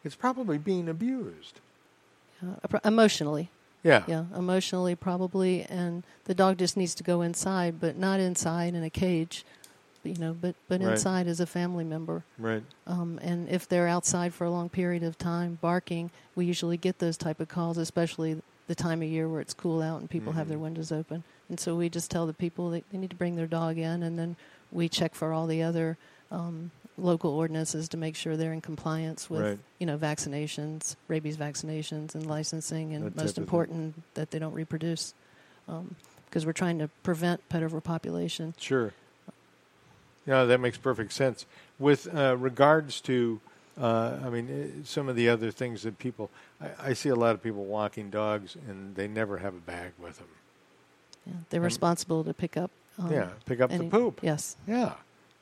it's 0.05 0.15
probably 0.17 0.59
being 0.59 0.89
abused. 0.89 1.61
Uh, 2.43 2.79
emotionally, 2.85 3.49
Yeah. 3.83 4.05
yeah, 4.07 4.25
emotionally 4.37 4.95
probably, 4.95 5.63
and 5.63 6.05
the 6.27 6.35
dog 6.35 6.59
just 6.59 6.77
needs 6.77 6.95
to 6.97 7.03
go 7.03 7.23
inside, 7.23 7.81
but 7.81 7.97
not 7.97 8.21
inside 8.21 8.75
in 8.75 8.83
a 8.83 8.91
cage, 8.91 9.45
you 10.05 10.15
know, 10.17 10.35
but 10.35 10.55
but 10.69 10.81
Right. 10.83 10.93
inside 10.93 11.27
as 11.27 11.41
a 11.41 11.47
family 11.47 11.85
member. 11.85 12.23
Right. 12.39 12.63
Um, 12.87 13.19
and 13.23 13.49
if 13.49 13.67
they're 13.67 13.89
outside 13.89 14.33
for 14.35 14.45
a 14.45 14.51
long 14.51 14.69
period 14.69 15.03
of 15.03 15.19
time 15.19 15.59
barking, 15.61 16.11
we 16.37 16.45
usually 16.45 16.77
get 16.77 16.99
those 16.99 17.17
type 17.17 17.41
of 17.41 17.49
calls, 17.49 17.79
especially 17.79 18.41
the 18.69 18.75
time 18.75 19.01
of 19.03 19.09
year 19.09 19.29
where 19.29 19.41
it's 19.41 19.55
cool 19.55 19.81
out 19.81 20.01
and 20.01 20.11
people 20.11 20.33
have 20.35 20.49
their 20.49 20.59
windows 20.59 20.93
open. 20.93 21.25
And 21.49 21.59
so 21.59 21.75
we 21.75 21.89
just 21.89 22.11
tell 22.11 22.27
the 22.27 22.33
people 22.33 22.71
that 22.71 22.85
they 22.91 22.99
need 22.99 23.11
to 23.11 23.17
bring 23.17 23.35
their 23.37 23.47
dog 23.47 23.79
in, 23.79 24.03
and 24.03 24.19
then 24.19 24.37
we 24.71 24.89
check 24.89 25.15
for 25.15 25.33
all 25.33 25.47
the 25.47 25.63
other 25.63 25.97
um, 26.31 26.71
local 26.99 27.31
ordinances 27.33 27.89
to 27.91 27.97
make 27.97 28.17
sure 28.17 28.37
they're 28.37 28.53
in 28.53 28.61
compliance 28.61 29.29
with, 29.29 29.43
Right. 29.43 29.59
you 29.79 29.87
know, 29.87 29.99
vaccinations, 29.99 30.97
rabies 31.09 31.37
vaccinations, 31.37 32.15
and 32.15 32.27
licensing, 32.27 32.95
and 32.95 33.05
That 33.07 33.17
most 33.17 33.29
of 33.31 33.35
thing. 33.37 33.45
important 33.45 34.03
that 34.15 34.31
they 34.31 34.39
don't 34.39 34.55
reproduce, 34.55 35.13
because 35.67 36.47
we're 36.47 36.53
trying 36.53 36.79
to 36.79 36.89
prevent 37.03 37.47
pet 37.49 37.63
overpopulation. 37.63 38.55
Sure. 38.59 38.93
Yeah, 40.27 40.45
that 40.45 40.59
makes 40.59 40.79
perfect 40.79 41.13
sense. 41.13 41.47
With 41.79 42.13
uh, 42.13 42.37
regards 42.37 43.01
to, 43.03 43.41
uh, 43.81 44.17
I 44.25 44.31
mean, 44.31 44.83
uh, 44.83 44.85
some 44.87 45.09
of 45.09 45.15
the 45.17 45.29
other 45.29 45.51
things 45.51 45.83
that 45.83 45.99
people, 45.99 46.31
I, 46.61 46.71
I 46.91 46.93
see 46.95 47.11
a 47.11 47.15
lot 47.15 47.35
of 47.35 47.43
people 47.43 47.65
walking 47.65 48.11
dogs 48.11 48.57
and 48.69 48.97
they 48.97 49.07
never 49.07 49.39
have 49.39 49.55
a 49.55 49.59
bag 49.61 49.93
with 49.99 50.19
them. 50.19 50.29
Yeah, 51.27 51.33
they're 51.51 51.61
responsible 51.61 52.25
to 52.25 52.33
pick 52.35 52.57
up. 52.57 52.71
Um, 52.99 53.13
yeah, 53.13 53.29
pick 53.45 53.61
up 53.61 53.71
any- 53.71 53.85
the 53.85 53.91
poop. 53.91 54.21
Yes. 54.23 54.57
Yeah. 54.67 54.95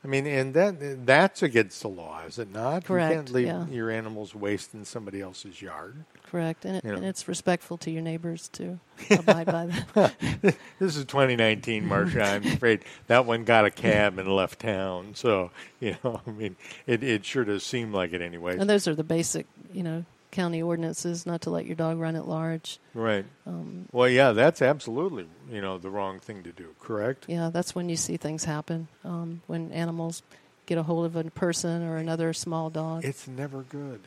I 0.04 0.06
mean, 0.06 0.26
and 0.26 0.52
that 0.52 1.06
that's 1.06 1.42
against 1.42 1.80
the 1.80 1.88
law, 1.88 2.20
is 2.26 2.38
it 2.38 2.52
not? 2.52 2.82
You 2.82 2.88
Correct, 2.88 3.14
can't 3.14 3.30
leave 3.32 3.46
yeah. 3.46 3.66
your 3.68 3.90
animals 3.90 4.34
waste 4.34 4.74
in 4.74 4.84
somebody 4.84 5.22
else's 5.22 5.62
yard. 5.62 6.04
Correct, 6.30 6.66
and, 6.66 6.76
it, 6.76 6.84
and 6.84 7.02
it's 7.02 7.26
respectful 7.26 7.78
to 7.78 7.90
your 7.90 8.02
neighbors 8.02 8.48
to 8.50 8.78
abide 9.10 9.46
by 9.46 9.66
that. 9.94 10.14
This 10.78 10.96
is 10.96 11.06
2019, 11.06 11.86
Marcia. 11.86 12.22
I'm 12.22 12.46
afraid 12.52 12.84
that 13.06 13.24
one 13.24 13.44
got 13.44 13.64
a 13.64 13.70
cab 13.70 14.18
and 14.18 14.28
left 14.28 14.58
town. 14.58 15.12
So, 15.14 15.50
you 15.80 15.96
know, 16.04 16.20
I 16.26 16.30
mean, 16.30 16.56
it, 16.86 17.02
it 17.02 17.24
sure 17.24 17.44
does 17.44 17.62
seem 17.62 17.92
like 17.92 18.12
it 18.12 18.20
anyway. 18.20 18.58
And 18.58 18.68
those 18.68 18.86
are 18.86 18.94
the 18.94 19.04
basic, 19.04 19.46
you 19.72 19.82
know, 19.82 20.04
county 20.34 20.60
ordinances 20.60 21.24
not 21.24 21.40
to 21.42 21.50
let 21.50 21.64
your 21.64 21.76
dog 21.76 21.98
run 21.98 22.16
at 22.16 22.28
large. 22.28 22.78
Right. 22.92 23.24
Um, 23.46 23.86
well, 23.92 24.08
yeah, 24.08 24.32
that's 24.32 24.60
absolutely, 24.60 25.26
you 25.50 25.62
know, 25.62 25.78
the 25.78 25.88
wrong 25.90 26.20
thing 26.20 26.42
to 26.42 26.52
do, 26.52 26.74
correct? 26.80 27.24
Yeah, 27.28 27.50
that's 27.50 27.74
when 27.74 27.88
you 27.88 27.96
see 27.96 28.16
things 28.16 28.44
happen 28.44 28.88
um, 29.04 29.40
when 29.46 29.72
animals 29.72 30.22
get 30.66 30.76
a 30.76 30.82
hold 30.82 31.06
of 31.06 31.16
a 31.16 31.24
person 31.30 31.82
or 31.82 31.96
another 31.96 32.32
small 32.32 32.68
dog. 32.68 33.04
It's 33.04 33.26
never 33.28 33.62
good. 33.62 34.00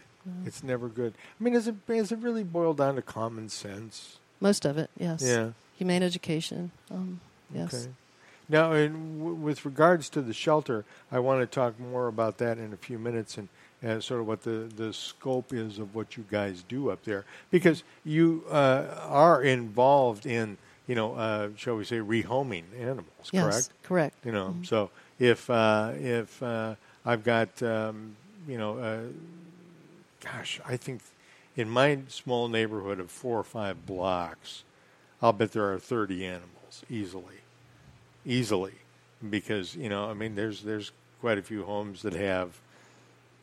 It's 0.46 0.62
never 0.62 0.90
good. 0.90 1.14
I 1.40 1.44
mean, 1.44 1.56
is 1.56 1.70
it, 1.70 1.76
is 1.88 2.12
it 2.12 2.20
really 2.20 2.44
boiled 2.44 2.78
down 2.78 2.96
to 2.96 3.02
common 3.02 3.48
sense? 3.48 4.18
Most 4.42 4.66
of 4.66 4.78
it, 4.78 4.90
yes. 4.98 5.24
Yeah. 5.24 5.52
Humane 5.78 6.04
education, 6.04 6.72
um, 6.92 7.22
yes. 7.54 7.74
Okay. 7.74 7.92
Now, 8.50 8.74
in, 8.74 9.20
w- 9.20 9.36
with 9.36 9.64
regards 9.64 10.10
to 10.10 10.22
the 10.22 10.34
shelter, 10.34 10.84
I 11.12 11.20
want 11.20 11.40
to 11.42 11.46
talk 11.48 11.80
more 11.80 12.08
about 12.08 12.40
that 12.40 12.58
in 12.58 12.74
a 12.74 12.78
few 12.78 13.00
minutes 13.00 13.38
and, 13.38 13.48
and 13.84 14.04
sort 14.04 14.22
of 14.22 14.28
what 14.28 14.42
the, 14.42 14.70
the 14.76 14.92
scope 14.94 15.54
is 15.54 15.78
of 15.80 15.94
what 15.94 16.18
you 16.18 16.26
guys 16.30 16.64
do 16.68 16.90
up 16.90 17.04
there. 17.04 17.26
Because 17.52 17.84
you 18.04 18.44
uh, 18.50 18.86
are 19.08 19.42
involved 19.42 20.26
in, 20.26 20.58
you 20.88 20.96
know, 20.96 21.14
uh, 21.16 21.50
shall 21.56 21.76
we 21.76 21.84
say, 21.86 21.98
rehoming 21.98 22.64
animals, 22.80 23.30
Yes, 23.32 23.44
correct? 23.44 23.70
correct. 23.84 24.16
You 24.26 24.32
know, 24.32 24.56
so 24.64 24.90
if 25.20 25.50
uh, 25.50 25.92
if 25.96 26.42
uh, 26.42 26.76
I've 27.06 27.24
got, 27.24 27.62
um, 27.62 28.16
you 28.48 28.58
know, 28.58 28.78
uh, 28.80 29.02
gosh, 30.24 30.60
I 30.66 30.78
think 30.78 31.02
in 31.56 31.70
my 31.70 32.00
small 32.08 32.48
neighborhood 32.48 33.00
of 33.00 33.12
four 33.12 33.40
or 33.40 33.44
five 33.44 33.86
blocks, 33.86 34.64
I'll 35.22 35.34
bet 35.34 35.52
there 35.52 35.72
are 35.72 35.80
30 35.80 36.26
animals 36.26 36.84
easily, 36.90 37.42
easily, 38.26 38.74
because 39.30 39.76
you 39.76 39.90
know, 39.90 40.10
I 40.10 40.14
mean, 40.14 40.36
there's 40.36 40.64
there's 40.64 40.92
quite 41.22 41.38
a 41.38 41.42
few 41.44 41.64
homes 41.64 42.02
that 42.04 42.14
have 42.14 42.60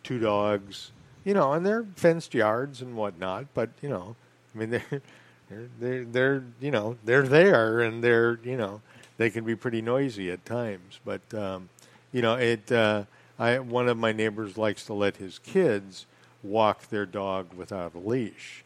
two 0.04 0.18
dogs, 0.20 0.92
you 1.24 1.34
know, 1.34 1.52
and 1.52 1.66
they're 1.66 1.84
fenced 1.96 2.34
yards 2.34 2.80
and 2.82 2.96
whatnot, 2.96 3.46
but 3.54 3.70
you 3.82 3.88
know, 3.88 4.14
I 4.54 4.58
mean, 4.58 4.70
they're 4.70 4.84
they're 5.50 5.68
they're, 5.80 6.04
they're 6.04 6.44
you 6.60 6.70
know 6.70 6.96
they're 7.04 7.26
there 7.26 7.80
and 7.80 8.04
they're 8.04 8.38
you 8.44 8.56
know 8.56 8.80
they 9.16 9.30
can 9.30 9.44
be 9.44 9.56
pretty 9.56 9.82
noisy 9.82 10.30
at 10.30 10.44
times, 10.44 11.00
but 11.04 11.22
um, 11.34 11.68
you 12.12 12.22
know 12.22 12.34
it. 12.34 12.70
Uh, 12.70 13.04
I 13.38 13.58
one 13.58 13.88
of 13.88 13.96
my 13.96 14.12
neighbors 14.12 14.56
likes 14.56 14.84
to 14.86 14.94
let 14.94 15.16
his 15.16 15.40
kids 15.40 16.06
walk 16.42 16.88
their 16.88 17.06
dog 17.06 17.52
without 17.54 17.94
a 17.94 17.98
leash. 17.98 18.64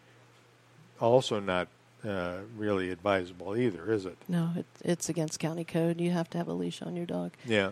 Also, 1.00 1.40
not 1.40 1.68
uh, 2.06 2.38
really 2.56 2.90
advisable 2.90 3.56
either, 3.56 3.92
is 3.92 4.04
it? 4.04 4.18
No, 4.28 4.50
it, 4.56 4.66
it's 4.84 5.08
against 5.08 5.38
county 5.38 5.64
code. 5.64 6.00
You 6.00 6.10
have 6.10 6.28
to 6.30 6.38
have 6.38 6.48
a 6.48 6.52
leash 6.52 6.82
on 6.82 6.96
your 6.96 7.06
dog. 7.06 7.32
Yeah. 7.46 7.70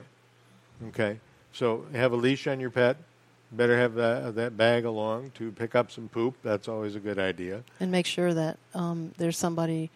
Okay. 0.88 1.18
So 1.52 1.86
have 1.92 2.12
a 2.12 2.16
leash 2.16 2.46
on 2.46 2.60
your 2.60 2.70
pet. 2.70 2.96
Better 3.52 3.78
have 3.78 3.94
that, 3.94 4.34
that 4.34 4.56
bag 4.56 4.84
along 4.84 5.30
to 5.36 5.52
pick 5.52 5.74
up 5.74 5.90
some 5.90 6.08
poop. 6.08 6.34
That's 6.42 6.68
always 6.68 6.96
a 6.96 7.00
good 7.00 7.18
idea. 7.18 7.62
And 7.78 7.90
make 7.90 8.06
sure 8.06 8.34
that 8.34 8.58
um, 8.74 9.12
there's 9.18 9.38
somebody 9.38 9.90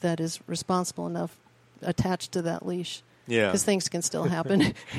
that 0.00 0.18
is 0.20 0.40
responsible 0.46 1.06
enough 1.06 1.36
attached 1.82 2.32
to 2.32 2.42
that 2.42 2.66
leash. 2.66 3.02
Yeah. 3.28 3.46
Because 3.46 3.64
things 3.64 3.88
can 3.88 4.02
still 4.02 4.24
happen 4.24 4.60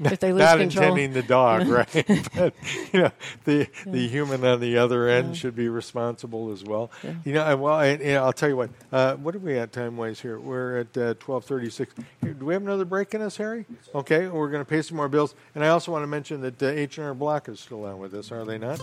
if 0.00 0.18
they 0.20 0.32
lose 0.32 0.40
Not 0.40 0.58
control. 0.58 0.84
intending 0.96 1.12
the 1.12 1.22
dog, 1.22 1.68
right? 1.68 1.88
but 2.34 2.54
you 2.92 3.00
know, 3.02 3.10
the 3.44 3.68
the 3.86 4.08
human 4.08 4.44
on 4.44 4.60
the 4.60 4.78
other 4.78 5.08
end 5.08 5.28
Yeah. 5.28 5.34
should 5.34 5.54
be 5.56 5.68
responsible 5.68 6.50
as 6.50 6.64
well. 6.64 6.90
Yeah. 7.04 7.14
You 7.24 7.32
know, 7.34 7.42
I- 7.44 7.54
well, 7.54 7.74
I, 7.74 7.90
you 7.92 8.04
know, 8.14 8.24
I'll 8.24 8.32
tell 8.32 8.48
you 8.48 8.56
what. 8.56 8.70
Uh, 8.92 9.14
what 9.16 9.34
are 9.34 9.38
we 9.38 9.56
at 9.58 9.72
time 9.72 9.96
wise 9.96 10.20
here? 10.20 10.38
We're 10.40 10.78
at 10.78 10.96
uh, 10.98 11.14
twelve 11.20 11.44
thirty 11.44 11.70
six. 11.70 11.94
Do 12.22 12.34
we 12.44 12.52
have 12.54 12.62
another 12.62 12.84
break 12.84 13.14
in 13.14 13.22
us, 13.22 13.36
Harry? 13.36 13.64
Okay, 13.94 14.28
we're 14.28 14.50
going 14.50 14.64
to 14.64 14.68
pay 14.68 14.82
some 14.82 14.96
more 14.96 15.08
bills. 15.08 15.34
And 15.54 15.64
I 15.64 15.68
also 15.68 15.92
want 15.92 16.02
to 16.02 16.06
mention 16.08 16.40
that 16.42 16.62
uh, 16.62 16.66
H 16.66 16.98
and 16.98 17.06
R 17.06 17.14
Block 17.14 17.48
is 17.48 17.60
still 17.60 17.84
on 17.84 17.98
with 17.98 18.14
us, 18.14 18.30
are 18.32 18.44
they 18.44 18.58
not? 18.58 18.82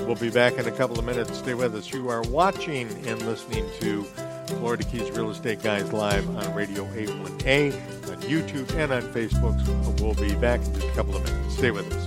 We'll 0.00 0.14
be 0.16 0.30
back 0.30 0.54
in 0.54 0.66
a 0.66 0.72
couple 0.72 0.98
of 0.98 1.04
minutes. 1.04 1.38
Stay 1.38 1.54
with 1.54 1.74
us. 1.74 1.92
You 1.92 2.08
are 2.10 2.22
watching 2.22 2.88
and 3.06 3.22
listening 3.22 3.64
to 3.80 4.04
Florida 4.46 4.84
Keys 4.84 5.10
Real 5.10 5.30
Estate 5.30 5.62
Guys 5.62 5.92
live 5.92 6.28
on 6.36 6.54
Radio 6.54 6.84
A1A, 6.86 7.72
on 8.10 8.16
YouTube, 8.22 8.72
and 8.76 8.92
on 8.92 9.02
Facebook. 9.02 10.00
We'll 10.00 10.14
be 10.14 10.34
back 10.34 10.60
in 10.60 10.74
just 10.74 10.86
a 10.86 10.92
couple 10.92 11.16
of 11.16 11.24
minutes. 11.24 11.56
Stay 11.56 11.70
with 11.70 11.92
us. 11.92 12.04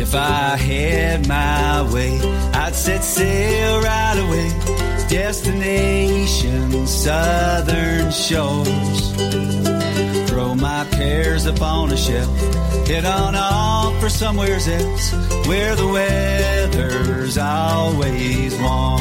If 0.00 0.14
I 0.14 0.56
had 0.56 1.28
my 1.28 1.92
way, 1.92 2.18
I'd 2.54 2.74
set 2.74 3.04
sail 3.04 3.80
right 3.82 4.18
away. 4.18 4.97
Destination 5.08 6.86
southern 6.86 8.10
shores. 8.10 9.14
Throw 10.28 10.54
my 10.54 10.86
cares 10.90 11.46
upon 11.46 11.90
a 11.92 11.96
shelf. 11.96 12.38
Head 12.86 13.06
on 13.06 13.34
off 13.34 13.98
for 14.00 14.10
somewheres 14.10 14.68
else 14.68 15.12
where 15.46 15.74
the 15.76 15.86
weather's 15.88 17.38
always 17.38 18.54
warm. 18.60 19.00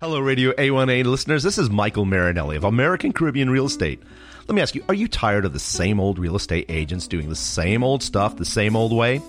Hello, 0.00 0.18
Radio 0.18 0.52
A1A 0.52 1.04
listeners. 1.04 1.42
This 1.42 1.56
is 1.56 1.70
Michael 1.70 2.04
Marinelli 2.04 2.56
of 2.56 2.64
American 2.64 3.12
Caribbean 3.12 3.48
Real 3.48 3.66
Estate. 3.66 4.02
Let 4.48 4.54
me 4.54 4.60
ask 4.60 4.74
you, 4.74 4.84
are 4.88 4.94
you 4.94 5.08
tired 5.08 5.44
of 5.44 5.52
the 5.52 5.60
same 5.60 6.00
old 6.00 6.18
real 6.18 6.36
estate 6.36 6.66
agents 6.68 7.06
doing 7.06 7.28
the 7.28 7.36
same 7.36 7.82
old 7.82 8.02
stuff 8.02 8.36
the 8.36 8.44
same 8.44 8.76
old 8.76 8.92
way? 8.92 9.22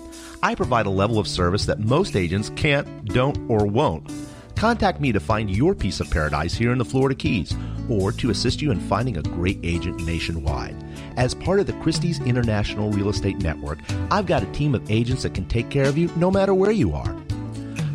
I 0.44 0.54
provide 0.54 0.84
a 0.84 0.90
level 0.90 1.18
of 1.18 1.26
service 1.26 1.64
that 1.64 1.80
most 1.80 2.14
agents 2.14 2.50
can't, 2.54 3.06
don't, 3.06 3.38
or 3.48 3.64
won't. 3.64 4.12
Contact 4.56 5.00
me 5.00 5.10
to 5.10 5.18
find 5.18 5.48
your 5.48 5.74
piece 5.74 6.00
of 6.00 6.10
paradise 6.10 6.52
here 6.52 6.70
in 6.70 6.76
the 6.76 6.84
Florida 6.84 7.14
Keys 7.14 7.56
or 7.88 8.12
to 8.12 8.28
assist 8.28 8.60
you 8.60 8.70
in 8.70 8.78
finding 8.78 9.16
a 9.16 9.22
great 9.22 9.58
agent 9.62 10.04
nationwide. 10.04 10.76
As 11.16 11.34
part 11.34 11.60
of 11.60 11.66
the 11.66 11.72
Christie's 11.72 12.20
International 12.20 12.90
Real 12.90 13.08
Estate 13.08 13.38
Network, 13.38 13.78
I've 14.10 14.26
got 14.26 14.42
a 14.42 14.52
team 14.52 14.74
of 14.74 14.90
agents 14.90 15.22
that 15.22 15.32
can 15.32 15.46
take 15.46 15.70
care 15.70 15.86
of 15.86 15.96
you 15.96 16.10
no 16.14 16.30
matter 16.30 16.52
where 16.52 16.72
you 16.72 16.92
are. 16.92 17.16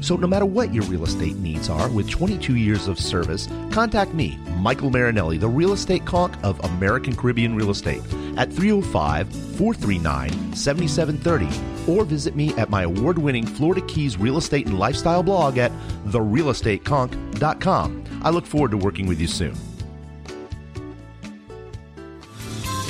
So, 0.02 0.16
no 0.16 0.28
matter 0.28 0.45
what 0.45 0.74
your 0.74 0.84
real 0.86 1.04
estate 1.04 1.38
needs 1.38 1.70
are, 1.70 1.89
with 1.89 2.10
22 2.10 2.56
years 2.56 2.88
of 2.88 3.00
service, 3.00 3.47
contact 3.72 4.14
me, 4.14 4.38
Michael 4.58 4.89
Marinelli, 4.89 5.38
the 5.38 5.47
real 5.47 5.74
estate 5.74 6.06
conch 6.06 6.34
of 6.43 6.60
American 6.64 7.16
Caribbean 7.16 7.56
Real 7.56 7.70
Estate, 7.70 8.02
at 8.38 8.52
305 8.52 9.30
439 9.30 10.56
7730, 10.56 11.91
or 11.91 12.06
visit 12.06 12.36
me 12.36 12.54
at 12.56 12.70
my 12.70 12.84
award 12.84 13.18
winning 13.18 13.45
Florida 13.45 13.82
Keys 13.88 14.18
real 14.18 14.38
estate 14.38 14.68
and 14.68 14.80
lifestyle 14.80 15.24
blog 15.24 15.58
at 15.58 15.72
therealestateconch.com. 16.06 18.04
I 18.22 18.30
look 18.30 18.45
forward 18.45 18.72
to 18.72 18.78
working 18.78 19.08
with 19.08 19.20
you 19.20 19.28
soon. 19.28 19.56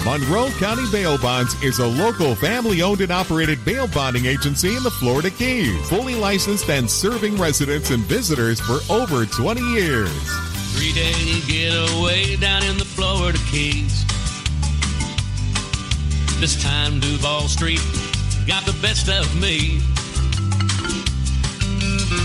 Monroe 0.09 0.49
County 0.57 0.89
Bail 0.91 1.19
Bonds 1.19 1.53
is 1.61 1.77
a 1.77 1.85
local 1.85 2.33
family 2.33 2.81
owned 2.81 2.99
and 3.01 3.11
operated 3.11 3.63
bail 3.63 3.87
bonding 3.89 4.25
agency 4.25 4.75
in 4.75 4.81
the 4.81 4.89
Florida 4.89 5.29
Keys. 5.29 5.87
Fully 5.87 6.15
licensed 6.15 6.67
and 6.67 6.89
serving 6.89 7.37
residents 7.37 7.91
and 7.91 8.03
visitors 8.05 8.59
for 8.59 8.79
over 8.91 9.27
20 9.27 9.61
years. 9.61 10.09
Three 10.73 10.93
day 10.93 11.13
getaway 11.45 12.37
down 12.37 12.63
in 12.63 12.79
the 12.79 12.85
Florida 12.85 13.37
Keys. 13.51 14.03
This 16.39 16.59
time 16.59 16.99
Duval 16.99 17.47
Street 17.47 17.81
got 18.47 18.65
the 18.65 18.75
best 18.81 19.09
of 19.09 19.39
me. 19.39 19.79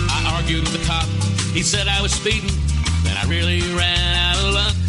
I 0.08 0.32
argued 0.34 0.62
with 0.62 0.72
the 0.72 0.86
cop. 0.86 1.04
He 1.52 1.62
said 1.62 1.86
I 1.86 2.00
was 2.00 2.12
speeding. 2.12 2.48
Then 3.02 3.14
I 3.18 3.26
really 3.28 3.60
ran 3.76 4.16
out 4.16 4.42
of 4.42 4.54
luck. 4.54 4.83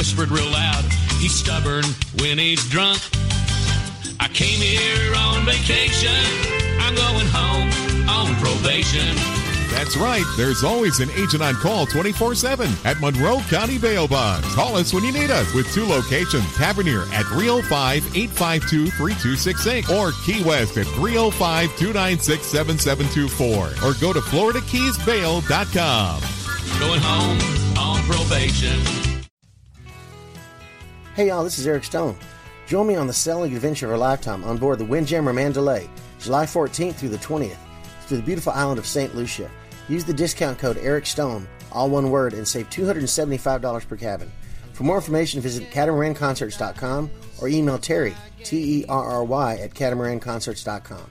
Whispered 0.00 0.30
real 0.30 0.50
loud, 0.50 0.82
he's 1.18 1.34
stubborn 1.34 1.84
when 2.20 2.38
he's 2.38 2.66
drunk. 2.70 2.98
I 4.18 4.28
came 4.32 4.58
here 4.58 5.14
on 5.14 5.44
vacation. 5.44 6.08
I'm 6.80 6.94
going 6.94 7.26
home 7.28 7.68
on 8.08 8.34
probation. 8.36 9.14
That's 9.68 9.98
right, 9.98 10.24
there's 10.38 10.64
always 10.64 11.00
an 11.00 11.10
agent 11.10 11.42
on 11.42 11.54
call 11.56 11.84
24 11.84 12.34
7 12.34 12.70
at 12.86 12.98
Monroe 13.02 13.40
County 13.50 13.76
Bail 13.76 14.08
Bonds. 14.08 14.46
Call 14.54 14.76
us 14.76 14.94
when 14.94 15.04
you 15.04 15.12
need 15.12 15.30
us 15.30 15.52
with 15.52 15.70
two 15.74 15.84
locations 15.84 16.50
Tavernier 16.56 17.02
at 17.12 17.26
305 17.26 18.16
852 18.16 18.86
3268 18.92 19.90
or 19.90 20.12
Key 20.24 20.42
West 20.44 20.78
at 20.78 20.86
305 20.86 21.76
296 21.76 22.46
7724 22.46 23.86
or 23.86 23.92
go 24.00 24.14
to 24.14 24.20
FloridaKeysBail.com. 24.20 26.22
Going 26.80 27.00
home 27.02 27.38
on 27.76 28.02
probation. 28.04 29.09
Hey 31.16 31.26
y'all, 31.26 31.42
this 31.42 31.58
is 31.58 31.66
Eric 31.66 31.82
Stone. 31.82 32.16
Join 32.68 32.86
me 32.86 32.94
on 32.94 33.08
the 33.08 33.12
sailing 33.12 33.52
adventure 33.56 33.86
of 33.86 33.94
a 33.94 33.98
lifetime 33.98 34.44
on 34.44 34.58
board 34.58 34.78
the 34.78 34.84
Windjammer 34.84 35.32
Mandalay, 35.32 35.90
July 36.20 36.46
14th 36.46 36.94
through 36.94 37.08
the 37.08 37.18
20th, 37.18 37.56
to 38.06 38.16
the 38.16 38.22
beautiful 38.22 38.52
island 38.52 38.78
of 38.78 38.86
St. 38.86 39.12
Lucia. 39.16 39.50
Use 39.88 40.04
the 40.04 40.14
discount 40.14 40.60
code 40.60 40.78
Eric 40.78 41.06
Stone, 41.06 41.48
all 41.72 41.90
one 41.90 42.10
word, 42.10 42.32
and 42.32 42.46
save 42.46 42.70
$275 42.70 43.88
per 43.88 43.96
cabin. 43.96 44.30
For 44.72 44.84
more 44.84 44.96
information, 44.96 45.40
visit 45.40 45.68
catamaranconcerts.com 45.72 47.10
or 47.40 47.48
email 47.48 47.78
Terry, 47.78 48.14
T 48.44 48.82
E 48.82 48.84
R 48.88 49.04
R 49.04 49.24
Y, 49.24 49.56
at 49.56 49.74
catamaranconcerts.com. 49.74 51.10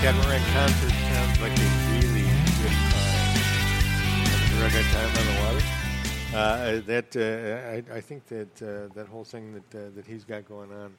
Catamaran 0.00 0.42
concert 0.54 1.01
good 4.72 4.84
time 4.86 5.08
on 5.18 5.26
the 5.26 5.40
water. 5.42 5.64
Uh, 6.34 6.80
that 6.86 7.14
uh, 7.16 7.92
I, 7.92 7.96
I 7.98 8.00
think 8.00 8.26
that 8.28 8.62
uh, 8.62 8.92
that 8.94 9.06
whole 9.08 9.24
thing 9.24 9.52
that 9.54 9.78
uh, 9.78 9.90
that 9.94 10.06
he's 10.06 10.24
got 10.24 10.48
going 10.48 10.72
on, 10.72 10.94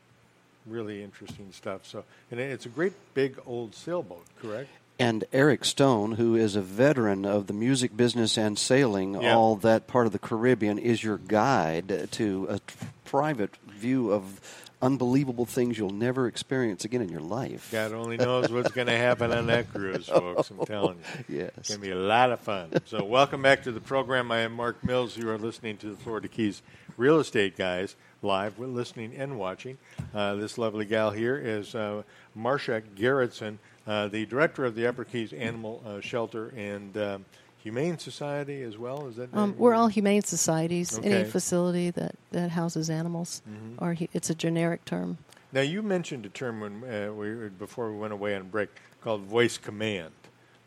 really 0.68 1.04
interesting 1.04 1.52
stuff. 1.52 1.86
So, 1.86 2.04
and 2.30 2.40
it's 2.40 2.66
a 2.68 2.70
great 2.70 2.94
big 3.16 3.40
old 3.46 3.74
sailboat, 3.74 4.26
correct? 4.40 4.70
And 5.00 5.24
Eric 5.34 5.66
Stone, 5.66 6.14
who 6.14 6.36
is 6.36 6.56
a 6.56 6.62
veteran 6.62 7.26
of 7.26 7.48
the 7.48 7.54
music 7.54 7.98
business 7.98 8.38
and 8.38 8.60
sailing, 8.60 9.20
Yeah. 9.20 9.36
all 9.36 9.56
that 9.58 9.88
part 9.88 10.06
of 10.06 10.12
the 10.12 10.20
Caribbean, 10.20 10.78
is 10.78 11.04
your 11.04 11.18
guide 11.18 12.08
to 12.12 12.46
a 12.50 12.60
t- 12.60 12.76
private 13.06 13.56
view 13.68 14.12
of 14.12 14.40
unbelievable 14.84 15.46
things 15.46 15.78
you'll 15.78 15.90
never 15.90 16.28
experience 16.28 16.84
again 16.84 17.02
in 17.02 17.08
your 17.08 17.22
life. 17.22 17.70
God 17.72 17.94
only 17.94 18.18
knows 18.18 18.52
what's 18.52 18.72
going 18.72 18.88
to 18.88 18.98
happen 18.98 19.32
on 19.32 19.48
that 19.48 19.72
cruise, 19.72 20.08
folks. 20.08 20.52
I'm 20.52 20.66
telling 20.66 20.98
you. 20.98 21.04
Yes. 21.44 21.52
It's 21.58 21.70
going 21.70 21.82
to 21.82 21.88
be 21.88 21.92
a 21.92 21.96
lot 21.96 22.32
of 22.32 22.42
fun. 22.42 22.70
So, 22.86 23.04
welcome 23.04 23.42
back 23.42 23.64
to 23.64 23.72
the 23.72 23.80
program. 23.80 24.32
I 24.32 24.40
am 24.40 24.54
Mark 24.54 24.84
Mills. 24.84 25.18
You 25.18 25.30
are 25.30 25.38
listening 25.38 25.78
to 25.78 25.88
the 25.92 25.96
Florida 25.96 26.28
Keys 26.28 26.62
Real 26.98 27.20
Estate 27.20 27.56
Guys 27.56 27.96
live. 28.22 28.60
We're 28.60 28.68
listening 28.68 29.16
and 29.16 29.40
watching. 29.40 29.78
Uh, 30.14 30.36
this 30.36 30.58
lovely 30.58 30.86
gal 30.86 31.12
here 31.12 31.38
is 31.38 31.74
uh, 31.76 32.04
Marcia 32.36 32.84
Garrettson, 32.96 33.58
uh, 33.88 34.10
the 34.10 34.26
director 34.26 34.66
of 34.66 34.76
the 34.76 34.86
Upper 34.88 35.06
Keys 35.06 35.34
Animal 35.34 35.82
uh, 35.86 36.02
Shelter 36.02 36.54
and 36.56 36.96
um, 36.98 37.26
Humane 37.64 37.98
Society 37.98 38.62
as 38.62 38.78
well. 38.78 39.08
Is 39.08 39.16
that 39.16 39.34
Um, 39.34 39.56
we're 39.58 39.74
all 39.74 39.88
humane 39.88 40.22
societies. 40.24 41.00
Okay. 41.00 41.22
Any 41.22 41.30
facility 41.30 41.92
that, 41.92 42.16
that 42.32 42.52
houses 42.52 42.90
animals, 42.90 43.42
Mhm. 43.50 43.76
or 43.82 43.96
it's 44.14 44.30
a 44.30 44.36
generic 44.36 44.84
term. 44.84 45.18
Now, 45.54 45.62
you 45.62 45.82
mentioned 45.82 46.26
a 46.26 46.30
term 46.30 46.60
when 46.60 46.84
uh, 46.84 47.14
we 47.14 47.48
before 47.50 47.90
we 47.92 47.98
went 47.98 48.12
away 48.12 48.36
on 48.36 48.50
break 48.50 48.70
called 49.02 49.22
voice 49.22 49.58
command. 49.58 50.12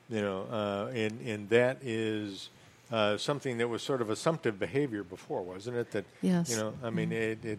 You 0.09 0.23
know, 0.23 0.43
uh, 0.51 0.91
and 0.95 1.21
and 1.27 1.49
that 1.51 1.79
is 1.83 2.49
uh, 2.91 3.17
something 3.19 3.59
that 3.59 3.69
was 3.69 3.83
sort 3.83 4.01
of 4.01 4.09
assumptive 4.09 4.59
behavior 4.59 5.03
before, 5.03 5.43
wasn't 5.43 5.77
it? 5.77 5.91
That 5.91 6.05
Yes. 6.23 6.49
you 6.51 6.57
know, 6.57 6.73
I 6.83 6.91
mean, 6.91 7.11
it, 7.13 7.45
it 7.45 7.59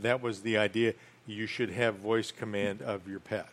that 0.00 0.22
was 0.22 0.40
the 0.40 0.56
idea. 0.56 0.94
You 1.26 1.46
should 1.46 1.70
have 1.70 1.96
voice 1.96 2.32
command 2.32 2.82
of 2.82 3.06
your 3.06 3.20
pet. 3.20 3.46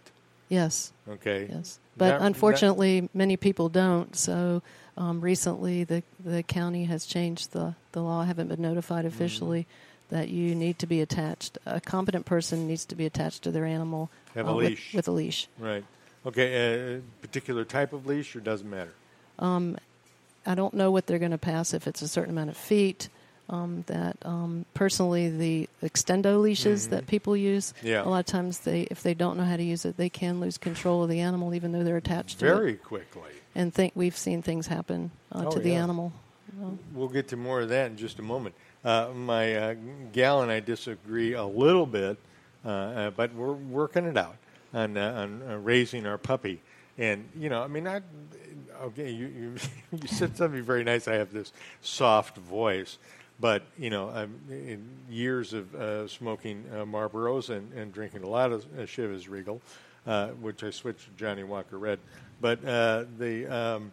Yes. 0.50 0.92
Okay. 1.08 1.48
Yes. 1.50 1.80
But 1.98 2.10
Not- 2.20 2.22
unfortunately, 2.24 3.10
many 3.14 3.38
people 3.38 3.70
don't. 3.70 4.16
So 4.16 4.62
um, 4.98 5.22
recently, 5.22 5.84
the 5.84 6.04
the 6.24 6.44
county 6.44 6.86
has 6.86 7.06
changed 7.06 7.52
the 7.54 7.76
the 7.92 8.02
law. 8.02 8.22
I 8.22 8.26
haven't 8.26 8.48
been 8.50 8.62
notified 8.62 9.06
Mm-hmm. 9.06 9.14
officially 9.16 9.68
that 10.10 10.30
you 10.30 10.56
need 10.56 10.80
to 10.80 10.88
be 10.88 11.02
attached. 11.02 11.58
A 11.68 11.80
competent 11.80 12.26
person 12.26 12.68
needs 12.68 12.84
to 12.86 12.96
be 12.96 13.06
attached 13.06 13.44
to 13.44 13.52
their 13.52 13.66
animal 13.66 14.10
Have 14.34 14.48
a 14.48 14.52
uh, 14.52 14.56
with- 14.56 14.68
leash. 14.70 14.94
with, 14.94 15.08
a 15.08 15.12
leash. 15.12 15.48
Right. 15.60 15.86
Okay. 16.26 16.96
A 16.96 17.02
particular 17.22 17.64
type 17.64 17.94
of 17.94 18.08
leash, 18.08 18.36
or 18.36 18.40
doesn't 18.40 18.70
matter. 18.70 18.94
Um, 19.38 19.78
I 20.48 20.56
don't 20.56 20.74
know 20.74 20.90
what 20.90 21.06
they're 21.06 21.20
going 21.20 21.32
to 21.32 21.38
pass 21.38 21.74
if 21.76 21.86
it's 21.86 22.02
a 22.02 22.08
certain 22.08 22.32
amount 22.32 22.50
of 22.50 22.58
feet. 22.58 23.08
Um, 23.50 23.84
that 23.88 24.16
um, 24.24 24.66
personally, 24.76 25.30
the 25.30 25.70
extendo 25.82 26.40
leashes 26.40 26.86
Mhm. 26.88 26.90
that 26.92 27.08
people 27.08 27.36
use, 27.36 27.74
Yeah. 27.82 28.04
a 28.04 28.06
lot 28.08 28.20
of 28.20 28.26
times 28.28 28.60
they, 28.60 28.82
if 28.92 29.02
they 29.02 29.16
don't 29.16 29.38
know 29.38 29.44
how 29.44 29.58
to 29.58 29.64
use 29.64 29.86
it, 29.86 29.98
they 29.98 30.10
can 30.10 30.40
lose 30.40 30.60
control 30.60 31.02
of 31.04 31.10
the 31.10 31.20
animal, 31.22 31.56
even 31.56 31.72
though 31.72 31.84
they're 31.84 31.98
attached 31.98 32.40
to 32.40 32.46
it. 32.46 32.50
Very 32.50 32.76
quickly. 32.76 33.32
And 33.56 33.74
think 33.74 33.94
we've 33.96 34.16
seen 34.16 34.44
things 34.44 34.68
happen 34.68 35.10
uh, 35.32 35.46
Oh, 35.48 35.52
to 35.54 35.60
the 35.60 35.72
yeah. 35.72 35.82
animal. 35.84 36.14
Uh, 36.62 36.74
We'll 36.94 37.08
get 37.08 37.28
to 37.30 37.38
more 37.38 37.62
of 37.62 37.70
that 37.70 37.90
in 37.90 37.98
just 37.98 38.20
a 38.20 38.22
moment. 38.22 38.54
Uh, 38.86 39.10
my 39.16 39.56
uh, 39.56 39.76
gal 40.14 40.42
and 40.44 40.52
I 40.52 40.60
disagree 40.60 41.34
a 41.34 41.44
little 41.46 41.88
bit, 41.88 42.18
uh, 42.64 42.70
uh, 42.70 43.10
but 43.10 43.34
we're 43.34 43.52
working 43.54 44.06
it 44.06 44.16
out 44.18 44.38
on, 44.76 44.96
uh, 44.96 45.14
on 45.14 45.42
uh, 45.50 45.58
raising 45.58 46.06
our 46.06 46.18
puppy. 46.20 46.62
And 47.00 47.30
you 47.36 47.50
know, 47.50 47.64
I 47.64 47.68
mean, 47.68 47.88
I 47.88 48.02
okay, 48.84 49.10
you 49.10 49.28
you, 49.28 49.56
you 50.02 50.08
said 50.08 50.36
something 50.38 50.62
very 50.62 50.84
nice. 50.84 51.08
I 51.08 51.16
have 51.16 51.32
this 51.34 51.52
soft 51.82 52.38
voice, 52.38 52.98
but 53.40 53.64
you 53.78 53.90
know, 53.90 54.10
I'm 54.10 54.40
in 54.50 54.84
years 55.10 55.54
of 55.54 55.74
uh, 55.76 56.08
smoking 56.08 56.66
uh, 56.74 56.86
Marlboros 56.86 57.50
and, 57.50 57.72
and 57.74 57.94
drinking 57.94 58.24
a 58.24 58.30
lot 58.30 58.52
of 58.52 58.66
uh, 58.78 58.82
Chivas 58.84 59.30
Regal, 59.30 59.62
uh, 60.06 60.30
which 60.30 60.64
I 60.64 60.70
switched 60.70 61.06
to 61.06 61.12
Johnnie 61.18 61.44
Walker 61.44 61.78
Red. 61.78 62.00
But 62.42 62.64
uh, 62.66 63.06
the 63.18 63.48
um, 63.48 63.92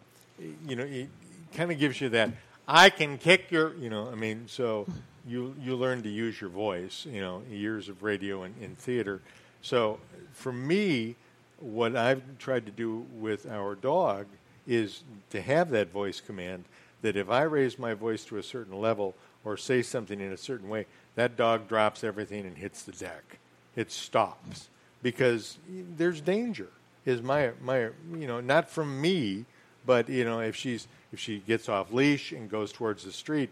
you 0.67 0.75
know, 0.75 0.83
it 0.83 1.09
kind 1.53 1.71
of 1.71 1.79
gives 1.79 2.01
you 2.01 2.09
that 2.09 2.31
I 2.67 2.89
can 2.89 3.17
kick 3.17 3.49
your, 3.49 3.75
you 3.75 3.89
know, 3.89 4.09
I 4.09 4.15
mean, 4.15 4.43
so 4.47 4.85
you 5.25 5.55
you 5.61 5.75
learn 5.75 6.03
to 6.03 6.09
use 6.09 6.39
your 6.39 6.49
voice, 6.49 7.05
you 7.09 7.21
know, 7.21 7.41
years 7.49 7.89
of 7.89 8.03
radio 8.03 8.43
and, 8.43 8.55
and 8.61 8.77
theater. 8.77 9.21
So 9.61 9.99
for 10.33 10.51
me, 10.51 11.15
what 11.59 11.95
I've 11.95 12.21
tried 12.37 12.65
to 12.65 12.71
do 12.71 13.05
with 13.13 13.49
our 13.49 13.75
dog 13.75 14.27
is 14.67 15.03
to 15.29 15.41
have 15.41 15.69
that 15.71 15.91
voice 15.91 16.21
command 16.21 16.65
that 17.01 17.15
if 17.15 17.29
I 17.29 17.43
raise 17.43 17.79
my 17.79 17.93
voice 17.93 18.25
to 18.25 18.37
a 18.37 18.43
certain 18.43 18.79
level 18.79 19.15
or 19.47 19.57
say 19.57 19.81
something 19.81 20.19
in 20.19 20.31
a 20.31 20.37
certain 20.37 20.67
way, 20.69 20.85
that 21.15 21.35
dog 21.37 21.67
drops 21.69 22.03
everything 22.03 22.45
and 22.45 22.57
hits 22.57 22.83
the 22.83 22.91
deck. 22.91 23.39
It 23.75 23.91
stops 23.91 24.67
because 25.01 25.57
there's 25.97 26.19
danger. 26.21 26.67
Is 27.05 27.21
my 27.21 27.51
my 27.61 27.89
you 28.13 28.27
know 28.27 28.41
not 28.41 28.69
from 28.69 28.99
me, 29.01 29.45
but 29.85 30.09
you 30.09 30.25
know 30.25 30.39
if 30.41 30.55
she's 30.55 30.87
if 31.13 31.19
she 31.19 31.39
gets 31.39 31.69
off 31.69 31.93
leash 31.93 32.33
and 32.33 32.49
goes 32.49 32.71
towards 32.73 33.03
the 33.05 33.11
street, 33.13 33.49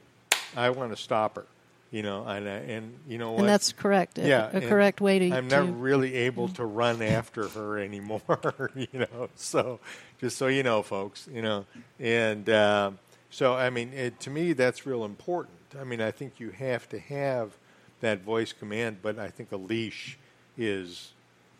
I 0.56 0.70
want 0.72 0.92
to 0.92 0.98
stop 1.02 1.36
her. 1.38 1.46
You 1.92 2.04
know, 2.04 2.26
and 2.28 2.46
and 2.48 2.94
you 3.08 3.18
know 3.18 3.32
what? 3.32 3.42
And 3.42 3.48
that's 3.50 3.72
correct. 3.72 4.18
A- 4.18 4.28
Yeah, 4.28 4.48
a 4.52 4.58
and 4.58 4.66
correct 4.68 5.00
way 5.00 5.20
to- 5.20 5.32
I'm 5.32 5.48
to- 5.48 5.64
not 5.64 5.80
really 5.80 6.14
able 6.28 6.50
to 6.50 6.66
run 6.66 7.02
after 7.02 7.48
her 7.48 7.80
anymore. 7.80 8.22
You 8.76 9.00
know, 9.00 9.30
so 9.36 9.80
just 10.20 10.38
so 10.38 10.48
you 10.48 10.64
know, 10.64 10.82
folks. 10.82 11.30
You 11.34 11.42
know, 11.42 11.66
and 12.00 12.50
um, 12.50 13.00
so 13.30 13.54
I 13.54 13.70
mean, 13.70 13.94
it, 13.94 14.20
to 14.22 14.30
me, 14.30 14.52
that's 14.52 14.86
real 14.86 15.06
important. 15.06 15.56
I 15.80 15.84
mean, 15.84 16.02
I 16.02 16.12
think 16.12 16.40
you 16.40 16.50
have 16.52 16.88
to 16.90 17.00
have 17.00 17.52
that 18.02 18.22
voice 18.22 18.54
command, 18.54 18.98
but 19.02 19.18
I 19.20 19.30
think 19.30 19.52
a 19.52 19.58
leash 19.58 20.18
is 20.58 21.12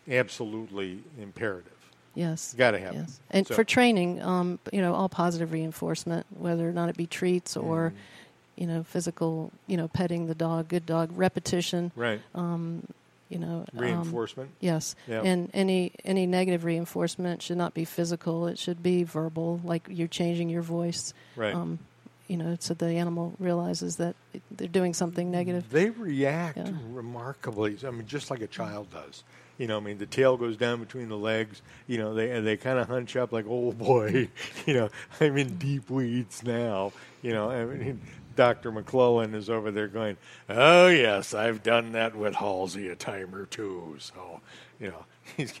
absolutely 0.08 1.00
imperative. 1.20 1.72
Yes. 2.14 2.54
Got 2.56 2.70
to 2.72 2.78
have 2.78 2.94
it. 2.94 2.98
Yes. 2.98 3.20
And 3.30 3.46
So- 3.46 3.54
for 3.54 3.64
training, 3.64 4.22
um, 4.22 4.58
you 4.72 4.80
know, 4.80 4.94
all 4.94 5.08
positive 5.08 5.52
reinforcement, 5.52 6.26
whether 6.38 6.68
or 6.68 6.72
not 6.72 6.88
it 6.88 6.96
be 6.96 7.06
treats 7.06 7.56
or, 7.56 7.90
Mm-hmm. 7.90 8.60
you 8.62 8.66
know, 8.66 8.82
physical, 8.84 9.52
you 9.66 9.76
know, 9.76 9.88
petting 9.88 10.26
the 10.26 10.34
dog, 10.34 10.68
good 10.68 10.86
dog, 10.86 11.10
repetition. 11.14 11.92
Right. 11.94 12.20
Um, 12.34 12.84
you 13.28 13.38
know, 13.38 13.64
um, 13.74 13.78
Reinforcement? 13.80 14.50
yes. 14.60 14.94
Yeah. 15.08 15.20
And 15.22 15.50
any 15.52 15.90
any 16.04 16.26
negative 16.26 16.64
reinforcement 16.64 17.42
should 17.42 17.56
not 17.58 17.74
be 17.74 17.84
physical. 17.84 18.46
It 18.46 18.56
should 18.56 18.82
be 18.84 19.02
verbal, 19.02 19.60
like 19.64 19.88
you're 19.90 20.06
changing 20.08 20.48
your 20.48 20.62
voice. 20.62 21.12
Right. 21.34 21.52
Um, 21.52 21.80
you 22.28 22.36
know, 22.36 22.56
so 22.60 22.74
the 22.74 22.86
animal 22.86 23.34
realizes 23.38 23.96
that 23.96 24.16
they're 24.50 24.68
doing 24.68 24.94
something 24.94 25.30
negative. 25.30 25.70
They 25.70 25.90
react 25.90 26.56
Yeah. 26.58 26.72
remarkably. 26.90 27.76
I 27.86 27.90
mean, 27.90 28.06
just 28.06 28.30
like 28.30 28.40
a 28.40 28.46
child 28.46 28.90
does. 28.90 29.22
You 29.58 29.66
know, 29.66 29.78
I 29.78 29.80
mean, 29.80 29.96
the 29.98 30.06
tail 30.06 30.36
goes 30.36 30.56
down 30.56 30.80
between 30.80 31.08
the 31.08 31.16
legs. 31.16 31.62
You 31.86 31.98
know, 31.98 32.14
they 32.14 32.38
they 32.40 32.56
kind 32.56 32.78
of 32.78 32.88
hunch 32.88 33.16
up 33.16 33.32
like, 33.32 33.46
oh 33.48 33.72
boy, 33.72 34.28
you 34.66 34.74
know, 34.74 34.88
I'm 35.20 35.36
in 35.38 35.56
deep 35.56 35.88
weeds 35.88 36.42
now. 36.42 36.92
You 37.22 37.32
know, 37.32 37.50
I 37.50 37.64
mean, 37.64 38.00
Dr. 38.36 38.70
McClellan 38.70 39.34
is 39.34 39.48
over 39.48 39.70
there 39.70 39.88
going, 39.88 40.18
oh 40.50 40.88
yes, 40.88 41.32
I've 41.32 41.62
done 41.62 41.92
that 41.92 42.14
with 42.14 42.34
Halsey 42.34 42.88
a 42.88 42.96
time 42.96 43.34
or 43.34 43.46
two. 43.46 43.96
So, 43.98 44.40
you 44.78 44.88
know, 44.88 45.04
he's. 45.36 45.54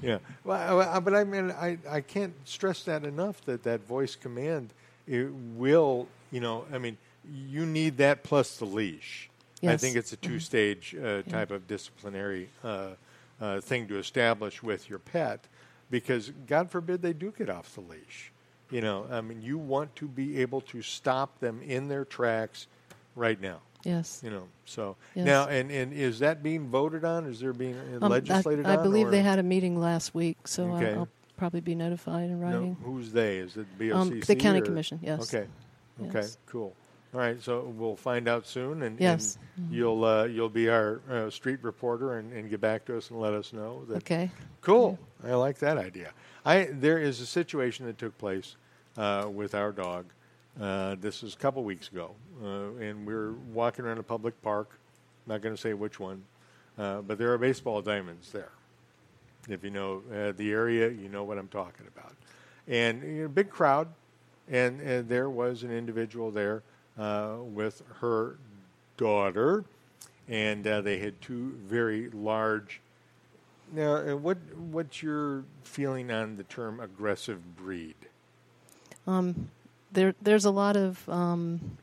yeah, 0.00 0.18
well, 0.44 1.00
but 1.00 1.14
I 1.14 1.24
mean, 1.24 1.50
I, 1.50 1.76
I 1.90 2.00
can't 2.00 2.32
stress 2.44 2.84
that 2.84 3.04
enough 3.04 3.44
that 3.44 3.64
that 3.64 3.86
voice 3.86 4.14
command 4.16 4.72
it 5.06 5.32
will, 5.56 6.08
you 6.30 6.40
know, 6.40 6.64
I 6.72 6.78
mean, 6.78 6.96
you 7.32 7.66
need 7.66 7.98
that 7.98 8.22
plus 8.22 8.56
the 8.56 8.64
leash. 8.64 9.28
I 9.64 9.76
think 9.76 9.94
it's 9.96 10.12
a 10.12 10.16
Mhm. 10.16 10.22
two-stage 10.22 10.96
uh, 10.96 11.22
type 11.22 11.50
of 11.52 11.68
disciplinary 11.68 12.48
uh, 12.64 12.90
uh, 13.40 13.60
thing 13.60 13.86
to 13.88 13.98
establish 13.98 14.62
with 14.62 14.90
your 14.90 14.98
pet, 14.98 15.46
because 15.90 16.32
God 16.46 16.70
forbid 16.70 17.00
they 17.02 17.12
do 17.12 17.32
get 17.36 17.48
off 17.48 17.74
the 17.74 17.80
leash. 17.80 18.32
You 18.70 18.80
know, 18.80 19.06
I 19.10 19.20
mean, 19.20 19.40
you 19.42 19.58
want 19.58 19.94
to 19.96 20.08
be 20.08 20.40
able 20.40 20.62
to 20.62 20.82
stop 20.82 21.38
them 21.40 21.60
in 21.62 21.88
their 21.88 22.04
tracks 22.04 22.66
right 23.14 23.40
now. 23.40 23.60
Yes. 23.84 24.20
You 24.24 24.30
know, 24.30 24.48
so 24.64 24.96
Yes. 25.14 25.26
now, 25.26 25.46
and, 25.48 25.70
and 25.70 25.92
is 25.92 26.20
that 26.20 26.42
being 26.42 26.68
voted 26.68 27.04
on? 27.04 27.26
Is 27.26 27.40
there 27.40 27.52
being 27.52 27.76
Um, 28.00 28.10
legislated 28.10 28.64
I, 28.66 28.74
I 28.74 28.76
believe 28.82 29.08
or- 29.08 29.10
they 29.10 29.22
had 29.22 29.38
a 29.38 29.42
meeting 29.42 29.78
last 29.78 30.14
week, 30.14 30.46
so 30.48 30.70
I- 30.72 30.76
Okay. 30.82 30.94
I'll 30.94 31.08
probably 31.42 31.60
be 31.60 31.74
notified 31.74 32.30
in 32.30 32.38
No, 32.40 32.46
writing. 32.46 32.76
who's 32.84 33.10
they? 33.10 33.38
Is 33.38 33.56
it 33.56 33.66
BOCC? 33.76 33.94
Um, 33.96 34.20
the 34.20 34.36
county 34.36 34.60
or- 34.60 34.64
commission, 34.64 35.00
yes. 35.02 35.22
Okay. 35.34 35.48
Okay. 36.00 36.20
Yes. 36.20 36.38
Cool. 36.46 36.72
All 37.12 37.18
right. 37.20 37.42
So 37.42 37.64
we'll 37.76 37.96
find 37.96 38.28
out 38.28 38.46
soon, 38.46 38.82
and, 38.84 39.00
Yes. 39.00 39.36
and 39.56 39.68
Mhm. 39.68 39.74
you'll 39.74 40.04
uh, 40.04 40.24
you'll 40.26 40.48
be 40.48 40.68
our 40.68 41.00
uh, 41.10 41.30
street 41.30 41.58
reporter 41.62 42.16
and, 42.18 42.32
and 42.32 42.48
get 42.48 42.60
back 42.60 42.84
to 42.84 42.96
us 42.96 43.10
and 43.10 43.20
let 43.20 43.34
us 43.34 43.52
know. 43.52 43.84
That, 43.88 43.96
Okay. 43.96 44.30
Cool. 44.60 45.00
I 45.24 45.34
like 45.34 45.58
that 45.58 45.78
idea. 45.78 46.12
I 46.44 46.68
there 46.70 46.98
is 46.98 47.20
a 47.20 47.26
situation 47.26 47.86
that 47.86 47.98
took 47.98 48.16
place 48.18 48.54
uh, 48.96 49.28
with 49.32 49.56
our 49.56 49.72
dog. 49.72 50.04
Uh, 50.60 50.94
this 51.00 51.22
was 51.22 51.34
a 51.34 51.38
couple 51.38 51.64
weeks 51.64 51.88
ago, 51.88 52.14
uh, 52.40 52.46
and 52.80 53.04
we 53.04 53.14
were 53.14 53.32
walking 53.52 53.84
around 53.84 53.98
a 53.98 54.02
public 54.04 54.40
park. 54.42 54.78
Not 55.26 55.40
going 55.42 55.54
to 55.56 55.60
say 55.60 55.72
which 55.74 55.98
one, 55.98 56.22
uh, 56.78 57.00
but 57.02 57.18
there 57.18 57.32
are 57.32 57.38
baseball 57.38 57.82
diamonds 57.82 58.30
there. 58.30 58.52
If 59.48 59.64
you 59.64 59.70
know 59.70 60.02
uh, 60.12 60.32
the 60.32 60.52
area, 60.52 60.88
you 60.88 61.08
know 61.08 61.24
what 61.24 61.38
I'm 61.38 61.48
talking 61.48 61.86
about. 61.94 62.14
And 62.68 63.02
you 63.02 63.22
know, 63.22 63.28
big 63.28 63.50
crowd, 63.50 63.88
and, 64.48 64.80
and 64.80 65.08
there 65.08 65.30
was 65.30 65.62
an 65.62 65.72
individual 65.72 66.30
there 66.30 66.62
uh, 66.98 67.36
with 67.40 67.82
her 68.00 68.36
daughter, 68.96 69.64
and 70.28 70.66
uh, 70.66 70.80
they 70.80 70.98
had 70.98 71.20
two 71.20 71.58
very 71.66 72.10
large 72.10 72.80
now, 73.72 73.96
uh, 73.96 74.16
what 74.16 74.36
what's 74.54 75.02
your 75.02 75.44
feeling 75.64 76.10
on 76.10 76.36
the 76.36 76.44
term 76.44 76.78
aggressive 76.78 77.56
breed? 77.56 77.94
Um, 79.06 79.50
there, 79.90 80.14
there's 80.20 80.44
a 80.44 80.50
lot 80.50 80.76
of 80.76 81.08
um, 81.08 81.78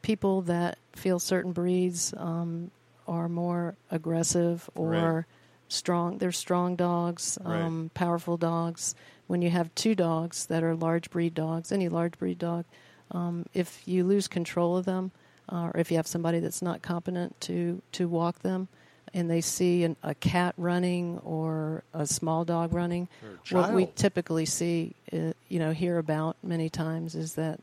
people 0.00 0.42
that 0.42 0.78
feel 0.94 1.18
certain 1.18 1.52
breeds 1.52 2.14
um, 2.16 2.70
are 3.08 3.28
more 3.28 3.74
aggressive 3.90 4.70
or 4.76 4.90
Right. 4.90 5.24
Strong. 5.68 6.18
They're 6.18 6.32
strong 6.32 6.76
dogs, 6.76 7.38
Right. 7.44 7.60
um, 7.60 7.90
powerful 7.94 8.36
dogs. 8.36 8.94
When 9.26 9.42
you 9.42 9.50
have 9.50 9.74
two 9.74 9.94
dogs 9.94 10.46
that 10.46 10.62
are 10.62 10.74
large 10.74 11.10
breed 11.10 11.34
dogs, 11.34 11.70
any 11.70 11.88
large 11.88 12.18
breed 12.18 12.38
dog, 12.38 12.64
um, 13.10 13.46
if 13.54 13.86
you 13.86 14.04
lose 14.04 14.26
control 14.28 14.76
of 14.76 14.84
them, 14.86 15.12
uh, 15.50 15.70
or 15.72 15.76
if 15.80 15.90
you 15.90 15.96
have 15.96 16.06
somebody 16.06 16.40
that's 16.40 16.62
not 16.62 16.82
competent 16.82 17.38
to 17.42 17.80
to 17.92 18.08
walk 18.08 18.40
them, 18.40 18.68
and 19.14 19.30
they 19.30 19.40
see 19.40 19.84
an, 19.84 19.96
a 20.02 20.14
cat 20.14 20.54
running 20.58 21.18
or 21.20 21.82
a 21.94 22.06
small 22.06 22.44
dog 22.44 22.74
running, 22.74 23.08
what 23.50 23.72
we 23.72 23.86
typically 23.96 24.44
see, 24.44 24.94
uh, 25.12 25.32
you 25.48 25.58
know, 25.58 25.72
hear 25.72 25.96
about 25.98 26.36
many 26.42 26.68
times 26.68 27.14
is 27.14 27.34
that 27.34 27.60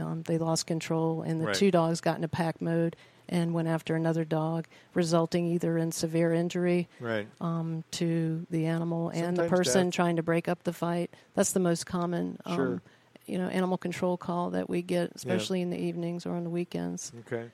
um, 0.00 0.22
they 0.22 0.38
lost 0.38 0.66
control 0.66 1.20
and 1.22 1.40
the 1.40 1.46
Right. 1.46 1.54
two 1.54 1.70
dogs 1.70 2.00
got 2.00 2.16
into 2.16 2.28
pack 2.28 2.62
mode 2.62 2.96
and 3.28 3.52
went 3.54 3.68
after 3.68 3.94
another 3.96 4.24
dog, 4.24 4.66
resulting 4.94 5.46
either 5.46 5.76
in 5.78 5.92
severe 5.92 6.32
injury 6.32 6.88
Right. 7.00 7.26
um, 7.40 7.84
to 7.92 8.46
the 8.50 8.66
animal 8.66 9.08
and 9.10 9.36
the 9.36 9.48
person 9.48 9.86
death. 9.88 9.94
trying 9.94 10.16
to 10.16 10.22
break 10.22 10.48
up 10.48 10.62
the 10.64 10.72
fight. 10.72 11.10
That's 11.34 11.52
the 11.52 11.60
most 11.60 11.86
common, 11.86 12.38
um, 12.44 12.56
Sure. 12.56 12.82
you 13.26 13.38
know, 13.38 13.48
animal 13.48 13.78
control 13.78 14.16
call 14.16 14.50
that 14.50 14.68
we 14.68 14.82
get, 14.82 15.12
especially 15.14 15.60
in 15.60 15.70
the 15.70 15.78
evenings 15.78 16.24
or 16.26 16.34
on 16.36 16.44
the 16.44 16.50
weekends. 16.50 17.12
Okay. 17.26 17.50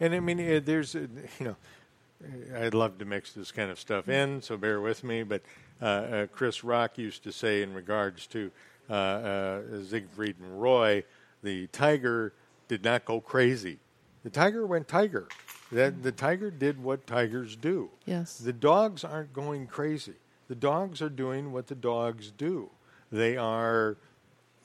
And 0.00 0.14
I 0.14 0.20
mean, 0.20 0.40
uh, 0.40 0.60
there's, 0.64 0.94
uh, 0.96 1.06
you 1.38 1.46
know, 1.46 1.56
uh, 2.54 2.58
I'd 2.64 2.74
love 2.74 2.98
to 2.98 3.04
mix 3.04 3.32
this 3.32 3.52
kind 3.52 3.70
of 3.70 3.78
stuff 3.78 4.08
in, 4.08 4.42
so 4.42 4.56
bear 4.56 4.80
with 4.80 5.04
me. 5.04 5.22
But 5.22 5.42
uh, 5.80 5.84
uh, 5.84 6.26
Chris 6.28 6.64
Rock 6.64 6.98
used 6.98 7.22
to 7.24 7.32
say, 7.32 7.62
in 7.62 7.74
regards 7.74 8.26
to 8.28 8.50
uh, 8.90 8.92
uh, 8.92 9.60
Siegfried 9.88 10.36
and 10.40 10.60
Roy, 10.60 11.04
the 11.42 11.66
tiger 11.68 12.32
did 12.68 12.82
not 12.84 13.04
go 13.04 13.20
crazy. 13.20 13.78
The 14.24 14.30
tiger 14.30 14.66
went 14.66 14.88
tiger. 14.88 15.28
That 15.70 16.02
the 16.02 16.12
tiger 16.12 16.50
did 16.50 16.82
what 16.82 17.06
tigers 17.06 17.56
do. 17.56 17.90
Yes. 18.06 18.38
The 18.38 18.52
dogs 18.52 19.04
aren't 19.04 19.32
going 19.32 19.66
crazy. 19.66 20.14
The 20.48 20.54
dogs 20.54 21.00
are 21.00 21.08
doing 21.08 21.52
what 21.52 21.66
the 21.68 21.74
dogs 21.74 22.30
do. 22.30 22.70
They 23.10 23.36
are, 23.36 23.96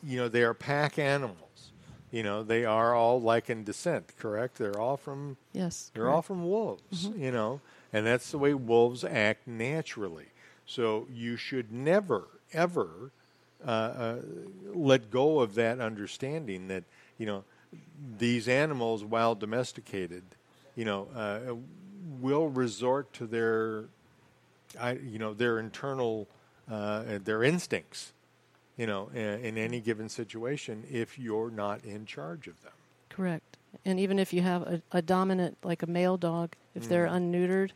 you 0.04 0.18
know, 0.18 0.28
they 0.28 0.44
are 0.44 0.54
pack 0.54 1.00
animals. 1.00 1.72
You 2.12 2.24
know, 2.24 2.42
they 2.44 2.66
are 2.66 2.94
all 2.96 3.22
like 3.22 3.50
in 3.50 3.64
descent, 3.64 4.14
correct? 4.18 4.58
They're 4.58 4.80
all 4.80 4.98
from 4.98 5.38
Yes. 5.54 5.92
they're 5.94 6.10
all 6.10 6.24
from 6.24 6.44
wolves, 6.48 7.10
you 7.16 7.32
know, 7.32 7.62
and 7.94 8.06
that's 8.06 8.32
the 8.32 8.40
way 8.40 8.54
wolves 8.56 9.04
act 9.04 9.48
naturally. 9.48 10.26
So 10.66 11.08
you 11.14 11.38
should 11.38 11.72
never, 11.72 12.28
ever 12.52 13.12
uh, 13.66 13.70
uh, 13.70 14.16
let 14.74 15.12
go 15.12 15.40
of 15.40 15.54
that 15.56 15.80
understanding 15.80 16.68
that 16.70 16.84
you 17.20 17.26
know 17.28 17.44
these 18.18 18.48
animals, 18.48 19.04
while 19.04 19.36
domesticated, 19.36 20.24
you 20.76 20.86
know, 20.86 21.08
uh, 21.16 21.56
will 22.22 22.48
resort 22.50 23.12
to 23.14 23.28
their, 23.28 23.86
I, 24.80 24.94
you 24.94 25.20
know, 25.20 25.34
their 25.34 25.60
internal, 25.60 26.28
uh, 26.70 27.20
their 27.24 27.44
instincts, 27.44 28.14
you 28.78 28.88
know, 28.88 29.10
in, 29.14 29.46
in 29.46 29.58
any 29.58 29.80
given 29.82 30.10
situation 30.10 30.84
if 30.90 31.20
you're 31.20 31.52
not 31.52 31.84
in 31.84 32.06
charge 32.06 32.48
of 32.48 32.62
them. 32.64 32.74
Correct. 33.10 33.58
And 33.86 34.00
even 34.00 34.20
if 34.20 34.34
you 34.34 34.42
have 34.42 34.62
a, 34.64 34.82
a 34.92 35.02
dominant, 35.02 35.58
like 35.64 35.84
a 35.84 35.88
male 35.88 36.18
dog, 36.18 36.56
if 36.76 36.88
they're 36.88 37.08
Mm. 37.08 37.14
unneutered, 37.34 37.72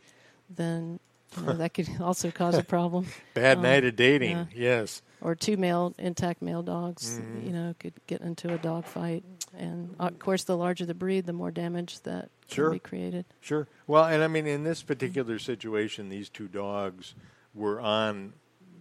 then 0.48 0.98
you 1.36 1.46
know, 1.46 1.56
that 1.56 1.74
could 1.74 1.88
also 2.00 2.30
cause 2.30 2.56
a 2.56 2.62
problem. 2.62 3.06
Bad 3.34 3.58
Um, 3.58 3.62
night 3.62 3.84
of 3.84 3.96
dating, 3.96 4.30
yeah. 4.30 4.44
yes. 4.54 5.02
Or 5.24 5.34
two 5.34 5.56
male 5.56 5.94
intact 5.98 6.42
male 6.42 6.62
dogs, 6.62 7.18
Mhm. 7.18 7.46
you 7.46 7.50
know, 7.52 7.74
could 7.80 7.94
get 8.06 8.20
into 8.20 8.52
a 8.52 8.58
dog 8.58 8.84
fight, 8.84 9.24
and 9.56 9.96
uh, 9.98 10.04
of 10.08 10.18
course, 10.18 10.44
the 10.44 10.54
larger 10.56 10.84
the 10.84 10.92
breed, 10.94 11.24
the 11.24 11.32
more 11.32 11.50
damage 11.50 12.00
that 12.00 12.28
Sure. 12.46 12.68
can 12.68 12.76
be 12.76 12.80
created. 12.80 13.24
Sure. 13.40 13.66
Well, 13.86 14.04
and 14.04 14.22
I 14.22 14.28
mean, 14.28 14.46
in 14.46 14.64
this 14.64 14.82
particular 14.82 15.38
situation, 15.38 16.10
these 16.10 16.28
two 16.28 16.46
dogs 16.46 17.14
were 17.54 17.80
on, 17.80 18.34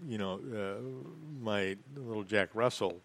you 0.06 0.18
know, 0.18 0.34
uh, 0.54 1.42
my 1.42 1.78
little 1.96 2.24
Jack 2.24 2.50
Russell 2.54 3.00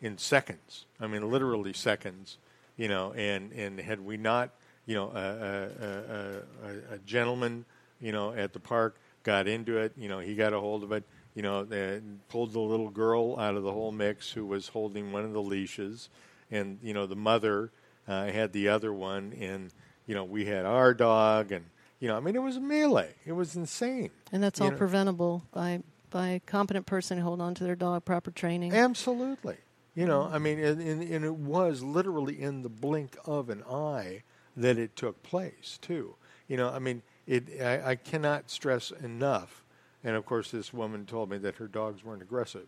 in 0.00 0.16
seconds. 0.16 0.86
I 1.00 1.08
mean, 1.08 1.28
literally 1.28 1.72
seconds. 1.72 2.38
You 2.76 2.86
know, 2.88 3.12
and 3.14 3.50
and 3.52 3.80
had 3.80 4.00
we 4.04 4.16
not, 4.18 4.50
you 4.84 4.94
know, 4.94 5.10
a, 5.10 5.18
a, 5.18 5.86
a, 5.86 6.70
a, 6.92 6.94
a 6.94 6.98
gentleman, 6.98 7.64
you 8.00 8.12
know, 8.12 8.32
at 8.32 8.52
the 8.52 8.60
park 8.60 8.96
got 9.24 9.48
into 9.48 9.78
it. 9.78 9.92
You 9.96 10.08
know, 10.10 10.18
he 10.20 10.34
got 10.36 10.52
a 10.52 10.60
hold 10.60 10.84
of 10.84 10.92
it. 10.92 11.02
You 11.36 11.42
know, 11.42 11.60
uh, 11.60 12.00
pulled 12.28 12.54
the 12.54 12.60
little 12.60 12.88
girl 12.90 13.38
out 13.38 13.54
of 13.54 13.62
the 13.62 13.70
whole 13.70 13.92
mix 13.92 14.32
who 14.32 14.44
was 14.46 14.68
holding 14.68 15.12
one 15.12 15.24
of 15.24 15.32
the 15.32 15.42
leashes, 15.42 16.08
and 16.50 16.78
you 16.82 16.94
know, 16.94 17.06
the 17.06 17.14
mother 17.14 17.70
uh, 18.08 18.26
had 18.26 18.52
the 18.52 18.68
other 18.68 18.92
one, 18.92 19.34
and 19.38 19.70
you 20.06 20.14
know, 20.14 20.24
we 20.24 20.46
had 20.46 20.64
our 20.64 20.94
dog, 20.94 21.52
and 21.52 21.66
you 22.00 22.08
know, 22.08 22.16
I 22.16 22.20
mean, 22.20 22.36
it 22.36 22.42
was 22.42 22.56
a 22.56 22.60
melee. 22.60 23.14
It 23.24 23.32
was 23.32 23.54
insane. 23.54 24.10
And 24.32 24.42
that's 24.42 24.60
all 24.60 24.70
know- 24.70 24.76
preventable 24.76 25.44
by 25.52 25.82
by 26.10 26.28
a 26.28 26.40
competent 26.40 26.86
person 26.86 27.18
who 27.18 27.24
hold 27.24 27.42
on 27.42 27.54
to 27.56 27.64
their 27.64 27.76
dog, 27.76 28.04
proper 28.06 28.30
training. 28.30 28.72
Absolutely. 28.72 29.58
You 29.94 30.06
know, 30.06 30.28
I 30.30 30.38
mean, 30.38 30.58
and, 30.58 30.80
and, 30.80 31.02
and 31.02 31.24
it 31.24 31.34
was 31.34 31.82
literally 31.82 32.40
in 32.40 32.62
the 32.62 32.68
blink 32.68 33.16
of 33.24 33.48
an 33.48 33.62
eye 33.62 34.22
that 34.56 34.78
it 34.78 34.94
took 34.94 35.22
place, 35.22 35.78
too. 35.80 36.16
You 36.48 36.56
know, 36.56 36.70
I 36.70 36.78
mean, 36.78 37.02
it. 37.26 37.60
I, 37.60 37.90
I 37.90 37.94
cannot 37.96 38.50
stress 38.50 38.90
enough. 38.90 39.64
And 40.04 40.16
of 40.16 40.24
course, 40.26 40.50
this 40.50 40.72
woman 40.72 41.06
told 41.06 41.30
me 41.30 41.38
that 41.38 41.56
her 41.56 41.66
dogs 41.66 42.04
weren't 42.04 42.22
aggressive. 42.22 42.66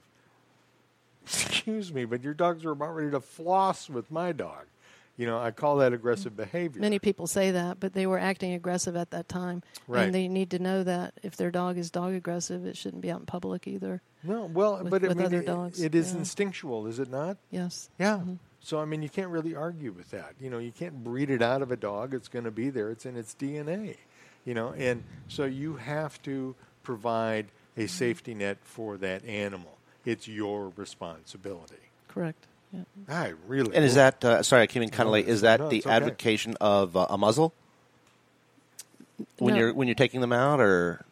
Excuse 1.25 1.93
me, 1.93 2.05
but 2.05 2.23
your 2.23 2.35
dogs 2.35 2.65
are 2.65 2.71
about 2.71 2.95
ready 2.95 3.11
to 3.11 3.21
floss 3.21 3.89
with 3.89 4.11
my 4.11 4.33
dog. 4.33 4.67
You 5.19 5.27
know, 5.27 5.39
I 5.39 5.51
call 5.51 5.79
that 5.79 5.93
aggressive 5.93 6.37
behavior. 6.37 6.81
Many 6.81 7.01
people 7.01 7.27
say 7.27 7.51
that, 7.51 7.81
but 7.81 7.93
they 7.93 8.07
were 8.07 8.21
acting 8.21 8.53
aggressive 8.53 8.95
at 8.95 9.11
that 9.11 9.29
time. 9.29 9.65
Right. 9.89 10.05
And 10.05 10.15
they 10.15 10.29
need 10.29 10.51
to 10.53 10.61
know 10.61 10.85
that 10.85 11.15
if 11.25 11.37
their 11.37 11.51
dog 11.51 11.77
is 11.77 11.91
dog 11.91 12.15
aggressive, 12.15 12.65
it 12.65 12.77
shouldn't 12.77 13.03
be 13.03 13.11
out 13.11 13.19
in 13.19 13.27
public 13.27 13.67
either. 13.67 14.01
No, 14.23 14.45
well, 14.45 14.81
with, 14.81 14.91
but 14.91 15.05
I 15.05 15.09
mean, 15.09 15.27
other 15.27 15.41
it- 15.41 15.47
dogs. 15.47 15.83
it 15.83 15.97
is 15.97 16.13
yeah. 16.13 16.21
instinctual, 16.21 16.87
is 16.87 17.01
it 17.01 17.11
not? 17.11 17.37
Yes. 17.51 17.91
Yeah. 17.99 18.19
Mm-hmm. 18.19 18.35
So 18.61 18.79
I 18.79 18.85
mean, 18.85 19.03
you 19.03 19.09
can't 19.09 19.31
really 19.31 19.57
argue 19.57 19.91
with 19.93 20.11
that. 20.13 20.35
You 20.41 20.51
know, 20.51 20.59
you 20.59 20.73
can't 20.73 21.03
breed 21.03 21.31
it 21.31 21.43
out 21.43 21.63
of 21.63 21.73
a 21.73 21.77
dog. 21.77 22.15
It's 22.15 22.29
going 22.29 22.45
to 22.45 22.51
be 22.53 22.71
there. 22.71 22.91
It's 22.91 23.07
in 23.07 23.17
its 23.17 23.35
DNA. 23.35 23.97
You 24.45 24.55
know, 24.55 24.73
and 24.73 25.03
so 25.27 25.45
you 25.45 25.77
have 25.77 26.23
to 26.23 26.55
provide 26.93 27.45
a 27.77 27.87
safety 27.87 28.33
net 28.33 28.57
for 28.63 28.97
that 28.97 29.23
animal. 29.27 29.77
It's 30.07 30.27
your 30.27 30.73
responsibility. 30.75 31.75
Correct. 32.09 32.47
Yeah. 32.73 32.81
I 33.07 33.35
really. 33.47 33.77
And 33.77 33.85
is 33.85 33.95
that 33.97 34.25
uh, 34.25 34.43
sorry? 34.43 34.63
I 34.63 34.67
came 34.67 34.83
in 34.83 34.89
kind 34.89 35.07
No, 35.07 35.11
of 35.11 35.13
late. 35.13 35.29
Is 35.29 35.43
that 35.43 35.61
no, 35.61 35.69
the 35.69 35.77
it's 35.79 35.87
okay. 35.87 35.95
advocation 35.97 36.57
of 36.63 36.97
uh, 36.97 37.07
a 37.11 37.19
muzzle 37.19 37.53
when 39.39 39.53
No. 39.55 39.61
you're 39.61 39.75
when 39.75 39.87
you're 39.87 39.95
taking 39.95 40.23
them 40.23 40.33
out, 40.33 40.61
or 40.61 41.05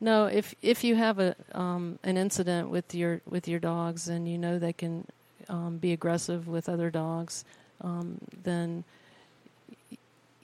No, 0.00 0.26
if 0.26 0.54
if 0.62 0.84
you 0.84 0.94
have 0.94 1.18
a 1.18 1.34
um, 1.54 1.98
an 2.04 2.16
incident 2.16 2.70
with 2.70 2.94
your 2.94 3.20
with 3.28 3.48
your 3.48 3.58
dogs 3.58 4.06
and 4.08 4.28
you 4.28 4.38
know 4.38 4.60
they 4.60 4.72
can 4.72 5.06
um, 5.48 5.78
be 5.78 5.92
aggressive 5.92 6.46
with 6.46 6.68
other 6.68 6.88
dogs, 6.90 7.44
um, 7.80 8.18
then 8.44 8.84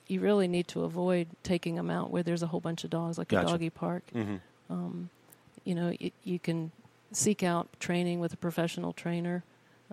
you 0.09 0.19
really 0.21 0.49
need 0.49 0.67
to 0.69 0.83
avoid 0.83 1.29
taking 1.45 1.77
them 1.77 1.89
out 1.91 2.11
where 2.11 2.25
there's 2.25 2.43
a 2.43 2.49
whole 2.49 2.61
bunch 2.61 2.83
of 2.85 2.91
dogs, 2.91 3.17
like 3.19 3.29
Gotcha. 3.29 3.47
a 3.47 3.51
doggy 3.51 3.71
park. 3.71 4.03
Mhm. 4.13 4.41
Um, 4.71 5.11
you 5.65 5.75
know, 5.75 5.93
y- 6.01 6.13
you 6.25 6.39
can 6.39 6.71
seek 7.13 7.43
out 7.43 7.69
training 7.81 8.21
with 8.21 8.33
a 8.33 8.37
professional 8.37 8.93
trainer 8.93 9.43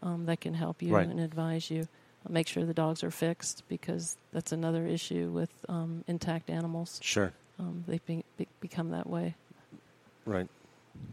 um, 0.02 0.26
that 0.26 0.42
can 0.42 0.54
help 0.54 0.82
you 0.82 0.94
Right. 0.96 1.08
and 1.08 1.20
advise 1.20 1.70
you. 1.70 1.88
Make 2.30 2.48
sure 2.48 2.64
the 2.66 2.74
dogs 2.74 3.04
are 3.04 3.12
fixed 3.12 3.64
because 3.68 4.16
that's 4.32 4.52
another 4.52 4.86
issue 4.88 5.30
with 5.30 5.50
um, 5.68 6.04
intact 6.08 6.50
animals. 6.50 7.00
Sure. 7.04 7.34
um, 7.60 7.84
they 7.88 8.00
be, 8.06 8.24
be, 8.38 8.48
become 8.62 8.90
that 8.92 9.08
way. 9.08 9.36
right? 10.26 10.48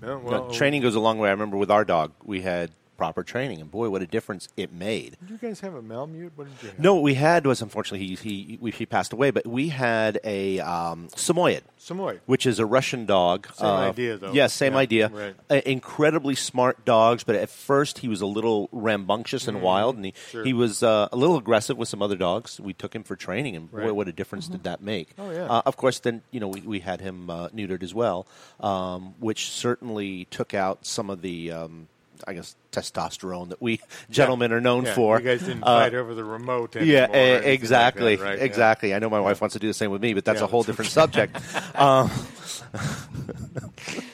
No, 0.00 0.18
No, 0.18 0.18
well, 0.18 0.50
training 0.50 0.82
goes 0.82 0.94
a 0.94 1.00
long 1.00 1.18
way. 1.18 1.28
I 1.28 1.32
remember 1.32 1.56
with 1.56 1.70
our 1.70 1.84
dog, 1.84 2.12
we 2.24 2.42
had 2.42 2.70
proper 3.00 3.22
training, 3.24 3.62
and 3.62 3.70
boy, 3.70 3.88
what 3.88 4.02
a 4.02 4.06
difference 4.06 4.46
it 4.58 4.70
made. 4.74 5.16
Did 5.22 5.30
you 5.30 5.38
guys 5.38 5.60
have 5.60 5.74
a 5.74 5.80
Malamute? 5.80 6.32
What 6.36 6.48
did 6.48 6.62
you 6.62 6.68
have? 6.68 6.78
No, 6.78 6.96
what 6.96 7.02
we 7.02 7.14
had 7.14 7.46
was 7.46 7.62
unfortunately 7.62 8.06
he 8.06 8.14
he 8.14 8.58
we, 8.60 8.70
he 8.72 8.84
passed 8.84 9.14
away, 9.14 9.30
but 9.30 9.46
we 9.46 9.68
had 9.70 10.20
a 10.22 10.60
um, 10.60 11.08
Samoyed, 11.16 11.62
Samoyed. 11.78 12.20
which 12.26 12.44
is 12.44 12.58
a 12.58 12.66
Russian 12.66 13.06
dog. 13.06 13.48
Same 13.54 13.66
Uh, 13.66 13.88
idea, 13.88 14.18
though. 14.18 14.32
Yes, 14.34 14.52
same 14.52 14.74
Yeah, 14.74 14.78
idea. 14.80 15.08
right. 15.08 15.34
Uh, 15.48 15.62
incredibly 15.64 16.34
smart 16.34 16.84
dogs, 16.84 17.24
but 17.24 17.36
at 17.36 17.48
first 17.48 18.00
he 18.00 18.08
was 18.08 18.20
a 18.20 18.26
little 18.26 18.68
rambunctious 18.70 19.48
and 19.48 19.56
Mhm. 19.56 19.62
wild, 19.62 19.96
and 19.96 20.04
he 20.04 20.12
Sure. 20.30 20.44
he 20.44 20.52
was 20.52 20.82
uh, 20.82 21.08
a 21.10 21.16
little 21.16 21.38
aggressive 21.38 21.78
with 21.78 21.88
some 21.88 22.02
other 22.02 22.16
dogs. 22.16 22.60
We 22.60 22.74
took 22.74 22.94
him 22.94 23.02
for 23.02 23.16
training, 23.16 23.56
and 23.56 23.70
boy, 23.70 23.78
Right. 23.78 23.94
what 23.96 24.08
a 24.08 24.12
difference 24.12 24.46
did 24.46 24.64
that 24.64 24.82
make! 24.82 25.08
Oh, 25.18 25.30
yeah. 25.30 25.46
Uh, 25.48 25.62
of 25.64 25.78
course, 25.78 26.00
then 26.00 26.20
you 26.32 26.38
know 26.40 26.48
we, 26.48 26.60
we 26.60 26.80
had 26.80 27.00
him 27.00 27.30
uh, 27.30 27.48
neutered 27.48 27.82
as 27.82 27.94
well, 27.94 28.26
um, 28.60 29.14
which 29.20 29.48
certainly 29.50 30.26
took 30.30 30.52
out 30.52 30.84
some 30.84 31.08
of 31.08 31.22
the. 31.22 31.50
Um, 31.52 31.88
I 32.26 32.34
guess 32.34 32.54
testosterone 32.72 33.48
that 33.50 33.60
we 33.60 33.80
gentlemen 34.10 34.52
are 34.52 34.60
known 34.60 34.84
Yeah, 34.84 34.94
for. 34.94 35.18
You 35.18 35.24
guys 35.24 35.40
didn't 35.40 35.62
Uh, 35.64 35.80
fight 35.80 35.94
over 35.94 36.14
the 36.14 36.24
remote 36.24 36.74
yeah, 36.76 37.04
anymore 37.04 37.08
or 37.08 37.18
e- 37.18 37.20
anything 37.22 37.44
like 37.44 37.54
exactly, 37.60 38.16
that, 38.16 38.24
right? 38.24 38.38
Yeah. 38.38 38.44
exactly. 38.44 38.94
I 38.94 38.98
know 38.98 39.10
my 39.10 39.20
wife 39.20 39.40
wants 39.40 39.54
to 39.54 39.58
do 39.58 39.66
the 39.66 39.74
same 39.74 39.90
with 39.90 40.02
me, 40.02 40.14
but 40.14 40.24
that's 40.24 40.40
Yeah, 40.40 40.44
a 40.44 40.48
whole 40.48 40.62
that's 40.62 40.78
different 40.78 41.08
okay. 41.08 41.32
subject. 41.32 41.74
um, 41.80 42.10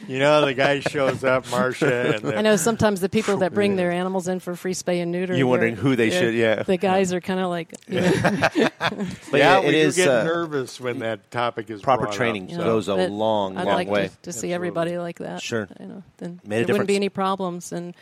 You 0.09 0.21
know, 0.21 0.45
the 0.47 0.55
guy 0.55 0.79
shows 0.81 1.25
up, 1.25 1.51
Marcia, 1.51 2.21
I 2.37 2.41
know 2.43 2.55
sometimes 2.57 3.01
the 3.01 3.09
people 3.09 3.39
that 3.39 3.53
bring 3.53 3.75
their 3.75 3.91
animals 3.91 4.29
in 4.29 4.39
for 4.39 4.55
free 4.55 4.73
spay 4.73 5.03
and 5.03 5.11
neuter. 5.11 5.37
You're 5.37 5.49
wondering 5.49 5.75
who 5.75 5.97
they 5.97 6.11
should- 6.11 6.35
yeah. 6.35 6.63
The 6.63 6.77
guys 6.77 7.13
are 7.13 7.21
kind 7.21 7.41
of 7.41 7.49
like, 7.51 7.75
you 7.89 8.01
know, 8.01 8.13
But 8.13 8.71
yeah, 8.89 9.11
yeah, 9.33 9.61
we 9.61 9.67
it 9.75 9.95
get 9.97 10.09
uh, 10.09 10.23
nervous 10.25 10.81
when 10.81 11.01
that 11.01 11.31
topic 11.33 11.69
is 11.71 11.83
proper 11.83 12.03
brought 12.03 12.13
up. 12.13 12.17
training 12.17 12.47
goes 12.47 12.87
a 12.89 12.95
but 12.97 13.11
long, 13.11 13.57
I'd 13.57 13.67
long 13.67 13.75
like 13.75 13.89
way. 13.89 14.09
To, 14.09 14.17
to 14.23 14.33
see 14.33 14.53
everybody 14.53 14.97
like 14.99 15.19
that. 15.19 15.43
Sure. 15.43 15.69
You 15.81 15.87
know, 15.87 16.03
then 16.19 16.41
Made 16.45 16.63
a 16.63 16.67
there 16.67 16.75
wouldn't 16.75 16.87
be 16.89 16.97
any 16.97 17.09
problems, 17.09 17.73
and 17.73 17.95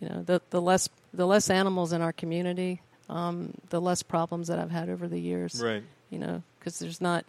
you 0.00 0.08
know, 0.08 0.22
the 0.22 0.40
the 0.50 0.60
less 0.60 0.88
the 1.14 1.26
less 1.26 1.50
animals 1.50 1.92
in 1.92 2.02
our 2.02 2.12
community, 2.12 2.80
um, 3.08 3.52
the 3.70 3.80
less 3.80 4.02
problems 4.02 4.48
that 4.48 4.58
I've 4.58 4.70
had 4.70 4.88
over 4.88 5.08
the 5.08 5.18
years. 5.20 5.60
Right. 5.62 5.82
You 6.10 6.18
know, 6.18 6.42
because 6.58 6.78
there's 6.78 7.00
not. 7.00 7.24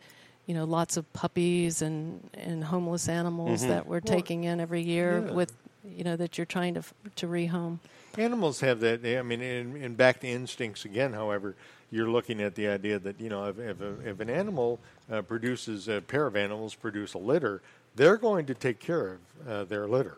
You 0.45 0.53
know, 0.53 0.63
lots 0.63 0.95
of 0.95 1.11
puppies 1.11 1.81
and, 1.81 2.21
and 2.33 2.63
homeless 2.63 3.09
animals 3.09 3.65
Mhm. 3.65 3.67
that 3.67 3.85
we're 3.85 3.99
Well, 4.01 4.15
taking 4.15 4.45
in 4.45 4.61
every 4.61 4.81
year 4.81 5.21
yeah. 5.27 5.33
with, 5.33 5.53
you 5.83 6.05
know, 6.05 6.15
that 6.15 6.37
you're 6.37 6.45
trying 6.45 6.73
to 6.75 6.83
to 7.17 7.27
rehome. 7.27 7.79
Animals 8.17 8.61
have 8.61 8.79
that. 8.79 9.05
I 9.05 9.21
mean, 9.23 9.41
and, 9.41 9.75
and 9.75 9.97
back 9.97 10.21
to 10.21 10.27
instincts 10.29 10.85
again. 10.85 11.11
However, 11.11 11.53
you're 11.91 12.09
looking 12.09 12.41
at 12.41 12.55
the 12.55 12.69
idea 12.69 12.97
that 12.97 13.19
you 13.19 13.27
know 13.27 13.43
if 13.49 13.59
if, 13.59 13.81
a, 13.81 14.09
if 14.09 14.21
an 14.21 14.29
animal 14.29 14.79
uh, 15.11 15.21
produces 15.21 15.89
a 15.89 15.99
pair 15.99 16.25
of 16.27 16.37
animals 16.37 16.75
produce 16.75 17.13
a 17.13 17.17
litter, 17.17 17.61
they're 17.97 18.15
going 18.15 18.45
to 18.45 18.53
take 18.53 18.79
care 18.79 19.17
of 19.43 19.47
uh, 19.49 19.63
their 19.65 19.85
litter. 19.85 20.17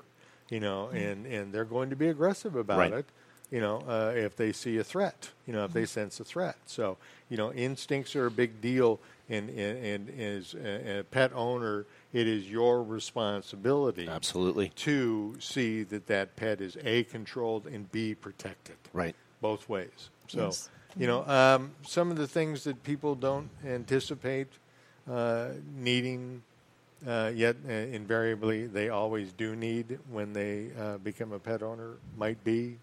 You 0.49 0.59
know, 0.59 0.89
and 0.89 1.25
and 1.25 1.53
they're 1.53 1.65
going 1.65 1.89
to 1.91 1.95
be 1.95 2.07
aggressive 2.07 2.55
about 2.55 2.77
Right. 2.79 2.93
it. 2.93 3.05
You 3.51 3.61
know, 3.61 3.83
uh, 3.87 4.13
if 4.15 4.35
they 4.35 4.51
see 4.51 4.77
a 4.77 4.83
threat. 4.83 5.29
You 5.47 5.53
know, 5.53 5.65
if 5.65 5.73
they 5.73 5.85
sense 5.85 6.19
a 6.19 6.23
threat. 6.23 6.57
So 6.65 6.97
you 7.29 7.37
know, 7.37 7.51
instincts 7.53 8.15
are 8.15 8.25
a 8.27 8.31
big 8.31 8.61
deal. 8.61 8.99
And, 9.31 9.49
and, 9.51 10.09
and 10.09 10.19
as 10.19 10.55
a, 10.55 10.99
a 10.99 11.03
pet 11.03 11.31
owner, 11.35 11.85
it 12.13 12.27
is 12.27 12.49
your 12.49 12.81
responsibility 12.83 14.07
Absolutely. 14.07 14.69
to 14.77 15.35
see 15.39 15.83
that 15.83 16.07
that 16.07 16.35
pet 16.35 16.61
is 16.61 16.77
a 16.83 17.03
controlled 17.03 17.67
and 17.67 17.91
b 17.91 18.15
protected 18.15 18.77
Right. 18.91 19.15
both 19.39 19.69
ways 19.69 20.09
so 20.27 20.45
Yes. 20.47 20.69
you 20.97 21.05
know 21.05 21.23
um, 21.27 21.71
some 21.83 22.09
of 22.09 22.17
the 22.17 22.27
things 22.27 22.63
that 22.63 22.81
people 22.83 23.13
don't 23.13 23.49
anticipate 23.63 24.47
uh, 25.07 25.49
needing 25.75 26.41
uh, 27.07 27.31
yet 27.33 27.55
uh, 27.67 27.71
invariably 27.71 28.67
they 28.67 28.89
always 28.89 29.31
do 29.33 29.55
need 29.55 29.99
when 30.09 30.33
they 30.33 30.69
uh, 30.79 30.97
become 30.97 31.31
a 31.31 31.39
pet 31.39 31.63
owner 31.63 31.93
might 32.17 32.43
be. 32.43 32.77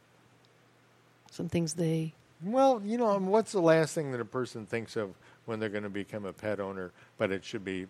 Some 1.31 1.49
things 1.49 1.75
they 1.75 2.15
well 2.43 2.81
you 2.85 2.99
know 2.99 3.11
um, 3.11 3.27
what's 3.27 3.53
the 3.53 3.61
last 3.61 3.95
thing 3.95 4.13
that 4.13 4.21
a 4.21 4.25
person 4.25 4.67
thinks 4.67 4.97
of 4.97 5.11
when 5.47 5.59
they're 5.61 5.69
going 5.69 5.85
to 5.85 5.91
become 5.91 6.25
a 6.25 6.33
pet 6.33 6.61
owner 6.61 6.93
but 7.19 7.31
it 7.31 7.45
should 7.45 7.65
be 7.65 7.87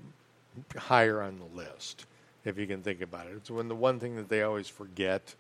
higher 0.77 1.23
on 1.23 1.39
the 1.39 1.57
list 1.57 2.07
if 2.45 2.59
you 2.59 2.67
can 2.67 2.83
think 2.83 3.01
about 3.01 3.27
it? 3.27 3.35
It's 3.37 3.51
when 3.51 3.69
the 3.69 3.75
one 3.75 3.99
thing 3.99 4.17
that 4.17 4.29
they 4.29 4.43
always 4.43 4.69
forget 4.69 5.35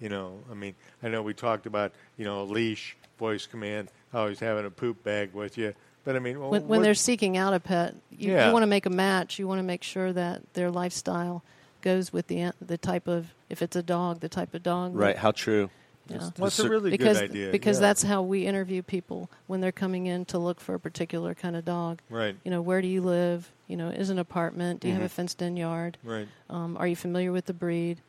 you 0.00 0.08
know 0.08 0.38
i 0.50 0.54
mean 0.54 0.74
i 1.02 1.08
know 1.08 1.22
we 1.22 1.34
talked 1.34 1.66
about 1.66 1.92
you 2.16 2.24
know 2.24 2.42
a 2.42 2.44
leash 2.44 2.96
voice 3.18 3.46
command 3.46 3.90
always 4.14 4.38
having 4.38 4.64
a 4.64 4.70
poop 4.70 5.02
bag 5.02 5.32
with 5.32 5.58
you 5.58 5.74
but 6.08 6.16
i 6.16 6.18
mean 6.18 6.40
when, 6.40 6.66
when 6.66 6.82
they're 6.82 6.94
seeking 6.94 7.36
out 7.36 7.52
a 7.52 7.60
pet, 7.60 7.94
you, 8.10 8.32
Yeah. 8.32 8.46
you 8.46 8.52
want 8.52 8.62
to 8.62 8.66
make 8.66 8.86
a 8.86 8.90
match. 8.90 9.38
You 9.38 9.46
want 9.46 9.58
to 9.58 9.62
make 9.74 9.82
sure 9.82 10.10
that 10.12 10.54
their 10.54 10.70
lifestyle 10.70 11.42
goes 11.82 12.12
with 12.12 12.26
the 12.28 12.52
the 12.60 12.78
type 12.78 13.06
of 13.06 13.34
if 13.50 13.60
it's 13.62 13.76
a 13.76 13.82
dog, 13.82 14.20
the 14.20 14.28
type 14.28 14.54
of 14.54 14.62
dog. 14.62 14.92
that- 14.94 14.98
Right. 14.98 15.16
How 15.18 15.30
true. 15.32 15.68
Yeah. 16.08 16.30
Well, 16.38 16.46
it's 16.46 16.58
a 16.58 16.66
really 16.68 16.90
good 16.92 16.98
because, 16.98 17.20
idea, 17.20 17.50
Because 17.52 17.76
yeah. 17.76 17.88
that's 17.88 18.02
how 18.02 18.22
we 18.22 18.46
interview 18.46 18.80
people 18.82 19.30
when 19.46 19.60
they're 19.60 19.70
coming 19.84 20.06
in 20.06 20.24
to 20.32 20.38
look 20.38 20.58
for 20.58 20.74
a 20.74 20.80
particular 20.80 21.34
kind 21.34 21.54
of 21.54 21.66
dog. 21.66 22.00
Right. 22.08 22.34
You 22.44 22.50
know, 22.50 22.62
where 22.62 22.80
do 22.80 22.88
you 22.88 23.02
live? 23.02 23.52
You 23.66 23.76
know, 23.76 23.88
is 23.88 24.08
an 24.08 24.18
apartment? 24.18 24.80
Do 24.80 24.88
you 24.88 24.94
have 24.94 25.02
a 25.02 25.06
Mhm. 25.12 25.18
fenced-in 25.18 25.58
yard? 25.58 25.98
Right. 26.02 26.26
Um, 26.48 26.78
are 26.78 26.86
you 26.88 26.96
familiar 26.96 27.30
with 27.30 27.44
the 27.44 27.52
breed? 27.52 28.00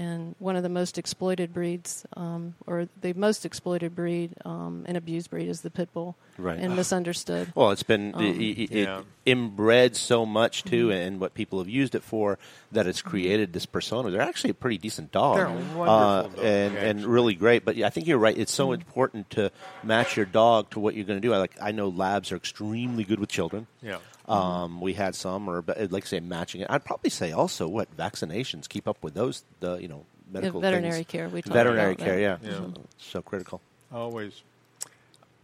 And 0.00 0.36
one 0.38 0.54
of 0.54 0.62
the 0.62 0.68
most 0.68 0.96
exploited 0.96 1.52
breeds, 1.52 2.06
um, 2.16 2.54
or 2.68 2.88
the 3.00 3.14
most 3.14 3.44
exploited 3.44 3.96
breed 3.96 4.32
um, 4.44 4.84
and 4.86 4.96
abused 4.96 5.28
breed, 5.28 5.48
is 5.48 5.62
the 5.62 5.70
pit 5.70 5.88
bull. 5.92 6.14
Right. 6.38 6.56
And 6.60 6.76
misunderstood. 6.76 7.52
Well, 7.56 7.72
it's 7.72 7.82
been 7.82 8.14
Um, 8.14 8.24
it, 8.24 8.40
it, 8.40 8.70
Yeah. 8.70 9.02
inbred 9.26 9.96
so 9.96 10.24
much 10.24 10.62
too, 10.62 10.88
Mm-hmm. 10.88 11.02
and 11.06 11.20
what 11.20 11.34
people 11.34 11.58
have 11.58 11.68
used 11.68 11.96
it 11.96 12.04
for 12.04 12.38
that 12.70 12.86
it's 12.86 13.02
created 13.02 13.52
this 13.52 13.66
persona. 13.66 14.10
They're 14.12 14.20
actually 14.20 14.50
a 14.50 14.54
pretty 14.54 14.78
decent 14.78 15.10
dog, 15.10 15.36
They're 15.38 15.48
wonderful 15.48 15.84
dogs, 15.84 16.34
and 16.42 16.76
and 16.76 17.04
really 17.04 17.34
great. 17.34 17.64
But 17.64 17.74
yeah, 17.74 17.88
I 17.88 17.90
think 17.90 18.06
you're 18.06 18.18
right. 18.18 18.38
It's 18.38 18.52
so 18.52 18.68
Mm-hmm. 18.68 18.74
important 18.82 19.30
to 19.30 19.50
match 19.82 20.16
your 20.16 20.26
dog 20.26 20.70
to 20.70 20.80
what 20.80 20.94
you're 20.94 21.06
going 21.06 21.20
to 21.20 21.26
do. 21.28 21.34
I 21.34 21.38
like 21.38 21.56
I 21.60 21.72
know 21.72 21.88
labs 21.88 22.30
are 22.30 22.36
extremely 22.36 23.02
good 23.02 23.18
with 23.18 23.30
children. 23.30 23.66
Yeah. 23.82 23.98
Um, 24.28 24.80
we 24.80 24.92
had 24.92 25.14
some, 25.14 25.48
or 25.48 25.62
but 25.62 25.90
like 25.90 26.04
I 26.04 26.06
say, 26.06 26.20
matching 26.20 26.60
it. 26.60 26.66
I'd 26.70 26.84
probably 26.84 27.10
say 27.10 27.32
also 27.32 27.66
what 27.68 27.94
vaccinations 27.96 28.68
keep 28.68 28.86
up 28.86 29.02
with 29.02 29.14
those. 29.14 29.44
The 29.60 29.76
you 29.76 29.88
know 29.88 30.04
medical 30.30 30.60
care. 30.60 30.70
veterinary 30.70 30.96
things. 30.98 31.06
care, 31.06 31.28
we 31.28 31.42
talked 31.42 31.54
veterinary 31.54 31.92
about 31.92 32.04
care, 32.04 32.16
that. 32.16 32.42
yeah, 32.42 32.50
Yeah. 32.50 32.66
so 32.98 33.22
critical. 33.22 33.60
Always. 33.92 34.42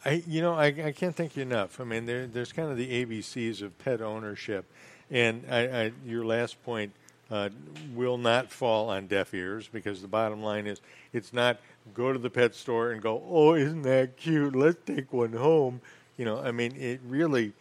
I, 0.04 0.22
you 0.26 0.42
know, 0.42 0.52
I, 0.52 0.66
I 0.66 0.92
can't 0.92 1.16
thank 1.16 1.34
you 1.34 1.42
enough. 1.42 1.80
I 1.80 1.84
mean, 1.84 2.04
there, 2.04 2.26
there's 2.26 2.52
kind 2.52 2.70
of 2.70 2.76
the 2.76 3.06
ABCs 3.06 3.62
of 3.62 3.78
pet 3.78 4.02
ownership, 4.02 4.66
and 5.10 5.46
I, 5.50 5.60
I, 5.60 5.92
your 6.04 6.26
last 6.26 6.62
point 6.62 6.92
uh, 7.30 7.48
will 7.94 8.18
not 8.18 8.52
fall 8.52 8.90
on 8.90 9.06
deaf 9.06 9.32
ears 9.32 9.66
because 9.72 10.02
the 10.02 10.08
bottom 10.08 10.42
line 10.42 10.66
is 10.66 10.82
it's 11.14 11.32
not 11.32 11.58
go 11.94 12.12
to 12.12 12.18
the 12.18 12.28
pet 12.28 12.54
store 12.54 12.90
and 12.90 13.00
go, 13.00 13.22
oh, 13.26 13.54
isn't 13.54 13.82
that 13.82 14.18
cute? 14.18 14.54
Let's 14.54 14.78
take 14.84 15.10
one 15.12 15.32
home. 15.32 15.80
You 16.18 16.26
know, 16.26 16.38
I 16.38 16.52
mean, 16.52 16.76
it 16.76 17.00
really 17.06 17.54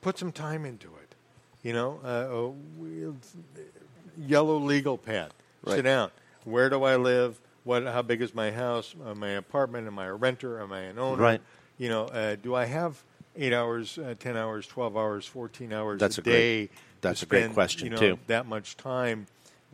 put 0.00 0.18
some 0.18 0.32
time 0.32 0.64
into 0.64 0.88
it. 0.88 1.14
You 1.62 1.72
know, 1.72 2.00
uh, 2.04 2.52
we'll- 2.76 3.16
yellow 4.18 4.56
legal 4.58 4.96
pad. 4.98 5.32
Right. 5.64 5.76
Sit 5.76 5.82
down. 5.82 6.10
Where 6.44 6.70
do 6.70 6.82
I 6.84 6.96
live? 6.96 7.40
What? 7.64 7.84
How 7.84 8.02
big 8.02 8.22
is 8.22 8.34
my 8.34 8.50
house? 8.52 8.94
Am 9.04 9.22
I 9.22 9.30
an 9.30 9.38
apartment? 9.38 9.86
Am 9.86 9.98
I 9.98 10.06
a 10.06 10.14
renter? 10.14 10.60
Am 10.60 10.72
I 10.72 10.80
an 10.82 10.98
owner? 10.98 11.20
Right. 11.20 11.40
You 11.78 11.88
know, 11.88 12.04
uh, 12.06 12.36
do 12.36 12.54
I 12.54 12.66
have 12.66 13.02
eight 13.36 13.52
hours, 13.52 13.98
uh, 13.98 14.14
ten 14.18 14.36
hours, 14.36 14.66
twelve 14.66 14.96
hours, 14.96 15.26
fourteen 15.26 15.72
hours 15.72 15.98
That's 16.00 16.18
a 16.18 16.20
a 16.20 16.24
great- 16.24 16.32
day? 16.32 16.66
to 16.68 16.72
that's 17.00 17.22
a 17.22 17.26
great 17.26 17.52
question, 17.52 17.86
you 17.86 17.90
know, 17.90 17.96
too. 17.98 18.18
That 18.28 18.46
much 18.46 18.76
time 18.76 19.26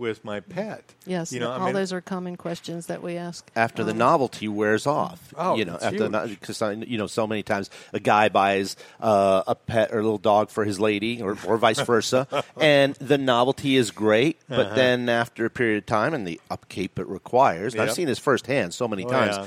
with 0.03 0.23
my 0.25 0.41
pet. 0.41 0.83
Yes, 1.07 1.33
You 1.33 1.41
know, 1.41 1.51
I 1.51 1.57
all 1.59 1.65
mean, 1.67 1.75
those 1.75 1.93
are 1.95 2.01
common 2.03 2.37
questions 2.37 2.87
that 2.87 3.03
we 3.03 3.17
ask. 3.17 3.51
after 3.57 3.83
the 3.85 3.93
Um, 3.93 3.99
novelty 3.99 4.49
wears 4.49 4.87
off. 4.87 5.33
Oh, 5.39 5.57
you 5.57 5.65
know, 5.65 5.79
after 5.81 6.09
because 6.29 6.61
you 6.87 6.99
know, 6.99 7.07
so 7.07 7.27
many 7.27 7.43
times 7.43 7.71
a 7.95 8.01
guy 8.01 8.29
buys 8.29 8.77
uh, 9.01 9.43
a 9.47 9.55
pet 9.55 9.93
or 9.93 10.01
a 10.01 10.03
little 10.03 10.19
dog 10.19 10.51
for 10.51 10.65
his 10.67 10.79
lady, 10.79 11.23
or, 11.23 11.39
or 11.47 11.57
vice 11.57 11.81
versa, 11.87 12.27
and 12.61 12.95
the 12.97 13.17
novelty 13.17 13.77
is 13.77 13.91
great. 13.91 14.39
But 14.49 14.67
Uh-huh. 14.67 14.75
then 14.75 15.09
after 15.09 15.47
a 15.47 15.51
period 15.51 15.79
of 15.79 15.87
time 15.87 16.13
and 16.13 16.27
the 16.27 16.39
upkeep 16.51 16.99
it 16.99 17.07
requires, 17.09 17.73
and 17.73 17.81
I've 17.83 17.93
seen 17.93 18.07
this 18.09 18.19
firsthand 18.19 18.75
so 18.75 18.87
many 18.87 19.05
Oh, 19.05 19.09
times. 19.09 19.37
yeah. 19.37 19.47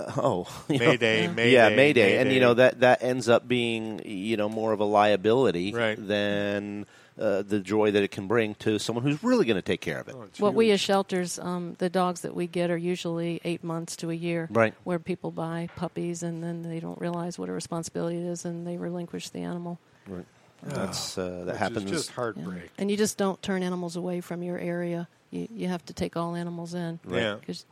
Uh, 0.00 0.12
oh, 0.16 0.64
you 0.68 0.78
know, 0.80 0.86
Mayday, 0.86 1.22
yeah, 1.22 1.68
Mayday, 1.68 1.76
Mayday, 1.76 2.16
and 2.18 2.32
you 2.32 2.40
know 2.40 2.54
that 2.54 2.80
that 2.80 3.02
ends 3.02 3.28
up 3.28 3.46
being 3.46 4.00
you 4.04 4.36
know 4.36 4.48
more 4.48 4.72
of 4.72 4.80
a 4.80 4.84
liability 4.84 5.72
Right. 5.72 5.96
than 5.96 6.84
uh, 7.18 7.42
the 7.42 7.60
joy 7.60 7.90
that 7.92 8.02
it 8.02 8.10
can 8.10 8.26
bring 8.26 8.54
to 8.56 8.78
someone 8.78 9.04
who's 9.04 9.22
really 9.22 9.44
going 9.44 9.56
to 9.56 9.62
take 9.62 9.80
care 9.80 10.00
of 10.00 10.08
it. 10.08 10.14
Oh, 10.18 10.22
it's 10.22 10.40
What 10.40 10.54
we 10.54 10.70
as 10.72 10.80
shelters, 10.80 11.38
um, 11.38 11.76
the 11.78 11.88
dogs 11.88 12.22
that 12.22 12.34
we 12.34 12.46
get 12.48 12.70
are 12.70 12.76
usually 12.76 13.40
eight 13.44 13.62
months 13.62 13.94
to 13.96 14.10
a 14.10 14.14
year. 14.14 14.48
Right. 14.50 14.74
Where 14.84 14.98
people 14.98 15.30
buy 15.30 15.68
puppies 15.76 16.22
and 16.24 16.42
then 16.42 16.62
they 16.62 16.80
don't 16.80 17.00
realize 17.00 17.38
what 17.38 17.48
a 17.48 17.52
responsibility 17.52 18.16
it 18.18 18.24
is 18.26 18.44
and 18.44 18.66
they 18.66 18.76
relinquish 18.76 19.28
the 19.28 19.40
animal. 19.40 19.78
Right. 20.08 20.24
That's 20.64 21.16
uh, 21.18 21.22
that 21.22 21.46
Which 21.46 21.52
is 21.54 21.58
happens. 21.58 21.90
just 21.90 22.08
Yeah. 22.10 22.14
heartbreak. 22.16 22.70
And 22.78 22.90
you 22.90 22.96
just 22.96 23.16
don't 23.18 23.40
turn 23.42 23.62
animals 23.62 23.96
away 23.96 24.20
from 24.20 24.42
your 24.42 24.58
area. 24.58 25.06
You, 25.30 25.46
you 25.54 25.68
have 25.68 25.84
to 25.86 25.92
take 25.92 26.16
all 26.16 26.34
animals 26.34 26.74
in. 26.74 26.98
Yeah. 27.08 27.36
'Cause- 27.46 27.64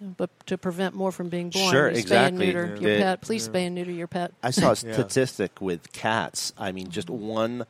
you 0.00 0.06
know, 0.06 0.14
but 0.16 0.30
to 0.46 0.56
prevent 0.56 0.94
more 0.94 1.12
from 1.12 1.28
being 1.28 1.50
born, 1.50 1.70
Sure, 1.70 1.88
you 1.90 1.96
spay 1.96 2.00
exactly. 2.00 2.26
and 2.26 2.38
neuter 2.38 2.74
Yeah. 2.76 2.80
your 2.80 2.90
Yeah. 2.98 3.02
pet. 3.02 3.20
Please 3.20 3.48
spay 3.48 3.66
and 3.66 3.74
neuter 3.74 3.90
your 3.92 4.06
pet. 4.06 4.32
I 4.42 4.50
saw 4.50 4.68
a 4.68 4.68
Yeah. 4.86 4.92
statistic 4.94 5.60
with 5.60 5.92
cats. 5.92 6.52
I 6.56 6.72
mean, 6.72 6.88
just 6.90 7.10
one 7.10 7.66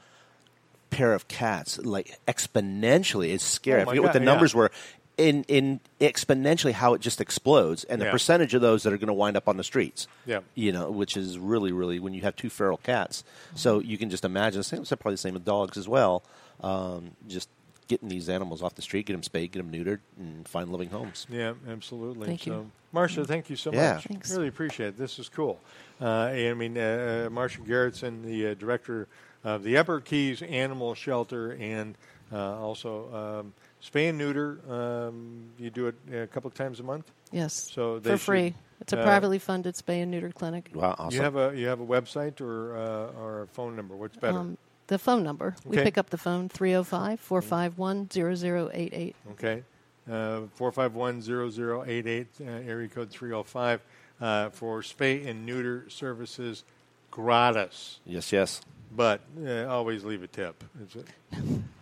pair 0.91 1.13
of 1.15 1.29
cats, 1.29 1.79
like 1.79 2.19
exponentially. 2.29 3.33
It's 3.33 3.45
scary. 3.45 3.81
Oh 3.81 3.83
I 3.83 3.85
my 3.85 3.91
forget 3.93 4.03
what 4.03 4.09
God, 4.09 4.15
the 4.15 4.19
yeah. 4.25 4.25
numbers 4.33 4.55
were. 4.55 4.71
In 5.19 5.45
in 5.49 5.81
exponentially 6.01 6.73
how 6.73 6.95
it 6.95 7.03
just 7.03 7.21
explodes, 7.21 7.85
and 7.85 8.01
the 8.01 8.07
Yeah. 8.07 8.11
percentage 8.11 8.55
of 8.55 8.63
those 8.63 8.85
that 8.85 8.93
are 8.95 8.97
going 8.97 9.09
to 9.09 9.13
wind 9.13 9.37
up 9.37 9.49
on 9.49 9.59
the 9.59 9.65
streets. 9.65 10.07
Yeah. 10.25 10.41
you 10.55 10.73
know, 10.73 10.91
which 10.91 11.15
is 11.15 11.39
really 11.39 11.73
really 11.73 11.99
when 11.99 12.15
you 12.15 12.23
have 12.23 12.37
two 12.37 12.49
feral 12.49 12.79
cats. 12.79 13.23
So 13.55 13.81
you 13.81 13.99
can 13.99 14.09
just 14.09 14.25
imagine. 14.25 14.63
Same, 14.63 14.81
it's 14.81 14.89
probably 14.89 15.15
the 15.15 15.19
same 15.19 15.35
with 15.35 15.45
dogs 15.45 15.77
as 15.77 15.87
well. 15.87 16.23
Um, 16.63 17.11
just 17.29 17.51
getting 17.87 18.09
these 18.09 18.31
animals 18.31 18.63
off 18.63 18.77
the 18.77 18.83
street, 18.83 19.05
get 19.07 19.13
them 19.13 19.23
spayed, 19.23 19.53
get 19.53 19.59
them 19.59 19.71
neutered, 19.71 19.99
and 20.19 20.49
find 20.49 20.71
living 20.73 20.89
homes. 20.89 21.27
Yeah, 21.29 21.53
absolutely. 21.69 22.27
Thank 22.29 22.43
so, 22.45 22.51
you. 22.51 22.71
Marcia, 22.93 23.25
thank 23.27 23.51
you 23.51 23.57
so 23.57 23.73
Yeah. 23.73 23.95
much. 23.95 24.05
Thanks. 24.05 24.31
Really 24.31 24.49
appreciate 24.49 24.89
it. 24.91 24.99
This 24.99 25.19
is 25.19 25.29
cool. 25.29 25.61
Uh, 26.01 26.07
I 26.07 26.55
mean, 26.55 26.79
uh, 26.79 27.25
uh, 27.27 27.31
Marcia 27.31 27.61
Garrettson, 27.61 28.25
the 28.25 28.47
uh, 28.49 28.55
director 28.55 29.07
of 29.45 29.63
the 29.63 29.77
Upper 29.77 30.01
Keys 30.01 30.43
Animal 30.43 30.95
Shelter, 30.95 31.53
and 31.53 31.97
uh, 32.33 32.59
also 32.59 33.43
um, 33.43 33.53
spay 33.83 34.09
and 34.09 34.19
neuter. 34.19 34.61
Um, 34.69 35.51
you 35.59 35.71
do 35.71 35.87
it 35.87 35.95
a 36.13 36.27
couple 36.27 36.49
of 36.49 36.55
times 36.55 36.81
a 36.81 36.83
month. 36.83 37.11
Yes. 37.33 37.71
So 37.73 37.99
they 37.99 38.11
for 38.11 38.17
should, 38.17 38.25
free. 38.25 38.55
It's 38.81 38.93
a 38.93 39.01
uh, 39.01 39.05
privately 39.05 39.39
funded 39.39 39.75
spay 39.75 40.03
and 40.03 40.11
neuter 40.11 40.31
clinic. 40.31 40.71
Wow, 40.75 40.97
awesome. 40.99 41.17
You 41.17 41.23
have 41.23 41.37
a 41.37 41.53
you 41.57 41.67
have 41.67 41.81
a 41.81 41.87
website 41.87 42.41
or 42.41 42.77
uh, 42.77 43.21
or 43.21 43.43
a 43.43 43.47
phone 43.49 43.77
number. 43.77 43.97
What's 43.97 44.17
better? 44.17 44.39
Um, 44.39 44.59
the 44.87 44.99
phone 44.99 45.23
number. 45.23 45.55
We 45.65 45.77
pick 45.77 45.99
up 45.99 46.11
the 46.11 46.19
phone 46.19 46.49
305 46.49 47.21
451 47.21 48.09
0088. 48.11 49.17
Okay. 49.33 49.63
Uh, 50.11 50.41
451-0088, 50.59 52.27
uh, 52.41 52.45
area 52.45 52.89
code 52.89 53.11
305, 53.11 53.81
uh, 54.21 54.49
for 54.49 54.81
spay 54.81 55.25
and 55.25 55.47
neuter 55.47 55.89
services 55.89 56.65
gratis. 57.13 58.01
Yes, 58.05 58.33
yes. 58.33 58.61
But 58.97 59.21
uh, 59.47 59.67
always 59.67 60.05
leave 60.05 60.23
a 60.23 60.27
tip. 60.27 60.65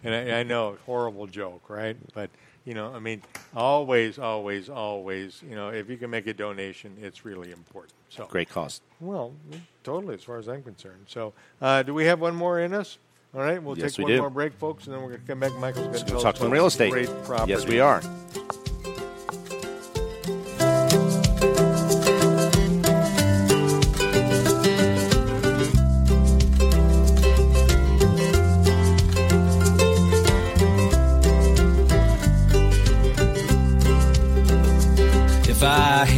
And 0.04 0.14
I, 0.14 0.40
I 0.40 0.42
know, 0.42 0.76
horrible 0.84 1.26
joke, 1.26 1.70
right? 1.70 1.96
But, 2.14 2.30
you 2.64 2.74
know, 2.74 2.92
I 2.94 2.98
mean, 2.98 3.22
always, 3.56 4.18
always, 4.18 4.68
always, 4.68 5.42
you 5.48 5.56
know, 5.56 5.70
if 5.70 5.88
you 5.88 5.96
can 5.96 6.10
make 6.10 6.26
a 6.26 6.34
donation, 6.34 6.96
it's 7.00 7.24
really 7.24 7.50
important. 7.50 7.94
So 8.10 8.26
Great 8.26 8.48
cost. 8.50 8.82
Well, 9.00 9.32
totally, 9.84 10.14
as 10.14 10.22
far 10.22 10.38
as 10.38 10.48
I'm 10.48 10.62
concerned. 10.62 11.04
So, 11.06 11.32
uh, 11.62 11.82
do 11.82 11.94
we 11.94 12.04
have 12.04 12.20
one 12.20 12.34
more 12.34 12.60
in 12.60 12.74
us? 12.74 12.98
All 13.34 13.40
right, 13.42 13.62
we'll 13.62 13.76
Yes, 13.78 13.92
take 13.92 13.98
we 13.98 14.04
one 14.04 14.12
do. 14.12 14.18
more 14.20 14.30
break, 14.30 14.52
folks, 14.54 14.86
and 14.86 14.94
then 14.94 15.02
we're 15.02 15.08
going 15.10 15.20
to 15.20 15.26
come 15.26 15.40
back. 15.40 15.54
Michael's 15.56 16.02
going 16.02 16.06
to 16.18 16.22
talk 16.22 16.36
some 16.36 16.50
real 16.50 16.66
estate. 16.66 16.92
Great. 16.92 17.10
Yes, 17.46 17.66
we 17.66 17.80
are. 17.80 18.02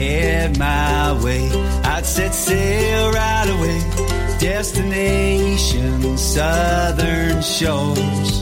I 0.00 0.02
had 0.02 0.58
my 0.58 1.12
way, 1.22 1.50
I'd 1.84 2.06
set 2.06 2.32
sail 2.32 3.12
right 3.12 3.50
away. 3.50 4.38
Destination 4.38 6.16
southern 6.16 7.42
shores. 7.42 8.40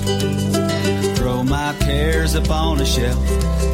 Throw 1.19 1.43
my 1.43 1.75
cares 1.81 2.37
upon 2.37 2.81
a 2.81 2.87
shelf. 2.87 3.19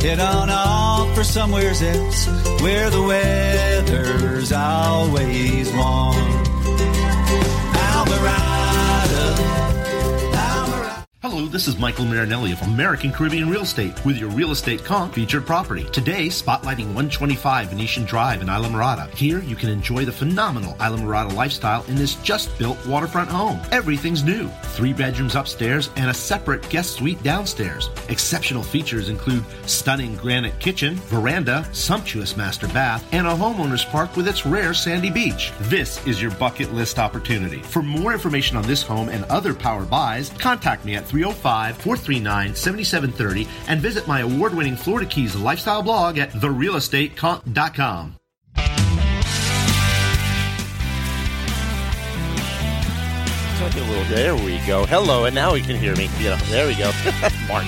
Head 0.00 0.18
on 0.18 0.48
off 0.48 1.14
for 1.14 1.24
somewhere 1.24 1.72
else 1.72 2.26
where 2.62 2.88
the 2.88 3.02
weather's 3.02 4.50
always 4.50 5.70
warm. 5.74 6.16
Alvarado. 7.76 8.53
Hello, 11.34 11.46
this 11.46 11.66
is 11.66 11.76
Michael 11.80 12.04
Marinelli 12.04 12.52
of 12.52 12.62
American 12.62 13.10
Caribbean 13.10 13.50
Real 13.50 13.62
Estate 13.62 14.04
with 14.04 14.16
your 14.16 14.30
real 14.30 14.52
estate 14.52 14.84
conch 14.84 15.14
featured 15.14 15.44
property. 15.44 15.82
Today, 15.90 16.28
spotlighting 16.28 16.94
125 16.94 17.70
Venetian 17.70 18.04
Drive 18.04 18.40
in 18.40 18.48
Islamorada. 18.48 19.12
Here, 19.16 19.40
you 19.40 19.56
can 19.56 19.68
enjoy 19.68 20.04
the 20.04 20.12
phenomenal 20.12 20.76
Islamorada 20.80 21.34
lifestyle 21.34 21.82
in 21.88 21.96
this 21.96 22.14
just 22.22 22.56
built 22.56 22.78
waterfront 22.86 23.28
home. 23.28 23.60
Everything's 23.72 24.22
new. 24.22 24.46
Three 24.76 24.92
bedrooms 24.92 25.34
upstairs 25.34 25.90
and 25.96 26.08
a 26.08 26.14
separate 26.14 26.68
guest 26.68 26.92
suite 26.94 27.20
downstairs. 27.24 27.90
Exceptional 28.10 28.62
features 28.62 29.08
include 29.08 29.44
stunning 29.66 30.14
granite 30.14 30.56
kitchen, 30.60 30.94
veranda, 31.08 31.68
sumptuous 31.72 32.36
master 32.36 32.68
bath, 32.68 33.04
and 33.10 33.26
a 33.26 33.34
homeowner's 33.34 33.84
park 33.84 34.14
with 34.14 34.28
its 34.28 34.46
rare 34.46 34.72
sandy 34.72 35.10
beach. 35.10 35.50
This 35.62 36.06
is 36.06 36.22
your 36.22 36.30
bucket 36.36 36.72
list 36.72 37.00
opportunity. 37.00 37.58
For 37.58 37.82
more 37.82 38.12
information 38.12 38.56
on 38.56 38.68
this 38.68 38.84
home 38.84 39.08
and 39.08 39.24
other 39.24 39.52
power 39.52 39.84
buys, 39.84 40.28
contact 40.38 40.84
me 40.84 40.94
at 40.94 41.12
oh 41.23 41.23
305 41.24 41.76
439 41.78 42.54
7730 42.54 43.48
and 43.68 43.80
visit 43.80 44.06
my 44.06 44.20
award 44.20 44.54
winning 44.54 44.76
Florida 44.76 45.08
Keys 45.08 45.34
lifestyle 45.34 45.82
blog 45.82 46.18
at 46.18 46.30
little. 53.84 54.04
There 54.14 54.36
we 54.36 54.58
go. 54.66 54.84
Hello, 54.84 55.24
and 55.24 55.34
now 55.34 55.54
we 55.54 55.62
can 55.62 55.76
hear 55.76 55.96
me. 55.96 56.10
Yeah, 56.20 56.36
there 56.50 56.66
we 56.66 56.74
go. 56.74 56.90
Mark, 57.48 57.64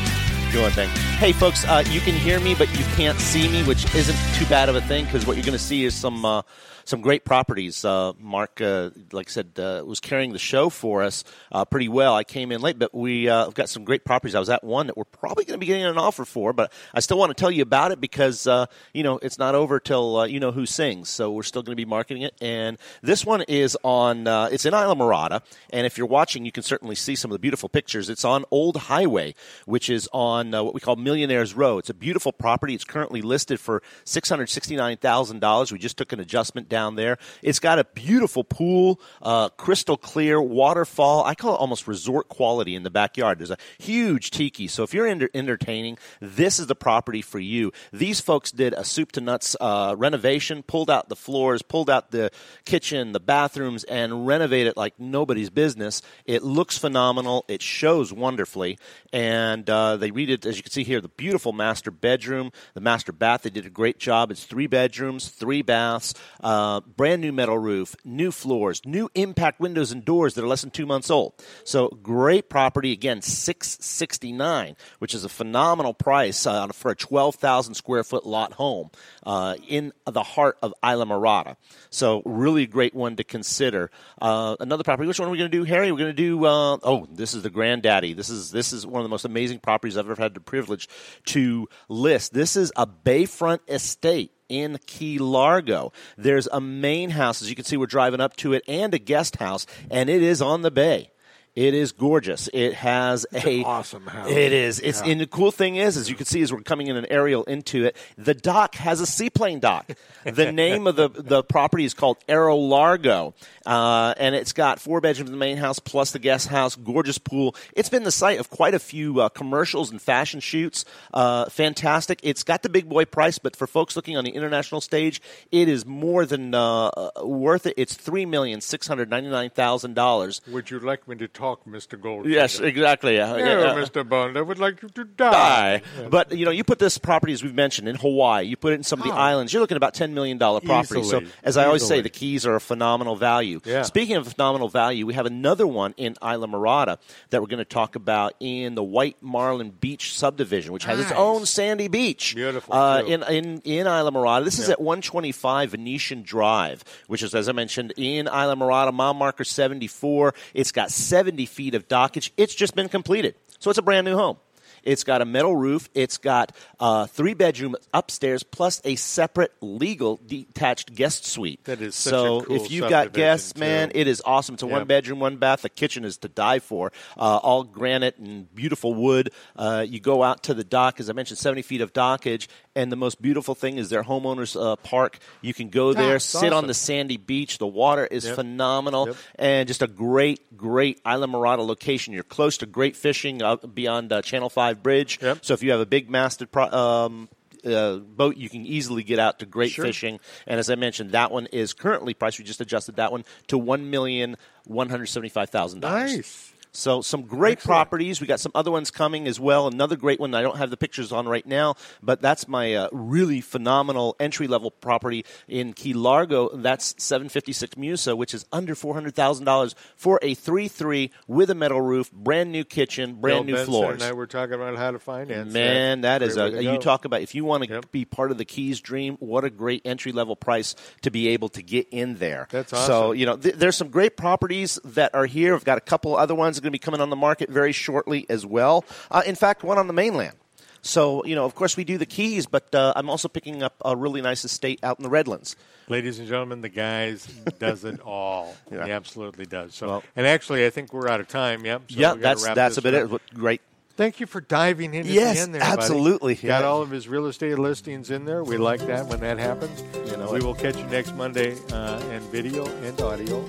doing 0.52 0.70
thing. 0.72 0.90
Hey, 1.18 1.32
folks, 1.32 1.64
uh, 1.64 1.82
you 1.86 2.00
can 2.00 2.14
hear 2.14 2.38
me, 2.40 2.54
but 2.54 2.70
you 2.78 2.84
can't 2.94 3.18
see 3.18 3.48
me, 3.48 3.64
which 3.64 3.86
isn't 3.94 4.18
too 4.34 4.44
bad 4.50 4.68
of 4.68 4.76
a 4.76 4.82
thing 4.82 5.06
because 5.06 5.26
what 5.26 5.38
you're 5.38 5.46
going 5.46 5.56
to 5.56 5.64
see 5.64 5.82
is 5.86 5.94
some 5.94 6.26
uh, 6.26 6.42
some 6.84 7.00
great 7.00 7.24
properties. 7.24 7.86
Uh, 7.86 8.12
Mark, 8.20 8.60
uh, 8.60 8.90
like 9.12 9.28
I 9.28 9.30
said, 9.30 9.58
uh, 9.58 9.82
was 9.84 9.98
carrying 9.98 10.34
the 10.34 10.38
show 10.38 10.68
for 10.68 11.02
us 11.02 11.24
uh, 11.50 11.64
pretty 11.64 11.88
well. 11.88 12.14
I 12.14 12.22
came 12.22 12.52
in 12.52 12.60
late, 12.60 12.78
but 12.78 12.94
we 12.94 13.24
have 13.24 13.54
got 13.54 13.70
some 13.70 13.82
great 13.82 14.04
properties. 14.04 14.34
I 14.34 14.40
was 14.40 14.50
at 14.50 14.62
one 14.62 14.88
that 14.88 14.96
we're 14.96 15.04
probably 15.04 15.46
going 15.46 15.54
to 15.54 15.58
be 15.58 15.64
getting 15.64 15.86
an 15.86 15.96
offer 15.96 16.26
for, 16.26 16.52
but 16.52 16.70
I 16.92 17.00
still 17.00 17.18
want 17.18 17.30
to 17.30 17.34
tell 17.34 17.50
you 17.50 17.62
about 17.62 17.92
it 17.92 18.00
because 18.00 18.46
you 18.92 19.02
know 19.02 19.18
it's 19.22 19.38
not 19.38 19.54
over 19.54 19.80
till 19.80 20.26
you 20.26 20.38
know 20.38 20.52
who 20.52 20.66
sings. 20.66 21.08
So 21.08 21.30
we're 21.30 21.44
still 21.44 21.62
going 21.62 21.72
to 21.72 21.82
be 21.82 21.86
marketing 21.86 22.24
it. 22.24 22.34
And 22.42 22.76
this 23.00 23.24
one 23.24 23.40
is 23.48 23.74
on. 23.82 24.26
It's 24.52 24.66
in 24.66 24.74
Islamorada, 24.74 25.40
and 25.70 25.86
if 25.86 25.96
you're 25.96 26.06
watching, 26.06 26.44
you 26.44 26.52
can 26.52 26.62
certainly 26.62 26.94
see 26.94 27.16
some 27.16 27.30
of 27.30 27.34
the 27.34 27.40
beautiful 27.40 27.70
pictures. 27.70 28.10
It's 28.10 28.24
on 28.24 28.44
Old 28.50 28.76
Highway, 28.76 29.34
which 29.64 29.88
is 29.88 30.10
on 30.12 30.52
what 30.52 30.74
we 30.74 30.80
call 30.80 30.96
Millionaires 31.06 31.54
Row. 31.54 31.78
It's 31.78 31.88
a 31.88 31.94
beautiful 31.94 32.32
property. 32.32 32.74
It's 32.74 32.82
currently 32.82 33.22
listed 33.22 33.60
for 33.60 33.80
six 34.02 34.28
hundred 34.28 34.48
sixty-nine 34.48 34.96
thousand 34.96 35.38
dollars. 35.38 35.70
We 35.70 35.78
just 35.78 35.96
took 35.96 36.12
an 36.12 36.18
adjustment 36.18 36.68
down 36.68 36.96
there. 36.96 37.16
It's 37.42 37.60
got 37.60 37.78
a 37.78 37.84
beautiful 37.84 38.42
pool, 38.42 39.00
uh, 39.22 39.50
crystal 39.50 39.96
clear 39.96 40.42
waterfall. 40.42 41.22
I 41.24 41.36
call 41.36 41.54
it 41.54 41.58
almost 41.58 41.86
resort 41.86 42.28
quality 42.28 42.74
in 42.74 42.82
the 42.82 42.90
backyard. 42.90 43.38
There's 43.38 43.52
a 43.52 43.56
huge 43.78 44.32
tiki. 44.32 44.66
So 44.66 44.82
if 44.82 44.92
you're 44.92 45.06
enter- 45.06 45.30
entertaining, 45.32 45.96
this 46.20 46.58
is 46.58 46.66
the 46.66 46.74
property 46.74 47.22
for 47.22 47.38
you. 47.38 47.72
These 47.92 48.20
folks 48.20 48.50
did 48.50 48.72
a 48.72 48.82
soup 48.82 49.12
to 49.12 49.20
nuts 49.20 49.54
uh, 49.60 49.94
renovation, 49.96 50.64
pulled 50.64 50.90
out 50.90 51.08
the 51.08 51.14
floors, 51.14 51.62
pulled 51.62 51.88
out 51.88 52.10
the 52.10 52.32
kitchen, 52.64 53.12
the 53.12 53.20
bathrooms, 53.20 53.84
and 53.84 54.26
renovated 54.26 54.72
it 54.72 54.76
like 54.76 54.98
nobody's 54.98 55.50
business. 55.50 56.02
It 56.24 56.42
looks 56.42 56.76
phenomenal. 56.76 57.44
It 57.46 57.62
shows 57.62 58.12
wonderfully, 58.12 58.76
and 59.12 59.70
uh, 59.70 59.98
they 59.98 60.10
read 60.10 60.30
it 60.30 60.44
as 60.44 60.56
you 60.56 60.64
can 60.64 60.72
see 60.72 60.82
here. 60.82 60.95
The 61.00 61.08
beautiful 61.08 61.52
master 61.52 61.90
bedroom, 61.90 62.52
the 62.74 62.80
master 62.80 63.12
bath. 63.12 63.42
They 63.42 63.50
did 63.50 63.66
a 63.66 63.70
great 63.70 63.98
job. 63.98 64.30
It's 64.30 64.44
three 64.44 64.66
bedrooms, 64.66 65.28
three 65.28 65.62
baths, 65.62 66.14
uh, 66.42 66.80
brand 66.80 67.22
new 67.22 67.32
metal 67.32 67.58
roof, 67.58 67.94
new 68.04 68.30
floors, 68.30 68.80
new 68.84 69.08
impact 69.14 69.60
windows 69.60 69.92
and 69.92 70.04
doors 70.04 70.34
that 70.34 70.44
are 70.44 70.48
less 70.48 70.62
than 70.62 70.70
two 70.70 70.86
months 70.86 71.10
old. 71.10 71.34
So 71.64 71.88
great 71.88 72.48
property. 72.48 72.92
Again, 72.92 73.22
six 73.22 73.78
sixty 73.80 74.32
nine, 74.32 74.76
which 74.98 75.14
is 75.14 75.24
a 75.24 75.28
phenomenal 75.28 75.94
price 75.94 76.46
uh, 76.46 76.68
for 76.68 76.90
a 76.90 76.96
twelve 76.96 77.36
thousand 77.36 77.74
square 77.74 78.04
foot 78.04 78.26
lot 78.26 78.52
home 78.54 78.90
uh, 79.24 79.56
in 79.66 79.92
the 80.06 80.22
heart 80.22 80.58
of 80.62 80.72
Islamorada. 80.82 81.56
So 81.90 82.22
really 82.24 82.66
great 82.66 82.94
one 82.94 83.16
to 83.16 83.24
consider. 83.24 83.90
Uh, 84.20 84.56
another 84.60 84.84
property. 84.84 85.06
Which 85.06 85.18
one 85.18 85.28
are 85.28 85.32
we 85.32 85.38
going 85.38 85.50
to 85.50 85.56
do, 85.56 85.64
Harry? 85.64 85.92
We're 85.92 85.98
going 85.98 86.14
to 86.14 86.22
do. 86.22 86.44
Uh, 86.44 86.78
oh, 86.82 87.06
this 87.10 87.34
is 87.34 87.42
the 87.42 87.50
granddaddy. 87.50 88.14
This 88.14 88.30
is 88.30 88.50
this 88.50 88.72
is 88.72 88.86
one 88.86 89.00
of 89.00 89.04
the 89.04 89.10
most 89.10 89.24
amazing 89.24 89.58
properties 89.58 89.96
I've 89.96 90.10
ever 90.10 90.20
had 90.20 90.34
the 90.34 90.40
privilege 90.40 90.85
to 91.26 91.68
list. 91.88 92.34
This 92.34 92.56
is 92.56 92.72
a 92.76 92.86
bayfront 92.86 93.60
estate 93.68 94.32
in 94.48 94.78
Key 94.86 95.18
Largo. 95.18 95.92
There's 96.16 96.46
a 96.48 96.60
main 96.60 97.10
house, 97.10 97.42
as 97.42 97.50
you 97.50 97.56
can 97.56 97.64
see, 97.64 97.76
we're 97.76 97.86
driving 97.86 98.20
up 98.20 98.36
to 98.36 98.52
it, 98.52 98.62
and 98.68 98.94
a 98.94 98.98
guest 98.98 99.36
house, 99.36 99.66
and 99.90 100.08
it 100.08 100.22
is 100.22 100.40
on 100.40 100.62
the 100.62 100.70
bay. 100.70 101.10
It 101.56 101.72
is 101.72 101.92
gorgeous. 101.92 102.50
It 102.52 102.74
has 102.74 103.24
a 103.32 103.64
awesome 103.64 104.06
house. 104.06 104.28
It 104.30 104.52
is. 104.52 104.78
It's 104.78 105.00
Yeah. 105.00 105.12
and 105.12 105.20
the 105.22 105.26
cool 105.26 105.50
thing 105.50 105.76
is, 105.76 105.96
as 105.96 106.10
you 106.10 106.14
can 106.14 106.26
see, 106.26 106.42
as 106.42 106.52
we're 106.52 106.60
coming 106.60 106.88
in 106.88 106.96
an 106.96 107.06
aerial 107.10 107.44
into 107.44 107.86
it, 107.86 107.96
the 108.18 108.34
dock 108.34 108.74
has 108.74 109.00
a 109.00 109.06
seaplane 109.06 109.58
dock. 109.58 109.90
the 110.24 110.52
name 110.52 110.86
of 110.86 110.96
the 110.96 111.08
the 111.08 111.42
property 111.42 111.86
is 111.86 111.94
called 111.94 112.18
Aero 112.28 112.54
Largo, 112.56 113.32
uh, 113.64 114.12
and 114.18 114.34
it's 114.34 114.52
got 114.52 114.80
four 114.80 115.00
bedrooms 115.00 115.30
in 115.30 115.32
the 115.32 115.38
main 115.38 115.56
house 115.56 115.78
plus 115.78 116.10
the 116.10 116.18
guest 116.18 116.48
house. 116.48 116.76
Gorgeous 116.76 117.16
pool. 117.16 117.56
It's 117.72 117.88
been 117.88 118.02
the 118.04 118.12
site 118.12 118.38
of 118.38 118.50
quite 118.50 118.74
a 118.74 118.78
few 118.78 119.20
uh, 119.22 119.30
commercials 119.30 119.90
and 119.90 120.00
fashion 120.02 120.40
shoots. 120.40 120.84
Uh, 121.14 121.46
fantastic. 121.46 122.20
It's 122.22 122.42
got 122.42 122.64
the 122.64 122.68
big 122.68 122.86
boy 122.86 123.06
price, 123.06 123.38
but 123.38 123.56
for 123.56 123.66
folks 123.66 123.96
looking 123.96 124.18
on 124.18 124.24
the 124.24 124.32
international 124.32 124.82
stage, 124.82 125.22
it 125.50 125.68
is 125.70 125.86
more 125.86 126.26
than 126.26 126.54
uh, 126.54 126.88
uh, 126.88 127.10
worth 127.24 127.64
it. 127.64 127.72
It's 127.78 127.94
three 127.94 128.26
million 128.26 128.60
six 128.60 128.86
hundred 128.86 129.08
ninety 129.08 129.30
nine 129.30 129.48
thousand 129.48 129.94
dollars. 129.94 130.42
Would 130.50 130.70
you 130.70 130.80
like 130.80 131.08
me 131.08 131.16
to 131.16 131.28
talk, 131.28 131.45
Mr. 131.68 132.00
Gold? 132.00 132.26
Yes, 132.26 132.60
exactly. 132.60 133.18
Uh, 133.20 133.36
Yeah, 133.36 133.44
uh, 133.70 133.74
Mr. 133.76 134.06
Bond, 134.08 134.36
I 134.36 134.42
would 134.42 134.58
like 134.58 134.82
you 134.82 134.88
to 134.90 135.04
die. 135.04 135.30
die. 135.30 135.82
But 136.10 136.32
you 136.32 136.44
know, 136.44 136.50
you 136.50 136.64
put 136.64 136.78
this 136.78 136.98
property 136.98 137.32
as 137.32 137.42
we've 137.42 137.54
mentioned 137.54 137.88
in 137.88 137.96
Hawaii. 137.96 138.44
You 138.46 138.56
put 138.56 138.72
it 138.72 138.76
in 138.76 138.82
some 138.82 139.00
of 139.00 139.06
the 139.06 139.12
Oh. 139.12 139.16
islands. 139.16 139.52
You're 139.52 139.60
looking 139.60 139.74
at 139.76 139.82
about 139.84 139.94
ten 139.94 140.14
million 140.14 140.38
dollar 140.38 140.60
property. 140.60 141.00
Easily. 141.00 141.26
So 141.26 141.32
as 141.44 141.56
I 141.56 141.64
always 141.66 141.86
say, 141.86 142.00
the 142.00 142.10
keys 142.10 142.44
are 142.46 142.54
a 142.56 142.60
phenomenal 142.60 143.16
value. 143.16 143.60
Yeah. 143.64 143.82
Speaking 143.82 144.16
of 144.16 144.26
phenomenal 144.28 144.68
value, 144.68 145.06
we 145.06 145.14
have 145.14 145.26
another 145.26 145.66
one 145.66 145.94
in 145.96 146.14
Islamorada 146.22 146.98
that 147.30 147.40
we're 147.40 147.46
going 147.48 147.58
to 147.58 147.64
talk 147.64 147.96
about 147.96 148.34
in 148.40 148.74
the 148.74 148.82
White 148.84 149.16
Marlin 149.22 149.70
Beach 149.70 150.16
subdivision, 150.16 150.72
which 150.72 150.84
has 150.84 150.98
its 151.00 151.12
own 151.12 151.46
sandy 151.46 151.88
beach. 151.88 152.34
Beautiful, 152.34 152.74
Uh, 152.74 153.02
in 153.02 153.22
in 153.24 153.60
in 153.64 153.86
Islamorada. 153.86 154.44
This 154.44 154.58
is 154.58 154.68
at 154.68 154.80
125 154.80 155.70
Venetian 155.70 156.22
Drive, 156.22 156.84
which 157.06 157.22
is 157.22 157.34
as 157.34 157.48
I 157.48 157.52
mentioned 157.52 157.92
in 157.96 158.26
Islamorada, 158.26 158.92
mile 158.92 159.14
marker 159.14 159.44
74. 159.44 160.34
It's 160.54 160.72
got 160.72 160.90
70 161.36 161.46
feet 161.46 161.74
of 161.74 161.86
dockage. 161.86 162.30
It's 162.38 162.54
just 162.54 162.74
been 162.74 162.88
completed, 162.88 163.34
so 163.58 163.68
it's 163.68 163.78
a 163.78 163.82
brand 163.82 164.06
new 164.06 164.16
home. 164.16 164.38
It's 164.86 165.04
got 165.04 165.20
a 165.20 165.24
metal 165.24 165.54
roof. 165.54 165.88
It's 165.94 166.16
got 166.16 166.52
uh, 166.80 167.06
three 167.06 167.34
bedroom 167.34 167.74
upstairs 167.92 168.42
plus 168.44 168.80
a 168.84 168.94
separate 168.94 169.52
legal 169.60 170.20
detached 170.26 170.94
guest 170.94 171.26
suite. 171.26 171.62
That 171.64 171.80
is 171.82 171.94
so 171.96 172.42
cool 172.42 172.56
if 172.56 172.70
you've 172.70 172.88
got 172.88 173.12
guests, 173.12 173.56
man, 173.56 173.90
it 173.94 174.06
is 174.06 174.22
awesome. 174.24 174.54
It's 174.54 174.62
a 174.62 174.66
Yep. 174.66 174.72
one 174.72 174.86
bedroom, 174.86 175.18
one 175.20 175.36
bath. 175.38 175.62
The 175.62 175.68
kitchen 175.68 176.04
is 176.04 176.16
to 176.18 176.28
die 176.28 176.60
for. 176.60 176.92
Uh, 177.18 177.38
all 177.42 177.64
granite 177.64 178.16
and 178.18 178.52
beautiful 178.54 178.94
wood. 178.94 179.30
Uh, 179.56 179.84
you 179.86 179.98
go 180.00 180.22
out 180.22 180.44
to 180.44 180.54
the 180.54 180.64
dock, 180.64 181.00
as 181.00 181.10
I 181.10 181.12
mentioned, 181.12 181.38
70 181.38 181.62
feet 181.62 181.80
of 181.80 181.92
dockage. 181.92 182.46
And 182.76 182.92
the 182.92 182.96
most 182.96 183.20
beautiful 183.22 183.54
thing 183.54 183.78
is 183.78 183.88
their 183.88 184.02
homeowners 184.04 184.54
uh, 184.60 184.76
park. 184.76 185.18
You 185.40 185.54
can 185.54 185.70
go 185.70 185.92
there, 185.94 186.12
That's 186.14 186.24
sit 186.26 186.52
on 186.52 186.66
the 186.66 186.74
sandy 186.74 187.16
beach. 187.16 187.58
The 187.58 187.66
water 187.66 188.06
is 188.06 188.24
Yep. 188.26 188.34
phenomenal, 188.36 189.06
Yep. 189.08 189.16
and 189.36 189.66
just 189.68 189.82
a 189.82 189.86
great, 189.86 190.56
great 190.56 191.02
Islamorada 191.04 191.66
location. 191.66 192.12
You're 192.12 192.22
close 192.22 192.58
to 192.58 192.66
great 192.66 192.94
fishing 192.94 193.42
uh, 193.42 193.56
beyond 193.56 194.12
uh, 194.12 194.20
Channel 194.22 194.50
Five 194.50 194.75
Bridge. 194.82 195.18
Yep. 195.22 195.38
So 195.42 195.54
if 195.54 195.62
you 195.62 195.70
have 195.72 195.80
a 195.80 195.86
big 195.86 196.08
masted 196.10 196.50
pro- 196.50 196.70
um, 196.70 197.28
uh, 197.64 197.96
boat, 197.96 198.36
you 198.36 198.48
can 198.48 198.64
easily 198.64 199.02
get 199.02 199.18
out 199.18 199.40
to 199.40 199.46
great 199.46 199.72
Sure. 199.72 199.84
fishing. 199.84 200.20
And 200.46 200.60
as 200.60 200.70
I 200.70 200.74
mentioned, 200.76 201.12
that 201.12 201.30
one 201.32 201.46
is 201.46 201.72
currently 201.72 202.14
priced. 202.14 202.38
We 202.38 202.44
just 202.44 202.60
adjusted 202.60 202.96
that 202.96 203.10
one 203.12 203.24
to 203.48 203.58
one 203.58 203.90
million 203.90 204.36
one 204.64 204.88
hundred 204.88 205.06
seventy-five 205.06 205.50
thousand 205.50 205.80
dollars. 205.80 206.16
Nice. 206.16 206.52
So 206.76 207.00
some 207.02 207.22
great 207.22 207.58
Excellent. 207.58 207.66
properties. 207.76 208.20
We 208.20 208.26
got 208.26 208.40
some 208.40 208.52
other 208.54 208.70
ones 208.70 208.90
coming 208.90 209.26
as 209.26 209.40
well. 209.40 209.66
Another 209.66 209.96
great 209.96 210.20
one 210.20 210.34
I 210.34 210.42
don't 210.42 210.58
have 210.58 210.70
the 210.70 210.76
pictures 210.76 211.12
on 211.12 211.26
right 211.28 211.46
now, 211.46 211.74
but 212.02 212.20
that's 212.20 212.46
my 212.48 212.74
uh, 212.74 212.88
really 212.92 213.40
phenomenal 213.40 214.16
entry 214.20 214.46
level 214.46 214.70
property 214.70 215.24
in 215.48 215.72
Key 215.72 215.94
Largo. 215.94 216.50
That's 216.56 216.94
756 216.98 217.76
Musa, 217.76 218.14
which 218.14 218.34
is 218.34 218.44
under 218.52 218.74
four 218.74 218.94
hundred 218.94 219.14
thousand 219.14 219.44
dollars 219.46 219.74
for 219.96 220.18
a 220.22 220.34
three 220.34 220.68
three 220.68 221.10
with 221.26 221.50
a 221.50 221.54
metal 221.54 221.80
roof, 221.80 222.10
brand 222.12 222.52
new 222.52 222.64
kitchen, 222.64 223.14
brand 223.16 223.38
Bill 223.38 223.44
new 223.44 223.52
Benson 223.54 223.66
floors. 223.72 223.94
And 223.94 224.02
I 224.02 224.12
were 224.12 224.26
talking 224.26 224.54
about 224.54 224.76
how 224.76 224.90
to 224.90 224.98
finance. 224.98 225.52
Man, 225.52 226.02
that 226.02 226.22
is 226.22 226.36
a 226.36 226.62
you 226.62 226.78
talk 226.78 227.04
about 227.04 227.22
if 227.22 227.34
you 227.34 227.44
want 227.44 227.64
to 227.64 227.66
Yep. 227.66 227.90
be 227.90 228.04
part 228.04 228.30
of 228.30 228.38
the 228.38 228.44
Keys 228.44 228.80
dream, 228.80 229.16
what 229.20 229.44
a 229.44 229.50
great 229.50 229.82
entry 229.84 230.12
level 230.12 230.36
price 230.36 230.74
to 231.02 231.10
be 231.10 231.28
able 231.28 231.48
to 231.50 231.62
get 231.62 231.88
in 231.90 232.16
there. 232.16 232.46
That's 232.50 232.72
awesome. 232.72 232.86
So 232.86 233.12
you 233.12 233.26
know, 233.26 233.36
th- 233.36 233.54
there's 233.56 233.76
some 233.76 233.88
great 233.88 234.16
properties 234.16 234.78
that 234.84 235.14
are 235.14 235.26
here. 235.26 235.54
I've 235.54 235.64
got 235.64 235.78
a 235.78 235.82
couple 235.82 236.16
other 236.16 236.34
ones 236.34 236.56
that 236.56 236.65
going 236.66 236.72
to 236.72 236.78
be 236.78 236.78
coming 236.78 237.00
on 237.00 237.10
the 237.10 237.16
market 237.16 237.48
very 237.50 237.72
shortly 237.72 238.26
as 238.28 238.44
well. 238.44 238.84
Uh, 239.10 239.22
in 239.24 239.34
fact, 239.34 239.62
one 239.64 239.78
on 239.78 239.86
the 239.86 239.92
mainland. 239.92 240.34
So 240.82 241.24
you 241.24 241.34
know, 241.34 241.44
of 241.44 241.54
course, 241.56 241.76
we 241.76 241.82
do 241.84 241.98
the 241.98 242.06
Keys, 242.06 242.46
but 242.46 242.72
uh, 242.74 242.92
I'm 242.94 243.10
also 243.10 243.26
picking 243.28 243.62
up 243.62 243.74
a 243.84 243.96
really 243.96 244.20
nice 244.20 244.44
estate 244.44 244.78
out 244.84 244.98
in 244.98 245.02
the 245.02 245.08
Redlands. 245.10 245.56
Ladies 245.88 246.18
and 246.20 246.28
gentlemen, 246.28 246.60
the 246.62 246.68
guys 246.68 247.26
does 247.58 247.84
it 247.84 248.00
all. 248.00 248.54
Yeah. 248.70 248.84
He 248.86 248.92
absolutely 248.92 249.46
does. 249.46 249.74
So, 249.74 249.86
Well- 249.88 250.02
and 250.16 250.26
actually, 250.26 250.64
I 250.66 250.70
think 250.70 250.92
we're 250.92 251.08
out 251.08 251.20
of 251.20 251.28
time. 251.28 251.64
Yep. 251.64 251.82
So 251.90 251.98
yeah, 252.00 252.14
that's 252.14 252.44
wrap 252.44 252.54
that's 252.56 252.74
this 252.76 252.84
a 252.84 252.90
bit 252.90 252.94
up. 252.94 253.10
of 253.12 253.20
great. 253.34 253.60
Thank 253.96 254.20
you 254.20 254.26
for 254.26 254.40
diving 254.42 254.92
in 254.94 255.06
Yes, 255.06 255.30
at 255.30 255.34
the 255.34 255.40
end 255.40 255.54
there, 255.54 255.60
buddy. 255.62 255.72
absolutely. 255.72 256.34
Got 256.34 256.42
Yeah. 256.62 256.68
all 256.68 256.82
of 256.82 256.90
his 256.90 257.08
real 257.08 257.26
estate 257.26 257.58
listings 257.58 258.10
in 258.10 258.24
there. 258.26 258.44
We 258.44 258.58
like 258.58 258.80
that 258.86 259.06
when 259.06 259.20
that 259.20 259.38
happens. 259.38 259.82
You 260.10 260.18
know 260.18 260.30
we 260.30 260.38
it. 260.38 260.42
will 260.44 260.54
catch 260.54 260.76
you 260.76 260.84
next 260.84 261.14
Monday 261.16 261.56
uh, 261.72 261.98
in 262.12 262.20
video 262.30 262.66
and 262.82 263.00
audio. 263.00 263.42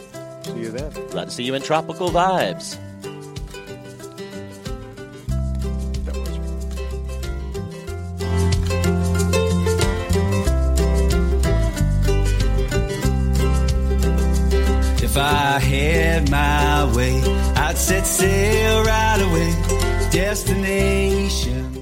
See 0.44 0.60
you 0.60 0.70
then. 0.72 0.92
Glad 1.10 1.26
to 1.26 1.32
see 1.32 1.44
you 1.44 1.54
in 1.54 1.62
tropical 1.62 2.10
vibes. 2.10 2.78
If 15.18 15.24
I 15.24 15.58
had 15.58 16.30
my 16.30 16.96
way, 16.96 17.20
I'd 17.56 17.76
set 17.76 18.06
sail 18.06 18.84
right 18.84 19.20
away. 19.20 19.52
Destination 20.12 21.77